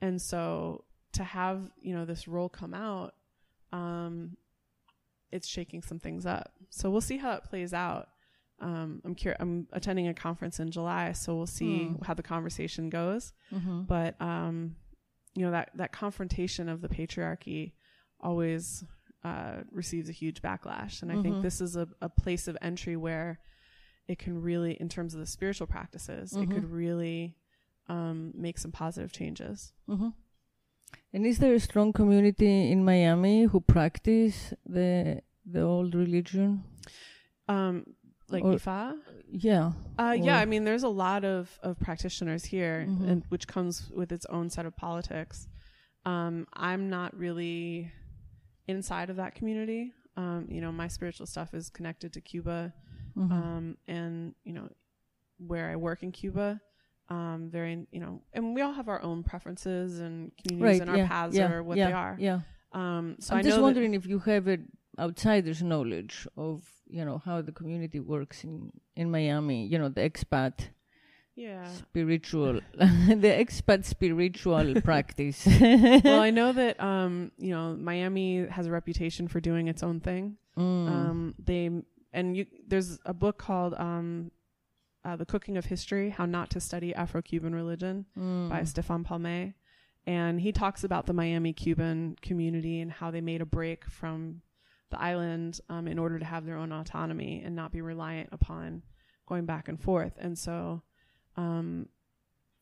And 0.00 0.20
so 0.20 0.84
to 1.12 1.24
have, 1.24 1.70
you 1.80 1.94
know, 1.94 2.04
this 2.04 2.28
role 2.28 2.48
come 2.48 2.74
out, 2.74 3.14
um, 3.72 4.36
it's 5.32 5.48
shaking 5.48 5.82
some 5.82 5.98
things 5.98 6.26
up. 6.26 6.52
So 6.70 6.90
we'll 6.90 7.00
see 7.00 7.16
how 7.16 7.32
it 7.32 7.44
plays 7.44 7.72
out. 7.72 8.08
Um, 8.60 9.00
I'm 9.04 9.14
cur- 9.14 9.36
I'm 9.40 9.66
attending 9.72 10.08
a 10.08 10.14
conference 10.14 10.60
in 10.60 10.70
July, 10.70 11.12
so 11.12 11.34
we'll 11.34 11.46
see 11.46 11.88
mm. 11.90 12.04
how 12.04 12.14
the 12.14 12.22
conversation 12.22 12.90
goes. 12.90 13.32
Mm-hmm. 13.52 13.82
But 13.82 14.20
um, 14.20 14.76
you 15.34 15.44
know 15.44 15.52
that 15.52 15.70
that 15.76 15.92
confrontation 15.92 16.68
of 16.68 16.82
the 16.82 16.88
patriarchy 16.88 17.72
always 18.20 18.84
uh, 19.24 19.62
receives 19.72 20.10
a 20.10 20.12
huge 20.12 20.42
backlash, 20.42 21.00
and 21.00 21.10
I 21.10 21.14
mm-hmm. 21.14 21.22
think 21.22 21.42
this 21.42 21.60
is 21.62 21.76
a, 21.76 21.88
a 22.02 22.10
place 22.10 22.48
of 22.48 22.58
entry 22.60 22.96
where 22.96 23.40
it 24.08 24.18
can 24.18 24.42
really, 24.42 24.72
in 24.72 24.88
terms 24.88 25.14
of 25.14 25.20
the 25.20 25.26
spiritual 25.26 25.66
practices, 25.66 26.32
mm-hmm. 26.32 26.50
it 26.50 26.54
could 26.54 26.70
really 26.70 27.36
um, 27.88 28.32
make 28.34 28.58
some 28.58 28.72
positive 28.72 29.12
changes. 29.12 29.72
And 31.12 31.26
is 31.26 31.38
there 31.38 31.54
a 31.54 31.60
strong 31.60 31.92
community 31.92 32.70
in 32.70 32.84
Miami 32.84 33.44
who 33.44 33.60
practice 33.60 34.54
the 34.64 35.22
the 35.44 35.62
old 35.62 35.94
religion? 35.94 36.64
Um, 37.48 37.84
like 38.28 38.44
or, 38.44 38.54
Ifa. 38.54 38.96
Yeah. 39.30 39.72
Uh, 39.98 40.16
yeah. 40.18 40.38
I 40.38 40.44
mean, 40.44 40.64
there's 40.64 40.84
a 40.84 40.88
lot 40.88 41.24
of 41.24 41.58
of 41.62 41.78
practitioners 41.80 42.44
here, 42.44 42.86
mm-hmm. 42.88 43.08
and 43.08 43.22
which 43.28 43.46
comes 43.46 43.90
with 43.90 44.12
its 44.12 44.26
own 44.26 44.50
set 44.50 44.66
of 44.66 44.76
politics. 44.76 45.48
Um, 46.06 46.46
I'm 46.52 46.88
not 46.88 47.16
really 47.16 47.92
inside 48.68 49.10
of 49.10 49.16
that 49.16 49.34
community. 49.34 49.92
Um, 50.16 50.46
you 50.48 50.60
know, 50.60 50.72
my 50.72 50.88
spiritual 50.88 51.26
stuff 51.26 51.54
is 51.54 51.70
connected 51.70 52.12
to 52.14 52.20
Cuba, 52.20 52.72
mm-hmm. 53.16 53.32
um, 53.32 53.76
and 53.88 54.34
you 54.44 54.52
know, 54.52 54.68
where 55.38 55.70
I 55.70 55.76
work 55.76 56.02
in 56.02 56.12
Cuba. 56.12 56.60
Um, 57.10 57.48
very, 57.50 57.86
you 57.90 58.00
know, 58.00 58.22
and 58.32 58.54
we 58.54 58.62
all 58.62 58.72
have 58.72 58.88
our 58.88 59.02
own 59.02 59.24
preferences 59.24 59.98
and 59.98 60.30
communities, 60.38 60.62
right, 60.62 60.80
and 60.80 60.90
our 60.90 60.96
yeah, 60.98 61.08
paths 61.08 61.36
yeah, 61.36 61.50
are 61.50 61.62
what 61.62 61.76
yeah, 61.76 61.86
they 61.86 61.92
are. 61.92 62.16
Yeah. 62.18 62.40
Um, 62.72 63.16
so 63.18 63.34
I'm 63.34 63.40
I 63.40 63.42
just 63.42 63.60
wondering 63.60 63.94
if 63.94 64.06
you 64.06 64.20
have 64.20 64.46
an 64.46 64.68
outsider's 64.96 65.60
knowledge 65.60 66.28
of, 66.36 66.62
you 66.86 67.04
know, 67.04 67.18
how 67.18 67.42
the 67.42 67.50
community 67.50 67.98
works 67.98 68.44
in 68.44 68.70
in 68.94 69.10
Miami. 69.10 69.66
You 69.66 69.78
know, 69.80 69.88
the 69.88 70.02
expat 70.08 70.68
yeah 71.40 71.64
spiritual 71.72 72.60
the 72.74 73.32
expat 73.42 73.84
spiritual 73.84 74.74
practice 74.84 75.46
well 76.04 76.20
i 76.20 76.30
know 76.38 76.52
that 76.52 76.78
um 76.82 77.30
you 77.38 77.50
know 77.50 77.76
miami 77.76 78.46
has 78.46 78.66
a 78.66 78.70
reputation 78.70 79.26
for 79.28 79.40
doing 79.40 79.68
its 79.68 79.82
own 79.82 80.00
thing 80.00 80.36
mm. 80.58 80.88
um 80.88 81.34
they 81.42 81.70
and 82.12 82.36
you 82.36 82.46
there's 82.66 82.98
a 83.06 83.14
book 83.14 83.38
called 83.38 83.74
um 83.74 84.30
uh, 85.04 85.16
the 85.16 85.26
cooking 85.26 85.56
of 85.56 85.66
history 85.66 86.10
how 86.10 86.26
not 86.26 86.50
to 86.50 86.60
study 86.60 86.94
afro-cuban 86.94 87.54
religion 87.54 88.06
mm. 88.18 88.48
by 88.48 88.64
Stephan 88.64 89.04
Palmié 89.04 89.54
and 90.06 90.40
he 90.40 90.52
talks 90.52 90.84
about 90.84 91.06
the 91.06 91.12
miami 91.12 91.52
cuban 91.52 92.16
community 92.22 92.80
and 92.80 92.90
how 92.90 93.10
they 93.10 93.20
made 93.20 93.40
a 93.40 93.46
break 93.46 93.84
from 93.84 94.42
the 94.90 95.00
island 95.00 95.60
um, 95.68 95.86
in 95.86 95.98
order 95.98 96.18
to 96.18 96.24
have 96.24 96.44
their 96.44 96.56
own 96.56 96.72
autonomy 96.72 97.42
and 97.44 97.54
not 97.54 97.72
be 97.72 97.80
reliant 97.80 98.28
upon 98.32 98.82
going 99.26 99.46
back 99.46 99.68
and 99.68 99.80
forth 99.80 100.12
and 100.18 100.38
so 100.38 100.82
um, 101.36 101.86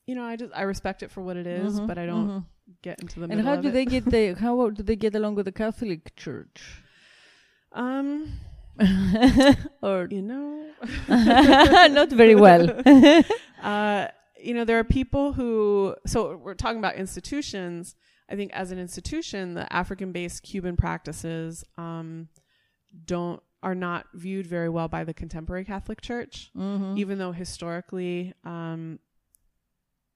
you 0.08 0.14
know, 0.14 0.24
I 0.24 0.36
just 0.36 0.52
I 0.54 0.62
respect 0.62 1.02
it 1.02 1.10
for 1.10 1.20
what 1.22 1.36
it 1.36 1.46
is, 1.46 1.74
mm-hmm, 1.74 1.86
but 1.86 1.98
I 1.98 2.06
don't 2.06 2.28
mm-hmm. 2.28 2.72
get 2.80 2.98
into 3.00 3.20
the. 3.20 3.26
And 3.26 3.42
how 3.42 3.56
do 3.56 3.68
it. 3.68 3.72
they 3.72 3.84
get 3.84 4.06
the 4.06 4.34
how 4.34 4.70
do 4.70 4.82
they 4.82 4.96
get 4.96 5.14
along 5.14 5.34
with 5.34 5.44
the 5.44 5.52
Catholic 5.52 6.16
Church? 6.16 6.82
Um, 7.72 8.32
or 9.82 10.08
you 10.10 10.22
know, 10.22 10.70
not 11.08 12.10
very 12.10 12.34
well. 12.34 12.70
uh, 13.62 14.08
you 14.40 14.54
know, 14.54 14.64
there 14.64 14.78
are 14.78 14.84
people 14.84 15.32
who. 15.32 15.96
So 16.06 16.36
we're 16.36 16.54
talking 16.54 16.78
about 16.78 16.96
institutions. 16.96 17.96
I 18.30 18.36
think 18.36 18.52
as 18.52 18.70
an 18.70 18.78
institution, 18.78 19.54
the 19.54 19.72
African-based 19.72 20.42
Cuban 20.42 20.76
practices 20.76 21.64
um, 21.76 22.28
don't 23.06 23.42
are 23.62 23.74
not 23.74 24.06
viewed 24.14 24.46
very 24.46 24.68
well 24.68 24.86
by 24.86 25.02
the 25.02 25.14
contemporary 25.14 25.64
Catholic 25.64 26.00
Church, 26.00 26.50
mm-hmm. 26.56 26.96
even 26.96 27.18
though 27.18 27.32
historically, 27.32 28.32
um, 28.44 29.00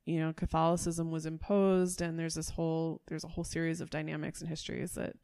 you 0.04 0.20
know, 0.20 0.32
Catholicism 0.32 1.10
was 1.10 1.26
imposed, 1.26 2.00
and 2.00 2.18
there's 2.18 2.34
this 2.34 2.50
whole 2.50 3.02
there's 3.08 3.24
a 3.24 3.28
whole 3.28 3.44
series 3.44 3.80
of 3.80 3.90
dynamics 3.90 4.40
and 4.40 4.48
histories 4.48 4.92
that 4.92 5.16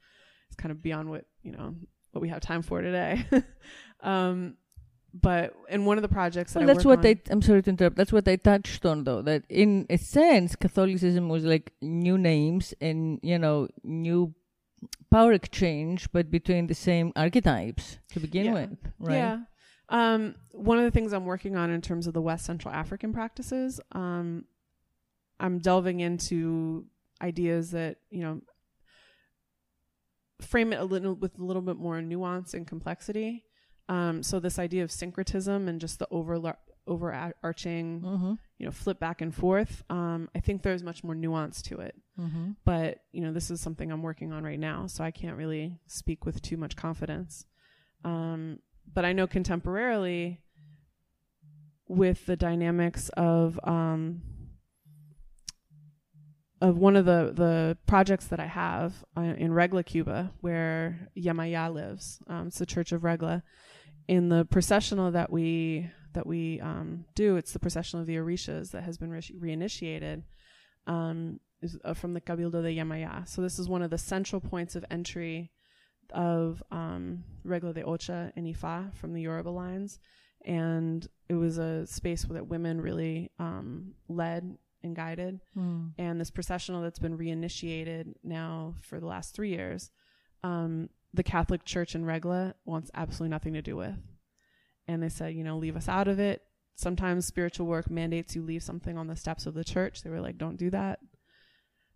is 0.51 0.57
kind 0.57 0.73
of 0.73 0.83
beyond 0.83 1.11
what 1.11 1.27
you 1.43 1.53
know 1.53 1.77
what 2.19 2.23
we 2.23 2.29
have 2.31 2.41
time 2.41 2.63
for 2.63 2.83
today. 2.83 3.25
um, 4.03 4.57
but 5.15 5.55
in 5.71 5.85
one 5.85 5.99
of 5.99 6.03
the 6.03 6.09
projects 6.09 6.53
that 6.53 6.61
well, 6.61 6.67
that's 6.67 6.85
what 6.85 6.99
on, 6.99 7.07
I 7.07 7.17
I'm 7.31 7.43
sorry 7.43 7.63
to 7.63 7.71
interrupt. 7.71 7.97
That's 7.97 8.13
what 8.13 8.27
I 8.29 8.37
touched 8.37 8.85
on 8.85 9.05
though. 9.05 9.23
That 9.23 9.45
in 9.49 9.87
a 9.89 9.97
sense, 9.97 10.57
Catholicism 10.57 11.29
was 11.29 11.45
like 11.45 11.73
new 11.81 12.19
names 12.19 12.75
and 12.81 13.21
you 13.23 13.39
know 13.39 13.69
new 13.85 14.35
power 15.11 15.33
exchange, 15.33 16.11
but 16.13 16.31
between 16.31 16.67
the 16.67 16.75
same 16.75 17.13
archetypes 17.17 17.99
to 18.13 18.21
begin 18.21 18.47
yeah. 18.47 18.53
with, 18.53 18.79
right? 18.99 19.17
Yeah. 19.17 19.39
Um, 19.89 20.35
one 20.51 20.79
of 20.79 20.85
the 20.85 20.91
things 20.91 21.13
I'm 21.13 21.25
working 21.25 21.57
on 21.57 21.71
in 21.71 21.81
terms 21.81 22.07
of 22.07 22.13
the 22.13 22.21
West 22.21 22.45
Central 22.45 22.75
African 22.75 23.13
practices, 23.15 23.81
um, 23.93 24.45
I'm 25.41 25.59
delving 25.61 26.01
into 26.01 26.85
ideas 27.23 27.71
that 27.71 27.97
you 28.11 28.21
know 28.21 28.43
frame 30.41 30.73
it 30.73 30.81
a 30.81 30.85
little 30.85 31.15
with 31.15 31.39
a 31.39 31.45
little 31.45 31.63
bit 31.63 31.77
more 31.77 32.01
nuance 32.01 32.55
and 32.55 32.67
complexity. 32.67 33.45
Um, 33.89 34.23
so 34.23 34.39
this 34.39 34.59
idea 34.59 34.85
of 34.85 34.93
syncretism 34.93 35.69
and 35.69 35.81
just 35.81 35.99
the 35.99 36.07
over 36.11 36.55
overarching, 36.87 38.01
mm-hmm. 38.01 38.33
you 38.59 38.67
know, 38.67 38.73
flip 38.73 38.99
back 38.99 39.21
and 39.21 39.35
forth. 39.35 39.85
Um, 39.91 40.29
I 40.35 40.41
think 40.41 40.63
there's 40.63 40.83
much 40.83 41.05
more 41.05 41.15
nuance 41.15 41.63
to 41.63 41.81
it. 41.81 41.95
Mm-hmm. 42.19 42.53
But 42.65 43.01
you 43.13 43.23
know, 43.23 43.33
this 43.33 43.51
is 43.51 43.61
something 43.61 43.91
I'm 43.91 44.03
working 44.03 44.33
on 44.33 44.45
right 44.45 44.59
now, 44.59 44.87
so 44.87 45.05
I 45.05 45.11
can't 45.11 45.37
really 45.37 45.79
speak 45.87 46.25
with 46.25 46.43
too 46.43 46.57
much 46.57 46.77
confidence. 46.77 47.47
Um, 48.05 48.59
but 48.93 49.05
I 49.05 49.13
know 49.13 49.27
contemporarily, 49.27 50.39
with 51.89 52.27
the 52.27 52.37
dynamics 52.37 53.09
of 53.17 53.59
um, 53.65 54.23
of 56.61 56.77
one 56.79 56.97
of 56.97 57.05
the 57.05 57.33
the 57.35 57.79
projects 57.87 58.27
that 58.27 58.41
I 58.41 58.47
have 58.47 59.05
uh, 59.17 59.21
in 59.21 59.53
Regla, 59.53 59.83
Cuba, 59.85 60.33
where 60.41 61.09
Yemaya 61.17 61.73
lives. 61.73 62.21
Um, 62.27 62.49
it's 62.49 62.59
the 62.59 62.67
Church 62.67 62.93
of 62.93 63.05
Regla. 63.05 63.43
In 64.09 64.29
the 64.29 64.45
processional 64.45 65.11
that 65.13 65.31
we 65.31 65.91
that 66.15 66.27
we 66.27 66.61
um, 66.61 67.05
do, 67.15 67.37
it's 67.37 67.53
the 67.53 67.59
processional 67.59 68.01
of 68.03 68.07
the 68.07 68.17
Orishas 68.17 68.71
that 68.73 68.83
has 68.83 68.99
been 68.99 69.11
re- 69.11 69.21
reinitiated. 69.21 70.23
Um, 70.87 71.41
is 71.61 71.77
uh, 71.85 71.95
from 71.95 72.15
the 72.15 72.21
Cabildo 72.21 72.63
de 72.63 72.77
Yemaya. 72.77 73.27
So 73.29 73.43
this 73.43 73.59
is 73.59 73.69
one 73.69 73.83
of 73.83 73.91
the 73.91 73.99
central 73.99 74.41
points 74.41 74.77
of 74.77 74.85
entry 74.91 75.51
of 76.13 76.63
um, 76.71 77.25
Regla 77.45 77.73
de 77.73 77.83
Ocha 77.83 78.33
and 78.37 78.47
Ifa 78.47 78.95
from 78.95 79.13
the 79.13 79.23
Yoruba 79.23 79.51
lines. 79.51 79.99
And 80.45 81.07
it 81.29 81.35
was 81.35 81.59
a 81.59 81.87
space 81.87 82.25
that 82.31 82.47
women 82.47 82.81
really 82.81 83.31
um, 83.39 83.95
led 84.09 84.57
and 84.83 84.95
guided. 84.95 85.41
Mm. 85.57 85.93
And 85.99 86.21
this 86.21 86.31
processional 86.31 86.83
that's 86.83 86.99
been 86.99 87.19
reinitiated 87.19 88.15
now 88.23 88.75
for 88.83 89.01
the 89.01 89.07
last 89.07 89.35
three 89.35 89.51
years, 89.51 89.91
um, 90.43 90.89
the 91.15 91.23
Catholic 91.23 91.65
Church 91.65 91.95
in 91.95 92.05
Regla 92.05 92.55
wants 92.65 92.91
absolutely 92.95 93.31
nothing 93.31 93.55
to 93.55 93.63
do 93.63 93.77
with. 93.77 93.97
And 94.87 95.03
they 95.03 95.09
said, 95.09 95.35
you 95.35 95.45
know, 95.45 95.59
leave 95.59 95.77
us 95.77 95.89
out 95.89 96.09
of 96.09 96.19
it. 96.19 96.43
Sometimes 96.77 97.27
spiritual 97.27 97.67
work 97.67 97.91
mandates 97.91 98.37
you 98.37 98.43
leave 98.43 98.63
something 98.63 98.97
on 98.97 99.09
the 99.09 99.17
steps 99.17 99.47
of 99.47 99.55
the 99.55 99.65
church. 99.65 100.03
They 100.03 100.11
were 100.11 100.21
like, 100.21 100.39
don't 100.39 100.57
do 100.57 100.71
that. 100.71 101.01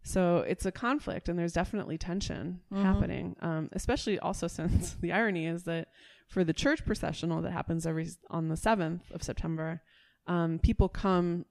So 0.04 0.38
it's 0.38 0.66
a 0.66 0.72
conflict, 0.72 1.28
and 1.28 1.38
there's 1.38 1.52
definitely 1.52 1.96
tension 1.96 2.60
mm-hmm. 2.72 2.82
happening. 2.82 3.36
Um, 3.40 3.68
especially 3.72 4.18
also 4.18 4.48
since 4.48 4.94
the 5.00 5.12
irony 5.12 5.46
is 5.46 5.62
that 5.64 5.88
for 6.28 6.42
the 6.42 6.52
church 6.52 6.84
processional 6.84 7.42
that 7.42 7.52
happens 7.52 7.86
every 7.86 8.08
on 8.30 8.48
the 8.48 8.56
seventh 8.56 9.10
of 9.12 9.22
September, 9.22 9.82
um, 10.26 10.58
people 10.58 10.88
come 10.88 11.44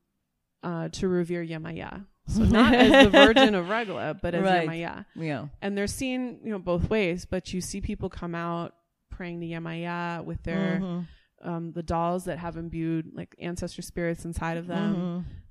uh, 0.64 0.89
to 0.89 1.07
revere 1.07 1.45
Yemaya. 1.45 2.05
So 2.28 2.43
not 2.43 2.74
as 2.74 3.05
the 3.05 3.09
Virgin 3.09 3.55
of 3.55 3.68
Regla, 3.68 4.14
but 4.14 4.36
as 4.36 4.43
right. 4.43 4.70
Yemaya. 4.70 5.05
Yeah. 5.16 5.47
And 5.62 5.76
they're 5.78 5.88
seen, 5.88 6.39
you 6.45 6.51
know, 6.51 6.59
both 6.59 6.89
ways. 6.89 7.26
But 7.26 7.51
you 7.51 7.59
see 7.59 7.82
people 7.82 8.09
come 8.09 8.36
out 8.36 8.74
praying 9.09 9.41
to 9.41 9.47
Yemaya 9.47 10.24
with 10.24 10.41
their 10.43 10.80
mm-hmm 10.82 11.01
um, 11.43 11.72
the 11.72 11.84
dolls 11.84 12.26
that 12.26 12.38
have 12.38 12.57
imbued 12.57 13.12
like 13.14 13.36
ancestor 13.39 13.82
spirits 13.82 14.26
inside 14.26 14.57
of 14.57 14.68
them. 14.68 14.95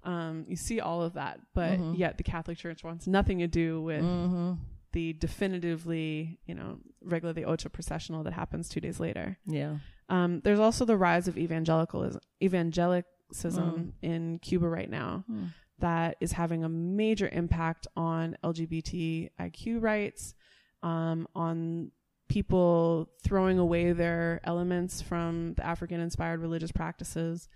Mm-hmm. 0.05 0.11
Um, 0.11 0.45
you 0.49 0.57
see 0.57 0.81
all 0.81 1.03
of 1.03 1.15
that, 1.15 1.41
but 1.55 1.73
mm-hmm. 1.73 1.95
yet 1.95 2.17
the 2.17 2.23
Catholic 2.23 2.59
Church 2.59 2.83
wants 2.83 3.07
nothing 3.07 3.39
to 3.41 3.47
do 3.47 3.83
with 3.83 4.03
mm-hmm. 4.03 4.53
the 4.93 5.13
definitively, 5.15 6.39
you 6.47 6.55
know, 6.55 6.79
Regla 7.03 7.35
de 7.35 7.43
Ocha 7.43 7.69
processional 7.71 8.23
that 8.25 8.33
happens 8.33 8.69
two 8.69 8.81
days 8.81 9.01
later. 9.01 9.39
Yeah. 9.47 9.77
Um, 10.09 10.41
there's 10.41 10.59
also 10.59 10.85
the 10.85 10.97
rise 10.97 11.29
of 11.29 11.39
evangelicalism, 11.39 12.21
evangelicism 12.43 13.05
mm. 13.33 13.93
in 14.03 14.39
Cuba 14.41 14.69
right 14.69 14.91
now. 14.91 15.25
Mm. 15.31 15.49
That 15.79 16.17
is 16.21 16.33
having 16.33 16.63
a 16.63 16.69
major 16.69 17.29
impact 17.33 17.87
on 17.97 18.37
LGBTIQ 18.45 19.81
rights, 19.83 20.35
um, 20.83 21.27
on 21.35 21.91
people 22.29 23.11
throwing 23.25 23.59
away 23.59 23.93
their 23.93 24.41
elements 24.45 25.03
from 25.03 25.55
the 25.55 25.67
African 25.67 26.01
inspired 26.01 26.41
religious 26.41 26.71
practices. 26.71 27.49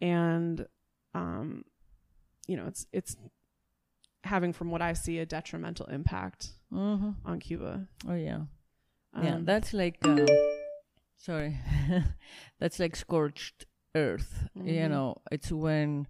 And, 0.00 0.66
um, 1.14 1.64
you 2.46 2.56
know, 2.56 2.66
it's, 2.66 2.86
it's 2.92 3.16
having, 4.24 4.52
from 4.52 4.70
what 4.70 4.80
I 4.80 4.92
see, 4.92 5.18
a 5.18 5.26
detrimental 5.26 5.86
impact 5.86 6.52
mm-hmm. 6.72 7.10
on 7.24 7.40
Cuba. 7.40 7.86
Oh, 8.08 8.14
yeah. 8.14 8.42
Um, 9.14 9.24
yeah, 9.24 9.38
that's 9.42 9.74
like, 9.74 9.98
uh, 10.02 10.26
sorry, 11.16 11.58
that's 12.60 12.78
like 12.78 12.96
scorched 12.96 13.66
earth. 13.94 14.48
Mm-hmm. 14.56 14.68
You 14.68 14.88
know, 14.88 15.16
it's 15.30 15.52
when, 15.52 16.06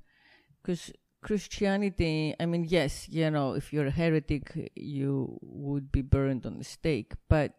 because 0.62 0.92
Christianity, 1.22 2.34
I 2.38 2.46
mean, 2.46 2.64
yes, 2.64 3.08
you 3.08 3.30
know, 3.30 3.52
if 3.54 3.72
you're 3.72 3.86
a 3.86 3.90
heretic, 3.90 4.72
you 4.74 5.38
would 5.42 5.90
be 5.90 6.02
burned 6.02 6.46
on 6.46 6.58
the 6.58 6.64
stake, 6.64 7.14
but 7.28 7.54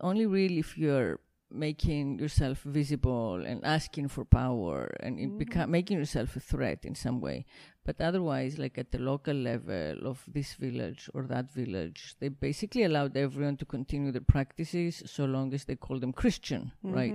only 0.00 0.26
really 0.26 0.58
if 0.58 0.76
you're 0.76 1.20
making 1.50 2.18
yourself 2.18 2.62
visible 2.62 3.44
and 3.44 3.64
asking 3.64 4.08
for 4.08 4.24
power 4.24 4.94
and 5.00 5.18
mm-hmm. 5.18 5.38
beca- 5.38 5.68
making 5.68 5.98
yourself 5.98 6.34
a 6.36 6.40
threat 6.40 6.84
in 6.84 6.94
some 6.94 7.20
way. 7.20 7.44
But 7.84 8.00
otherwise, 8.00 8.58
like 8.58 8.78
at 8.78 8.92
the 8.92 8.98
local 8.98 9.34
level 9.34 10.06
of 10.06 10.22
this 10.26 10.54
village 10.54 11.10
or 11.14 11.24
that 11.24 11.52
village, 11.52 12.14
they 12.20 12.28
basically 12.28 12.84
allowed 12.84 13.16
everyone 13.16 13.56
to 13.58 13.64
continue 13.64 14.12
their 14.12 14.20
practices 14.22 15.02
so 15.06 15.24
long 15.24 15.52
as 15.52 15.64
they 15.64 15.76
call 15.76 15.98
them 15.98 16.12
Christian, 16.12 16.72
mm-hmm. 16.84 16.94
right? 16.94 17.14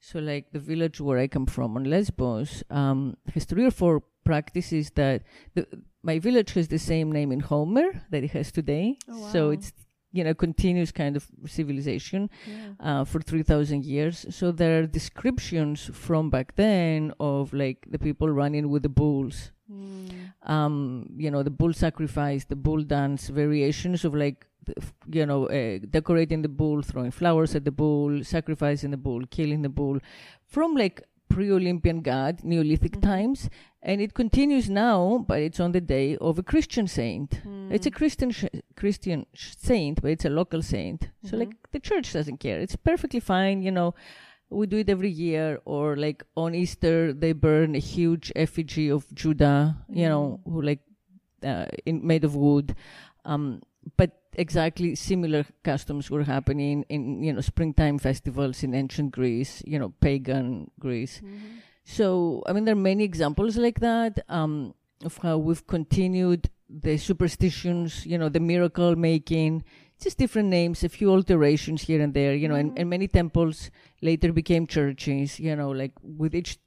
So, 0.00 0.18
like 0.18 0.50
the 0.52 0.58
village 0.58 1.00
where 1.00 1.18
I 1.18 1.26
come 1.26 1.46
from 1.46 1.76
on 1.76 1.84
Lesbos 1.84 2.64
um, 2.70 3.16
has 3.34 3.44
three 3.44 3.66
or 3.66 3.70
four 3.70 4.02
practices 4.24 4.90
that 4.94 5.22
the, 5.54 5.66
my 6.02 6.18
village 6.18 6.52
has 6.54 6.68
the 6.68 6.78
same 6.78 7.12
name 7.12 7.30
in 7.32 7.40
Homer 7.40 8.02
that 8.10 8.24
it 8.24 8.30
has 8.30 8.50
today. 8.50 8.96
Oh, 9.08 9.20
wow. 9.20 9.28
So 9.28 9.50
it's 9.50 9.72
you 10.12 10.24
know 10.24 10.34
continuous 10.34 10.90
kind 10.90 11.16
of 11.16 11.26
civilization 11.46 12.30
yeah. 12.46 13.00
uh, 13.00 13.04
for 13.04 13.20
3000 13.20 13.84
years 13.84 14.26
so 14.30 14.50
there 14.50 14.80
are 14.80 14.86
descriptions 14.86 15.88
from 15.92 16.30
back 16.30 16.56
then 16.56 17.12
of 17.20 17.52
like 17.52 17.86
the 17.88 17.98
people 17.98 18.28
running 18.28 18.68
with 18.68 18.82
the 18.82 18.88
bulls 18.88 19.52
mm. 19.70 20.10
um, 20.42 21.06
you 21.16 21.30
know 21.30 21.42
the 21.42 21.50
bull 21.50 21.72
sacrifice 21.72 22.44
the 22.44 22.56
bull 22.56 22.82
dance 22.82 23.28
variations 23.28 24.04
of 24.04 24.14
like 24.14 24.46
you 25.06 25.26
know, 25.26 25.46
uh, 25.46 25.78
decorating 25.90 26.42
the 26.42 26.48
bull, 26.48 26.82
throwing 26.82 27.10
flowers 27.10 27.54
at 27.54 27.64
the 27.64 27.70
bull, 27.70 28.22
sacrificing 28.24 28.90
the 28.90 28.96
bull, 28.96 29.24
killing 29.30 29.62
the 29.62 29.68
bull, 29.68 29.98
from 30.46 30.74
like 30.74 31.02
pre-Olympian 31.28 32.02
god, 32.02 32.42
Neolithic 32.42 32.92
mm-hmm. 32.92 33.08
times, 33.08 33.48
and 33.82 34.00
it 34.00 34.12
continues 34.12 34.68
now, 34.68 35.24
but 35.26 35.40
it's 35.40 35.60
on 35.60 35.72
the 35.72 35.80
day 35.80 36.16
of 36.18 36.38
a 36.38 36.42
Christian 36.42 36.86
saint. 36.86 37.40
Mm. 37.46 37.72
It's 37.72 37.86
a 37.86 37.90
Christian 37.90 38.30
sh- 38.30 38.44
Christian 38.76 39.24
sh- 39.32 39.54
saint, 39.56 40.02
but 40.02 40.10
it's 40.10 40.24
a 40.26 40.30
local 40.30 40.60
saint. 40.60 41.00
Mm-hmm. 41.00 41.28
So 41.28 41.36
like 41.38 41.54
the 41.70 41.80
church 41.80 42.12
doesn't 42.12 42.38
care. 42.38 42.60
It's 42.60 42.76
perfectly 42.76 43.20
fine, 43.20 43.62
you 43.62 43.70
know. 43.70 43.94
We 44.50 44.66
do 44.66 44.78
it 44.78 44.90
every 44.90 45.10
year, 45.10 45.60
or 45.64 45.96
like 45.96 46.24
on 46.36 46.54
Easter 46.54 47.12
they 47.12 47.32
burn 47.32 47.76
a 47.76 47.78
huge 47.78 48.32
effigy 48.34 48.90
of 48.90 49.06
Judah, 49.14 49.76
mm. 49.88 49.96
you 49.96 50.08
know, 50.08 50.40
mm. 50.44 50.52
who 50.52 50.62
like 50.62 50.80
uh, 51.44 51.66
in 51.86 52.06
made 52.06 52.24
of 52.24 52.34
wood. 52.34 52.74
Um, 53.24 53.62
but 53.96 54.22
exactly 54.34 54.94
similar 54.94 55.44
customs 55.64 56.10
were 56.10 56.24
happening 56.24 56.84
in 56.88 57.22
you 57.22 57.32
know 57.32 57.40
springtime 57.40 57.98
festivals 57.98 58.62
in 58.62 58.74
ancient 58.74 59.10
Greece, 59.12 59.62
you 59.66 59.78
know 59.78 59.90
pagan 60.00 60.70
Greece. 60.78 61.18
Mm-hmm. 61.18 61.58
So 61.84 62.42
I 62.46 62.52
mean 62.52 62.64
there 62.64 62.74
are 62.74 62.86
many 62.92 63.04
examples 63.04 63.56
like 63.56 63.80
that 63.80 64.20
um, 64.28 64.74
of 65.04 65.16
how 65.18 65.38
we've 65.38 65.66
continued 65.66 66.50
the 66.70 66.96
superstitions, 66.96 68.06
you 68.06 68.16
know, 68.16 68.28
the 68.28 68.40
miracle 68.40 68.94
making, 68.94 69.64
just 70.00 70.18
different 70.18 70.48
names, 70.48 70.84
a 70.84 70.88
few 70.88 71.10
alterations 71.10 71.82
here 71.82 72.00
and 72.00 72.14
there, 72.14 72.34
you 72.34 72.48
know, 72.48 72.54
mm-hmm. 72.54 72.68
and, 72.68 72.78
and 72.78 72.90
many 72.90 73.08
temples 73.08 73.70
later 74.02 74.32
became 74.32 74.66
churches, 74.66 75.40
you 75.40 75.54
know, 75.56 75.70
like 75.70 75.92
with 76.02 76.34
each 76.34 76.58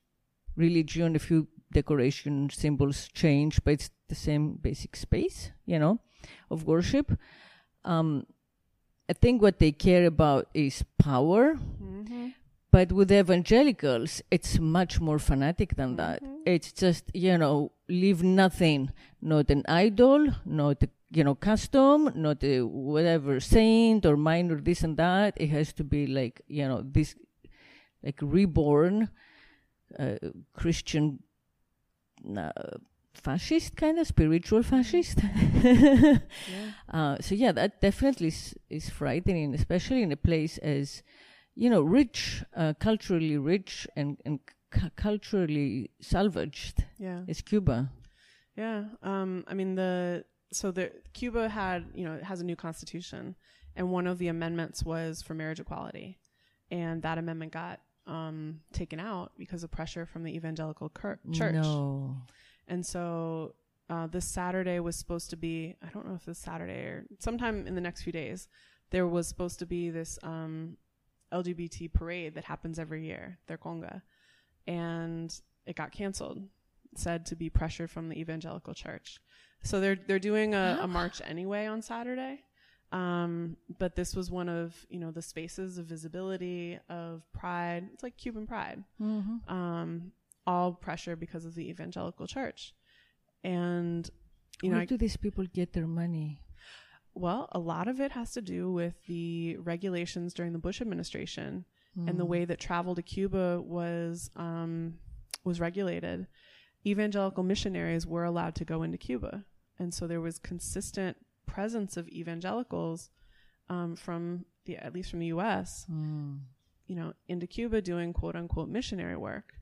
religion, 0.56 1.16
a 1.16 1.20
few 1.20 1.48
decoration 1.72 2.50
symbols 2.50 3.08
change, 3.14 3.64
but 3.64 3.74
it's 3.76 3.90
the 4.10 4.16
same 4.16 4.56
basic 4.56 4.96
space, 4.96 5.52
you 5.66 5.80
know, 5.80 6.00
of 6.50 6.66
worship 6.66 7.18
um, 7.86 8.26
I 9.10 9.14
think 9.14 9.42
what 9.42 9.60
they 9.60 9.72
care 9.72 10.06
about 10.06 10.48
is 10.54 10.84
power. 10.98 11.56
Mm-hmm. 11.56 12.30
But 12.72 12.92
with 12.92 13.12
evangelicals, 13.12 14.22
it's 14.32 14.58
much 14.58 15.00
more 15.00 15.20
fanatic 15.20 15.76
than 15.76 15.98
that. 15.98 16.24
Mm-hmm. 16.24 16.36
It's 16.46 16.72
just, 16.72 17.12
you 17.14 17.38
know, 17.38 17.72
leave 17.88 18.24
nothing, 18.24 18.92
not 19.22 19.52
an 19.52 19.64
idol, 19.68 20.28
not 20.46 20.82
a, 20.82 20.90
you 21.12 21.24
know, 21.24 21.36
custom, 21.36 22.10
not 22.16 22.44
a 22.44 22.62
whatever 22.62 23.40
saint 23.40 24.06
or 24.06 24.18
minor 24.18 24.60
this 24.60 24.82
and 24.82 24.98
that. 24.98 25.36
It 25.38 25.50
has 25.50 25.74
to 25.74 25.84
be 25.84 26.08
like, 26.08 26.42
you 26.48 26.68
know, 26.68 26.82
this, 26.84 27.16
like 28.02 28.18
reborn 28.22 29.10
uh, 30.00 30.16
Christian 30.54 31.22
uh, 32.36 32.50
fascist 33.14 33.76
kind 33.76 34.00
of 34.00 34.08
spiritual 34.08 34.64
fascist. 34.64 35.20
Yeah. 35.64 36.18
uh, 36.94 37.18
so 37.22 37.36
yeah 37.36 37.52
that 37.52 37.82
definitely 37.82 38.28
is, 38.28 38.56
is, 38.70 38.90
frightening 38.90 39.54
especially 39.54 40.02
in 40.02 40.12
a 40.12 40.18
place 40.18 40.58
as 40.58 41.04
you 41.56 41.70
know 41.70 41.82
rich 41.82 42.44
uh, 42.56 42.74
culturally 42.80 43.38
rich 43.38 43.88
and, 43.96 44.18
and 44.26 44.40
cu- 44.72 44.90
culturally 44.96 45.92
salvaged 46.02 46.86
yeah. 46.98 47.22
as 47.28 47.42
cuba. 47.42 47.92
Yeah 48.58 48.86
um, 49.02 49.44
i 49.48 49.54
mean 49.54 49.76
the 49.76 50.26
so 50.52 50.72
the 50.72 50.92
cuba 51.14 51.50
had 51.50 51.86
you 51.94 52.06
know 52.06 52.14
it 52.14 52.24
has 52.24 52.42
a 52.42 52.44
new 52.44 52.56
constitution 52.56 53.36
and 53.76 53.90
one 53.90 54.08
of 54.08 54.18
the 54.18 54.28
amendments 54.28 54.84
was 54.84 55.22
for 55.22 55.34
marriage 55.34 55.60
equality. 55.60 56.20
And 56.72 57.02
that 57.04 57.18
amendment 57.18 57.52
got 57.52 57.80
um, 58.08 58.62
taken 58.72 59.00
out 59.00 59.32
because 59.38 59.64
of 59.64 59.72
pressure 59.72 60.06
from 60.06 60.24
the 60.24 60.36
evangelical 60.36 60.90
cur- 60.90 61.20
church. 61.32 61.56
No 61.56 62.18
and 62.68 62.86
so 62.86 63.56
uh, 63.90 64.08
this 64.08 64.26
Saturday 64.26 64.80
was 64.80 64.96
supposed 64.96 65.30
to 65.30 65.36
be, 65.36 65.76
I 65.82 65.90
don't 65.90 66.08
know 66.08 66.16
if 66.16 66.28
it's 66.28 66.40
Saturday 66.40 66.82
or 66.86 67.06
sometime 67.20 67.68
in 67.68 67.76
the 67.76 67.82
next 67.82 68.04
few 68.04 68.14
days, 68.14 68.48
there 68.92 69.08
was 69.08 69.28
supposed 69.28 69.60
to 69.60 69.66
be 69.66 69.90
this 69.90 70.18
um, 70.24 70.78
LGBT 71.34 71.92
parade 71.92 72.36
that 72.36 72.46
happens 72.46 72.80
every 72.80 73.06
year, 73.06 73.40
their 73.48 73.58
conga. 73.58 74.02
And 74.68 75.34
it 75.66 75.76
got 75.76 75.92
canceled, 75.92 76.44
said 76.96 77.26
to 77.28 77.36
be 77.36 77.50
pressure 77.50 77.88
from 77.88 78.10
the 78.10 78.20
evangelical 78.20 78.74
church. 78.74 79.20
So 79.64 79.80
they're 79.80 79.96
they're 79.96 80.20
doing 80.20 80.54
a, 80.54 80.80
a 80.82 80.88
march 80.88 81.22
anyway 81.26 81.66
on 81.68 81.82
Saturday. 81.82 82.44
Um, 82.92 83.58
but 83.80 83.96
this 83.96 84.16
was 84.16 84.30
one 84.30 84.50
of 84.50 84.86
you 84.90 85.00
know 85.00 85.12
the 85.12 85.22
spaces 85.22 85.78
of 85.78 85.86
visibility 85.86 86.80
of 86.90 87.24
pride. 87.34 87.90
It's 87.94 88.04
like 88.04 88.18
Cuban 88.18 88.46
pride. 88.46 88.84
Mm-hmm. 89.02 89.54
Um, 89.54 90.12
all 90.46 90.74
pressure 90.74 91.16
because 91.16 91.46
of 91.46 91.56
the 91.56 91.70
evangelical 91.70 92.28
church. 92.28 92.74
And 93.44 94.10
you 94.62 94.72
Where 94.72 94.80
know, 94.80 94.86
do 94.86 94.98
these 94.98 95.18
people 95.18 95.46
get 95.54 95.74
their 95.74 95.88
money? 95.88 96.42
Well, 97.16 97.50
a 97.52 97.60
lot 97.60 97.88
of 97.88 98.00
it 98.00 98.12
has 98.12 98.32
to 98.32 98.42
do 98.42 98.72
with 98.72 98.96
the 99.08 99.58
regulations 99.58 100.34
during 100.34 100.54
the 100.54 100.60
Bush 100.60 100.82
administration 100.82 101.66
mm. 101.98 102.10
and 102.10 102.20
the 102.20 102.24
hmm. 102.24 102.32
way 102.32 102.46
that 102.46 102.60
travel 102.60 102.96
to 102.96 103.02
Cuba 103.02 103.62
was 103.62 104.32
um, 104.36 104.96
was 105.44 105.60
regulated. 105.60 106.28
Evangelical 106.86 107.44
missionaries 107.44 108.08
were 108.08 108.24
allowed 108.24 108.56
to 108.56 108.66
go 108.66 108.84
into 108.84 108.98
Cuba, 108.98 109.46
and 109.78 109.94
so 109.94 110.08
there 110.08 110.22
was 110.22 110.40
consistent 110.40 111.18
presence 111.46 111.98
of 111.98 112.08
evangelicals 112.10 113.10
um, 113.70 113.96
from 113.96 114.46
the 114.66 114.78
at 114.78 114.94
least 114.94 115.12
from 115.12 115.20
the 115.20 115.28
U.S. 115.28 115.86
Mm. 115.92 116.40
You 116.88 116.96
know, 116.96 117.14
into 117.28 117.48
Cuba 117.48 117.82
doing 117.82 118.12
quote 118.12 118.36
unquote 118.36 118.70
missionary 118.70 119.18
work 119.18 119.54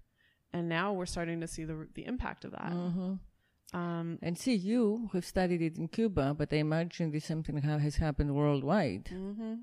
and 0.54 0.68
now 0.70 0.94
we're 0.94 1.06
starting 1.06 1.42
to 1.42 1.48
see 1.48 1.64
the 1.64 1.88
the 1.94 2.06
impact 2.06 2.46
of 2.46 2.52
that. 2.52 2.72
Mm-hmm. 2.72 3.14
Um, 3.74 4.20
and 4.22 4.38
see, 4.38 4.56
you 4.56 5.10
have 5.14 5.26
studied 5.26 5.62
it 5.62 5.78
in 5.78 5.88
Cuba, 5.88 6.34
but 6.38 6.52
I 6.52 6.58
imagine 6.58 7.12
this 7.12 7.26
something 7.26 7.58
has 7.58 7.96
happened 7.96 8.36
worldwide. 8.36 9.06
Mm-hmm. 9.06 9.54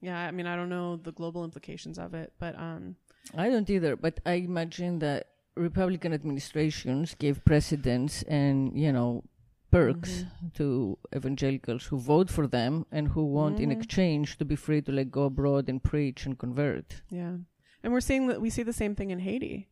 Yeah, 0.00 0.18
I 0.18 0.30
mean, 0.32 0.46
I 0.46 0.56
don't 0.56 0.68
know 0.68 0.96
the 0.96 1.12
global 1.12 1.44
implications 1.44 1.98
of 1.98 2.14
it, 2.14 2.32
but 2.38 2.56
um, 2.58 2.96
I 3.36 3.48
don't 3.48 3.68
either. 3.70 3.96
But 3.96 4.20
I 4.26 4.34
imagine 4.34 4.98
that 5.00 5.28
Republican 5.56 6.12
administrations 6.12 7.14
gave 7.14 7.44
precedence 7.44 8.22
and 8.24 8.78
you 8.78 8.92
know 8.92 9.24
perks 9.70 10.10
mm-hmm. 10.10 10.48
to 10.54 10.98
evangelicals 11.14 11.84
who 11.86 11.98
vote 11.98 12.30
for 12.30 12.46
them 12.46 12.86
and 12.90 13.08
who 13.08 13.24
want 13.24 13.60
in 13.60 13.68
mm-hmm. 13.68 13.78
exchange 13.78 14.38
to 14.38 14.44
be 14.44 14.56
free 14.56 14.80
to 14.80 14.92
like 14.92 15.10
go 15.10 15.24
abroad 15.24 15.68
and 15.68 15.82
preach 15.82 16.26
and 16.26 16.38
convert. 16.38 17.02
Yeah, 17.10 17.34
and 17.82 17.92
we're 17.92 18.00
seeing 18.00 18.28
that 18.28 18.40
we 18.40 18.50
see 18.50 18.62
the 18.62 18.72
same 18.72 18.94
thing 18.94 19.10
in 19.10 19.20
Haiti. 19.20 19.68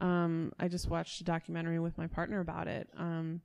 Um, 0.00 0.52
I 0.58 0.68
just 0.68 0.88
watched 0.88 1.20
a 1.20 1.24
documentary 1.24 1.78
with 1.78 1.96
my 1.98 2.06
partner 2.06 2.40
about 2.40 2.68
it. 2.68 2.88
Um, 2.96 3.40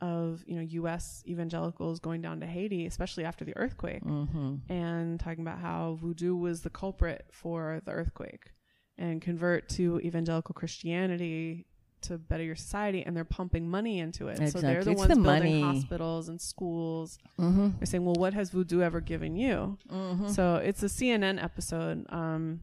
of 0.00 0.42
you 0.46 0.56
know 0.56 0.62
U.S. 0.62 1.22
evangelicals 1.26 2.00
going 2.00 2.20
down 2.20 2.40
to 2.40 2.46
Haiti, 2.46 2.86
especially 2.86 3.24
after 3.24 3.44
the 3.44 3.56
earthquake, 3.56 4.04
mm-hmm. 4.04 4.56
and 4.70 5.18
talking 5.18 5.40
about 5.40 5.60
how 5.60 5.96
voodoo 6.00 6.36
was 6.36 6.62
the 6.62 6.70
culprit 6.70 7.26
for 7.32 7.80
the 7.84 7.92
earthquake, 7.92 8.52
and 8.98 9.22
convert 9.22 9.68
to 9.70 10.00
evangelical 10.00 10.52
Christianity 10.52 11.66
to 12.02 12.18
better 12.18 12.42
your 12.42 12.56
society, 12.56 13.02
and 13.04 13.16
they're 13.16 13.24
pumping 13.24 13.68
money 13.68 13.98
into 13.98 14.28
it. 14.28 14.32
Exactly. 14.32 14.60
So 14.60 14.66
they're 14.66 14.84
the 14.84 14.90
it's 14.90 14.98
ones 14.98 15.08
the 15.08 15.20
building 15.20 15.60
money. 15.60 15.78
hospitals 15.78 16.28
and 16.28 16.40
schools. 16.40 17.18
Mm-hmm. 17.38 17.68
They're 17.78 17.86
saying, 17.86 18.04
"Well, 18.04 18.16
what 18.16 18.34
has 18.34 18.50
voodoo 18.50 18.82
ever 18.82 19.00
given 19.00 19.36
you?" 19.36 19.78
Mm-hmm. 19.90 20.28
So 20.28 20.56
it's 20.56 20.82
a 20.82 20.88
CNN 20.88 21.42
episode. 21.42 22.04
Um, 22.10 22.60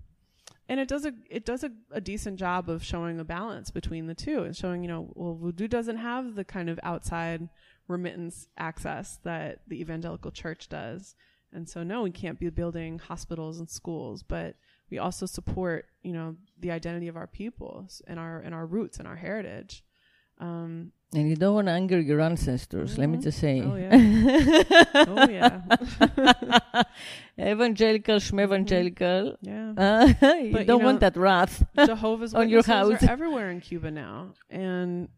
and 0.70 0.80
it 0.80 0.88
does 0.88 1.06
a 1.06 1.14
it 1.30 1.46
does 1.46 1.64
a, 1.64 1.72
a 1.92 2.02
decent 2.02 2.40
job 2.40 2.70
of 2.70 2.84
showing 2.84 3.20
a 3.20 3.24
balance 3.26 3.72
between 3.72 4.08
the 4.08 4.16
two 4.16 4.44
and 4.44 4.56
showing 4.56 4.84
you 4.84 4.88
know 4.88 5.12
well 5.16 5.36
voodoo 5.36 5.68
doesn't 5.68 5.98
have 5.98 6.36
the 6.36 6.46
kind 6.46 6.70
of 6.70 6.80
outside 6.84 7.50
remittance 7.88 8.48
access 8.58 9.20
that 9.24 9.60
the 9.68 9.80
evangelical 9.80 10.32
church 10.32 10.70
does. 10.70 11.16
And 11.54 11.68
so 11.68 11.84
no 11.84 12.04
we 12.04 12.12
can't 12.12 12.40
be 12.40 12.50
building 12.50 13.00
hospitals 13.00 13.60
and 13.60 13.70
schools 13.70 14.24
but 14.24 14.56
we 14.90 14.98
also 14.98 15.26
support 15.26 15.86
you 16.02 16.14
know 16.14 16.36
the 16.60 16.72
identity 16.72 17.08
of 17.08 17.18
our 17.18 17.28
peoples 17.28 18.02
and 18.08 18.18
our 18.20 18.40
and 18.40 18.56
our 18.56 18.66
roots 18.66 19.00
and 19.00 19.08
our 19.08 19.18
heritage. 19.18 19.84
Um, 20.40 20.92
and 21.14 21.30
you 21.30 21.36
don't 21.36 21.56
want 21.56 21.68
to 21.68 21.74
anger 21.74 22.00
your 22.00 22.22
ancestors, 22.22 22.92
mm-hmm. 22.92 23.02
let 23.02 23.10
me 23.10 23.18
mm-hmm. 23.18 23.24
just 23.24 23.40
say. 23.40 23.62
Oh, 23.62 23.76
yeah. 23.76 25.62
oh, 26.56 26.74
yeah. 26.78 26.84
Evangelical, 27.52 28.16
schmevangelical. 28.16 29.38
Mm-hmm. 29.44 29.46
Yeah. 29.46 29.74
Uh, 29.78 30.06
you 30.38 30.54
but, 30.54 30.68
don't 30.68 30.78
you 30.78 30.84
know, 30.84 30.86
want 30.86 31.00
that 31.02 31.18
wrath 31.18 31.66
Jehovah's 31.86 32.34
on 32.34 32.48
your 32.48 32.64
house. 32.64 33.04
are 33.04 33.10
everywhere 33.10 33.52
in 33.52 33.60
Cuba 33.60 33.92
now. 33.92 34.34
And 34.50 35.10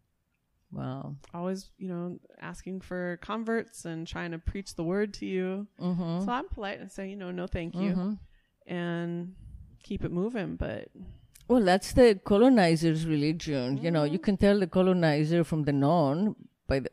wow. 0.72 1.16
Always, 1.32 1.70
you 1.78 1.90
know, 1.90 2.18
asking 2.42 2.82
for 2.82 3.20
converts 3.22 3.86
and 3.86 4.08
trying 4.08 4.32
to 4.32 4.40
preach 4.40 4.74
the 4.76 4.84
word 4.84 5.14
to 5.16 5.28
you. 5.28 5.68
Mm-hmm. 5.80 6.26
So 6.26 6.32
I'm 6.32 6.48
polite 6.50 6.80
and 6.80 6.92
say, 6.92 7.08
you 7.08 7.16
know, 7.16 7.30
no 7.30 7.46
thank 7.46 7.76
you. 7.76 7.92
Mm-hmm. 7.92 8.74
And 8.74 9.36
keep 9.84 10.04
it 10.04 10.12
moving, 10.12 10.56
but 10.56 10.88
well, 11.48 11.62
that's 11.62 11.94
the 11.94 12.20
colonizer's 12.24 13.06
religion. 13.06 13.76
Mm-hmm. 13.76 13.86
You 13.86 13.92
know, 13.92 14.04
you 14.04 14.14
mm-hmm. 14.14 14.24
can 14.24 14.38
tell 14.38 14.60
the 14.60 14.68
colonizer 14.68 15.44
from 15.44 15.64
the 15.64 15.74
non 15.74 16.36
by 16.68 16.80
the, 16.80 16.90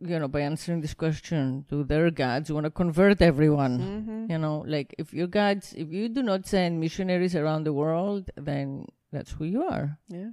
you 0.00 0.18
know 0.18 0.28
by 0.28 0.40
answering 0.40 0.80
this 0.80 0.94
question 0.94 1.64
to 1.68 1.84
their 1.84 2.10
gods 2.10 2.50
want 2.50 2.64
to 2.64 2.70
convert 2.70 3.22
everyone 3.22 3.78
mm-hmm. 3.78 4.30
you 4.30 4.38
know 4.38 4.64
like 4.66 4.94
if 4.98 5.14
your 5.14 5.28
gods 5.28 5.72
if 5.76 5.92
you 5.92 6.08
do 6.08 6.22
not 6.22 6.46
send 6.46 6.80
missionaries 6.80 7.36
around 7.36 7.64
the 7.64 7.72
world 7.72 8.30
then 8.36 8.84
that's 9.12 9.30
who 9.32 9.44
you 9.44 9.62
are 9.62 9.98
yeah 10.08 10.30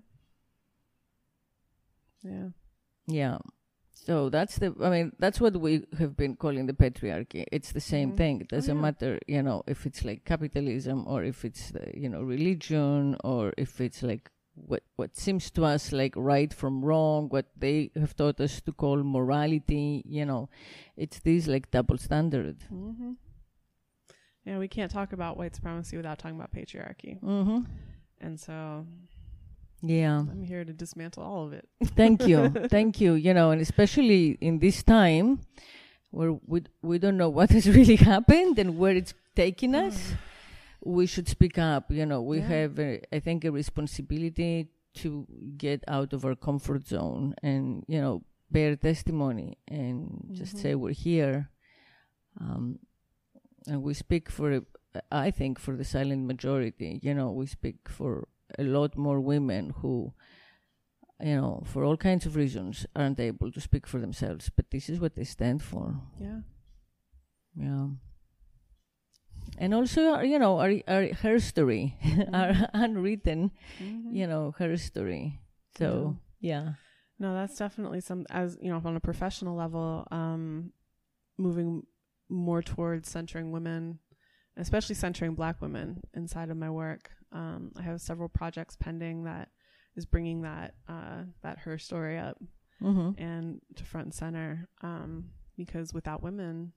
yeah 2.23 2.47
yeah 3.07 3.37
so 4.07 4.29
that's 4.29 4.57
the, 4.57 4.73
I 4.81 4.89
mean, 4.89 5.11
that's 5.19 5.41
what 5.41 5.59
we 5.59 5.83
have 5.99 6.15
been 6.15 6.37
calling 6.37 6.65
the 6.65 6.71
patriarchy. 6.71 7.43
It's 7.51 7.73
the 7.73 7.81
same 7.81 8.09
mm-hmm. 8.09 8.17
thing. 8.17 8.41
It 8.41 8.47
doesn't 8.47 8.71
oh, 8.71 8.79
yeah. 8.79 8.81
matter, 8.81 9.19
you 9.27 9.43
know, 9.43 9.63
if 9.67 9.85
it's 9.85 10.05
like 10.05 10.23
capitalism 10.23 11.05
or 11.05 11.25
if 11.25 11.43
it's, 11.43 11.71
the, 11.71 11.91
you 11.93 12.07
know, 12.07 12.21
religion 12.21 13.17
or 13.25 13.51
if 13.57 13.81
it's 13.81 14.03
like 14.03 14.31
what, 14.55 14.83
what 14.95 15.17
seems 15.17 15.51
to 15.51 15.65
us 15.65 15.91
like 15.91 16.13
right 16.15 16.53
from 16.53 16.85
wrong, 16.85 17.27
what 17.27 17.47
they 17.57 17.91
have 17.97 18.15
taught 18.15 18.39
us 18.39 18.61
to 18.61 18.71
call 18.71 19.03
morality, 19.03 20.03
you 20.07 20.25
know, 20.25 20.47
it's 20.95 21.19
this 21.19 21.45
like 21.47 21.69
double 21.69 21.97
standard. 21.97 22.59
Mm-hmm. 22.73 23.11
Yeah, 24.45 24.57
we 24.57 24.69
can't 24.69 24.89
talk 24.89 25.11
about 25.11 25.35
white 25.35 25.53
supremacy 25.53 25.97
without 25.97 26.17
talking 26.17 26.37
about 26.37 26.53
patriarchy. 26.53 27.21
Mm-hmm. 27.21 27.63
And 28.21 28.39
so 28.39 28.87
yeah. 29.81 30.19
I'm 30.19 30.43
here 30.43 30.65
to 30.65 30.73
dismantle 30.73 31.23
all 31.23 31.45
of 31.45 31.53
it. 31.53 31.67
Thank 31.95 32.27
you. 32.27 32.49
Thank 32.69 32.99
you. 32.99 33.13
You 33.13 33.33
know, 33.33 33.51
and 33.51 33.61
especially 33.61 34.37
in 34.41 34.59
this 34.59 34.83
time 34.83 35.41
where 36.11 36.37
we, 36.45 36.63
we 36.81 36.97
don't 36.97 37.17
know 37.17 37.29
what 37.29 37.51
has 37.51 37.67
really 37.79 37.95
happened 37.97 38.59
and 38.59 38.77
where 38.77 38.95
it's 38.95 39.13
taking 39.35 39.75
us, 39.75 40.11
mm. 40.11 40.17
we 40.81 41.05
should 41.05 41.27
speak 41.27 41.57
up. 41.57 41.91
You 41.91 42.05
know, 42.05 42.21
we 42.21 42.39
yeah. 42.39 42.47
have, 42.47 42.79
a, 42.79 43.01
I 43.13 43.19
think, 43.19 43.45
a 43.45 43.51
responsibility 43.51 44.69
to 44.95 45.27
get 45.57 45.83
out 45.87 46.13
of 46.13 46.25
our 46.25 46.35
comfort 46.35 46.87
zone 46.87 47.35
and, 47.43 47.83
you 47.87 48.01
know, 48.01 48.23
bear 48.49 48.75
testimony 48.75 49.57
and 49.67 50.07
mm-hmm. 50.07 50.33
just 50.33 50.57
say 50.57 50.73
we're 50.73 50.91
here. 50.91 51.49
Um, 52.39 52.79
and 53.67 53.83
we 53.83 53.93
speak 53.93 54.29
for, 54.29 54.61
I 55.11 55.29
think, 55.29 55.59
for 55.59 55.75
the 55.75 55.83
silent 55.83 56.25
majority. 56.25 56.99
You 57.03 57.13
know, 57.13 57.31
we 57.31 57.45
speak 57.45 57.89
for 57.89 58.27
a 58.57 58.63
lot 58.63 58.97
more 58.97 59.19
women 59.19 59.73
who, 59.81 60.13
you 61.19 61.35
know, 61.35 61.63
for 61.65 61.83
all 61.83 61.97
kinds 61.97 62.25
of 62.25 62.35
reasons, 62.35 62.85
aren't 62.95 63.19
able 63.19 63.51
to 63.51 63.61
speak 63.61 63.87
for 63.87 63.99
themselves. 63.99 64.49
But 64.55 64.71
this 64.71 64.89
is 64.89 64.99
what 64.99 65.15
they 65.15 65.23
stand 65.23 65.63
for. 65.63 66.01
Yeah. 66.19 66.39
Yeah. 67.55 67.87
And 69.57 69.73
also, 69.73 70.19
you 70.19 70.37
know, 70.37 70.59
our, 70.59 70.73
our 70.87 71.13
her 71.21 71.39
story, 71.39 71.95
mm-hmm. 72.03 72.35
our 72.35 72.69
unwritten, 72.73 73.51
mm-hmm. 73.81 74.15
you 74.15 74.27
know, 74.27 74.53
her 74.59 74.77
story. 74.77 75.39
So, 75.77 76.17
yeah. 76.39 76.61
yeah. 76.63 76.71
No, 77.19 77.33
that's 77.33 77.57
definitely 77.57 78.01
some, 78.01 78.27
as, 78.29 78.57
you 78.61 78.69
know, 78.69 78.81
on 78.83 78.95
a 78.95 78.99
professional 78.99 79.55
level, 79.55 80.07
um, 80.11 80.71
moving 81.37 81.83
more 82.29 82.61
towards 82.61 83.09
centering 83.09 83.51
women, 83.51 83.99
especially 84.55 84.93
centering 84.93 85.33
black 85.33 85.61
women 85.61 86.01
inside 86.13 86.51
of 86.51 86.57
my 86.57 86.69
work. 86.69 87.09
Um, 87.31 87.71
I 87.77 87.81
have 87.81 88.01
several 88.01 88.29
projects 88.29 88.75
pending 88.75 89.25
that 89.25 89.49
is 89.95 90.05
bringing 90.05 90.43
that 90.43 90.75
uh, 90.87 91.23
that 91.43 91.59
her 91.59 91.77
story 91.77 92.17
up 92.17 92.37
mm-hmm. 92.81 93.21
and 93.21 93.61
to 93.75 93.83
front 93.83 94.05
and 94.05 94.13
center 94.13 94.67
um, 94.81 95.25
because 95.57 95.93
without 95.93 96.23
women, 96.23 96.71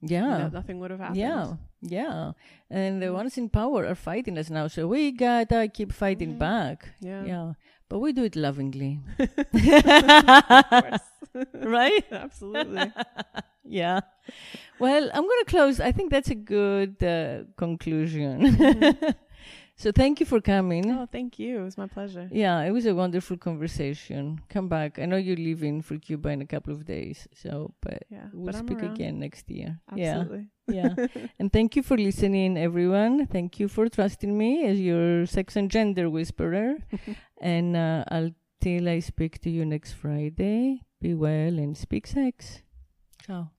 yeah, 0.00 0.48
nothing 0.52 0.78
would 0.80 0.90
have 0.90 1.00
happened. 1.00 1.18
Yeah, 1.18 1.54
yeah, 1.82 2.32
and 2.70 3.02
the 3.02 3.12
ones 3.12 3.36
in 3.36 3.48
power 3.48 3.86
are 3.86 3.94
fighting 3.94 4.38
us 4.38 4.50
now, 4.50 4.68
so 4.68 4.86
we 4.86 5.12
gotta 5.12 5.68
keep 5.68 5.92
fighting 5.92 6.30
mm-hmm. 6.30 6.38
back. 6.38 6.90
Yeah, 7.00 7.24
yeah, 7.24 7.52
but 7.88 7.98
we 7.98 8.12
do 8.12 8.24
it 8.24 8.36
lovingly, 8.36 9.00
right? 11.54 12.04
Absolutely. 12.12 12.92
yeah. 13.64 14.00
Well, 14.78 15.10
I'm 15.12 15.22
gonna 15.22 15.44
close. 15.46 15.80
I 15.80 15.92
think 15.92 16.10
that's 16.10 16.30
a 16.30 16.34
good 16.34 17.02
uh, 17.02 17.44
conclusion. 17.56 18.40
Mm-hmm. 18.40 19.10
So 19.78 19.92
thank 19.92 20.20
you 20.20 20.26
for 20.26 20.40
coming. 20.40 20.90
Oh, 20.90 21.06
thank 21.10 21.38
you. 21.38 21.60
It 21.60 21.64
was 21.64 21.76
my 21.76 21.86
pleasure. 21.86 22.28
Yeah, 22.32 22.62
it 22.62 22.70
was 22.70 22.86
a 22.86 22.94
wonderful 22.94 23.36
conversation. 23.36 24.40
Come 24.48 24.68
back. 24.68 24.98
I 24.98 25.04
know 25.04 25.18
you're 25.18 25.36
leaving 25.36 25.82
for 25.82 25.98
Cuba 25.98 26.30
in 26.30 26.40
a 26.40 26.46
couple 26.46 26.72
of 26.72 26.86
days. 26.86 27.28
So, 27.34 27.74
but 27.82 28.04
yeah, 28.08 28.28
we'll 28.32 28.46
but 28.46 28.54
speak 28.54 28.82
again 28.82 29.20
next 29.20 29.50
year. 29.50 29.78
Absolutely. 29.92 30.48
Yeah. 30.66 30.94
yeah. 30.96 31.26
and 31.38 31.52
thank 31.52 31.76
you 31.76 31.82
for 31.82 31.98
listening, 31.98 32.56
everyone. 32.56 33.26
Thank 33.26 33.60
you 33.60 33.68
for 33.68 33.86
trusting 33.90 34.36
me 34.36 34.64
as 34.64 34.80
your 34.80 35.26
sex 35.26 35.56
and 35.56 35.70
gender 35.70 36.08
whisperer. 36.08 36.76
and 37.42 37.76
uh, 37.76 38.04
until 38.08 38.88
I 38.88 39.00
speak 39.00 39.40
to 39.42 39.50
you 39.50 39.66
next 39.66 39.92
Friday, 39.92 40.80
be 41.02 41.12
well 41.12 41.58
and 41.58 41.76
speak 41.76 42.06
sex. 42.06 42.62
Ciao. 43.26 43.50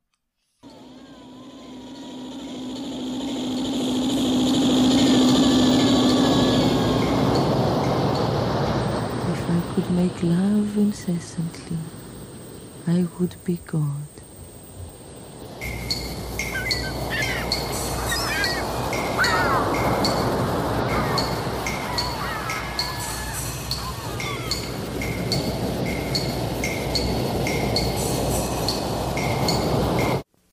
make 9.92 10.22
love 10.22 10.78
incessantly, 10.78 11.78
I 12.88 13.08
would 13.20 13.36
be 13.46 13.60
God. 13.66 14.08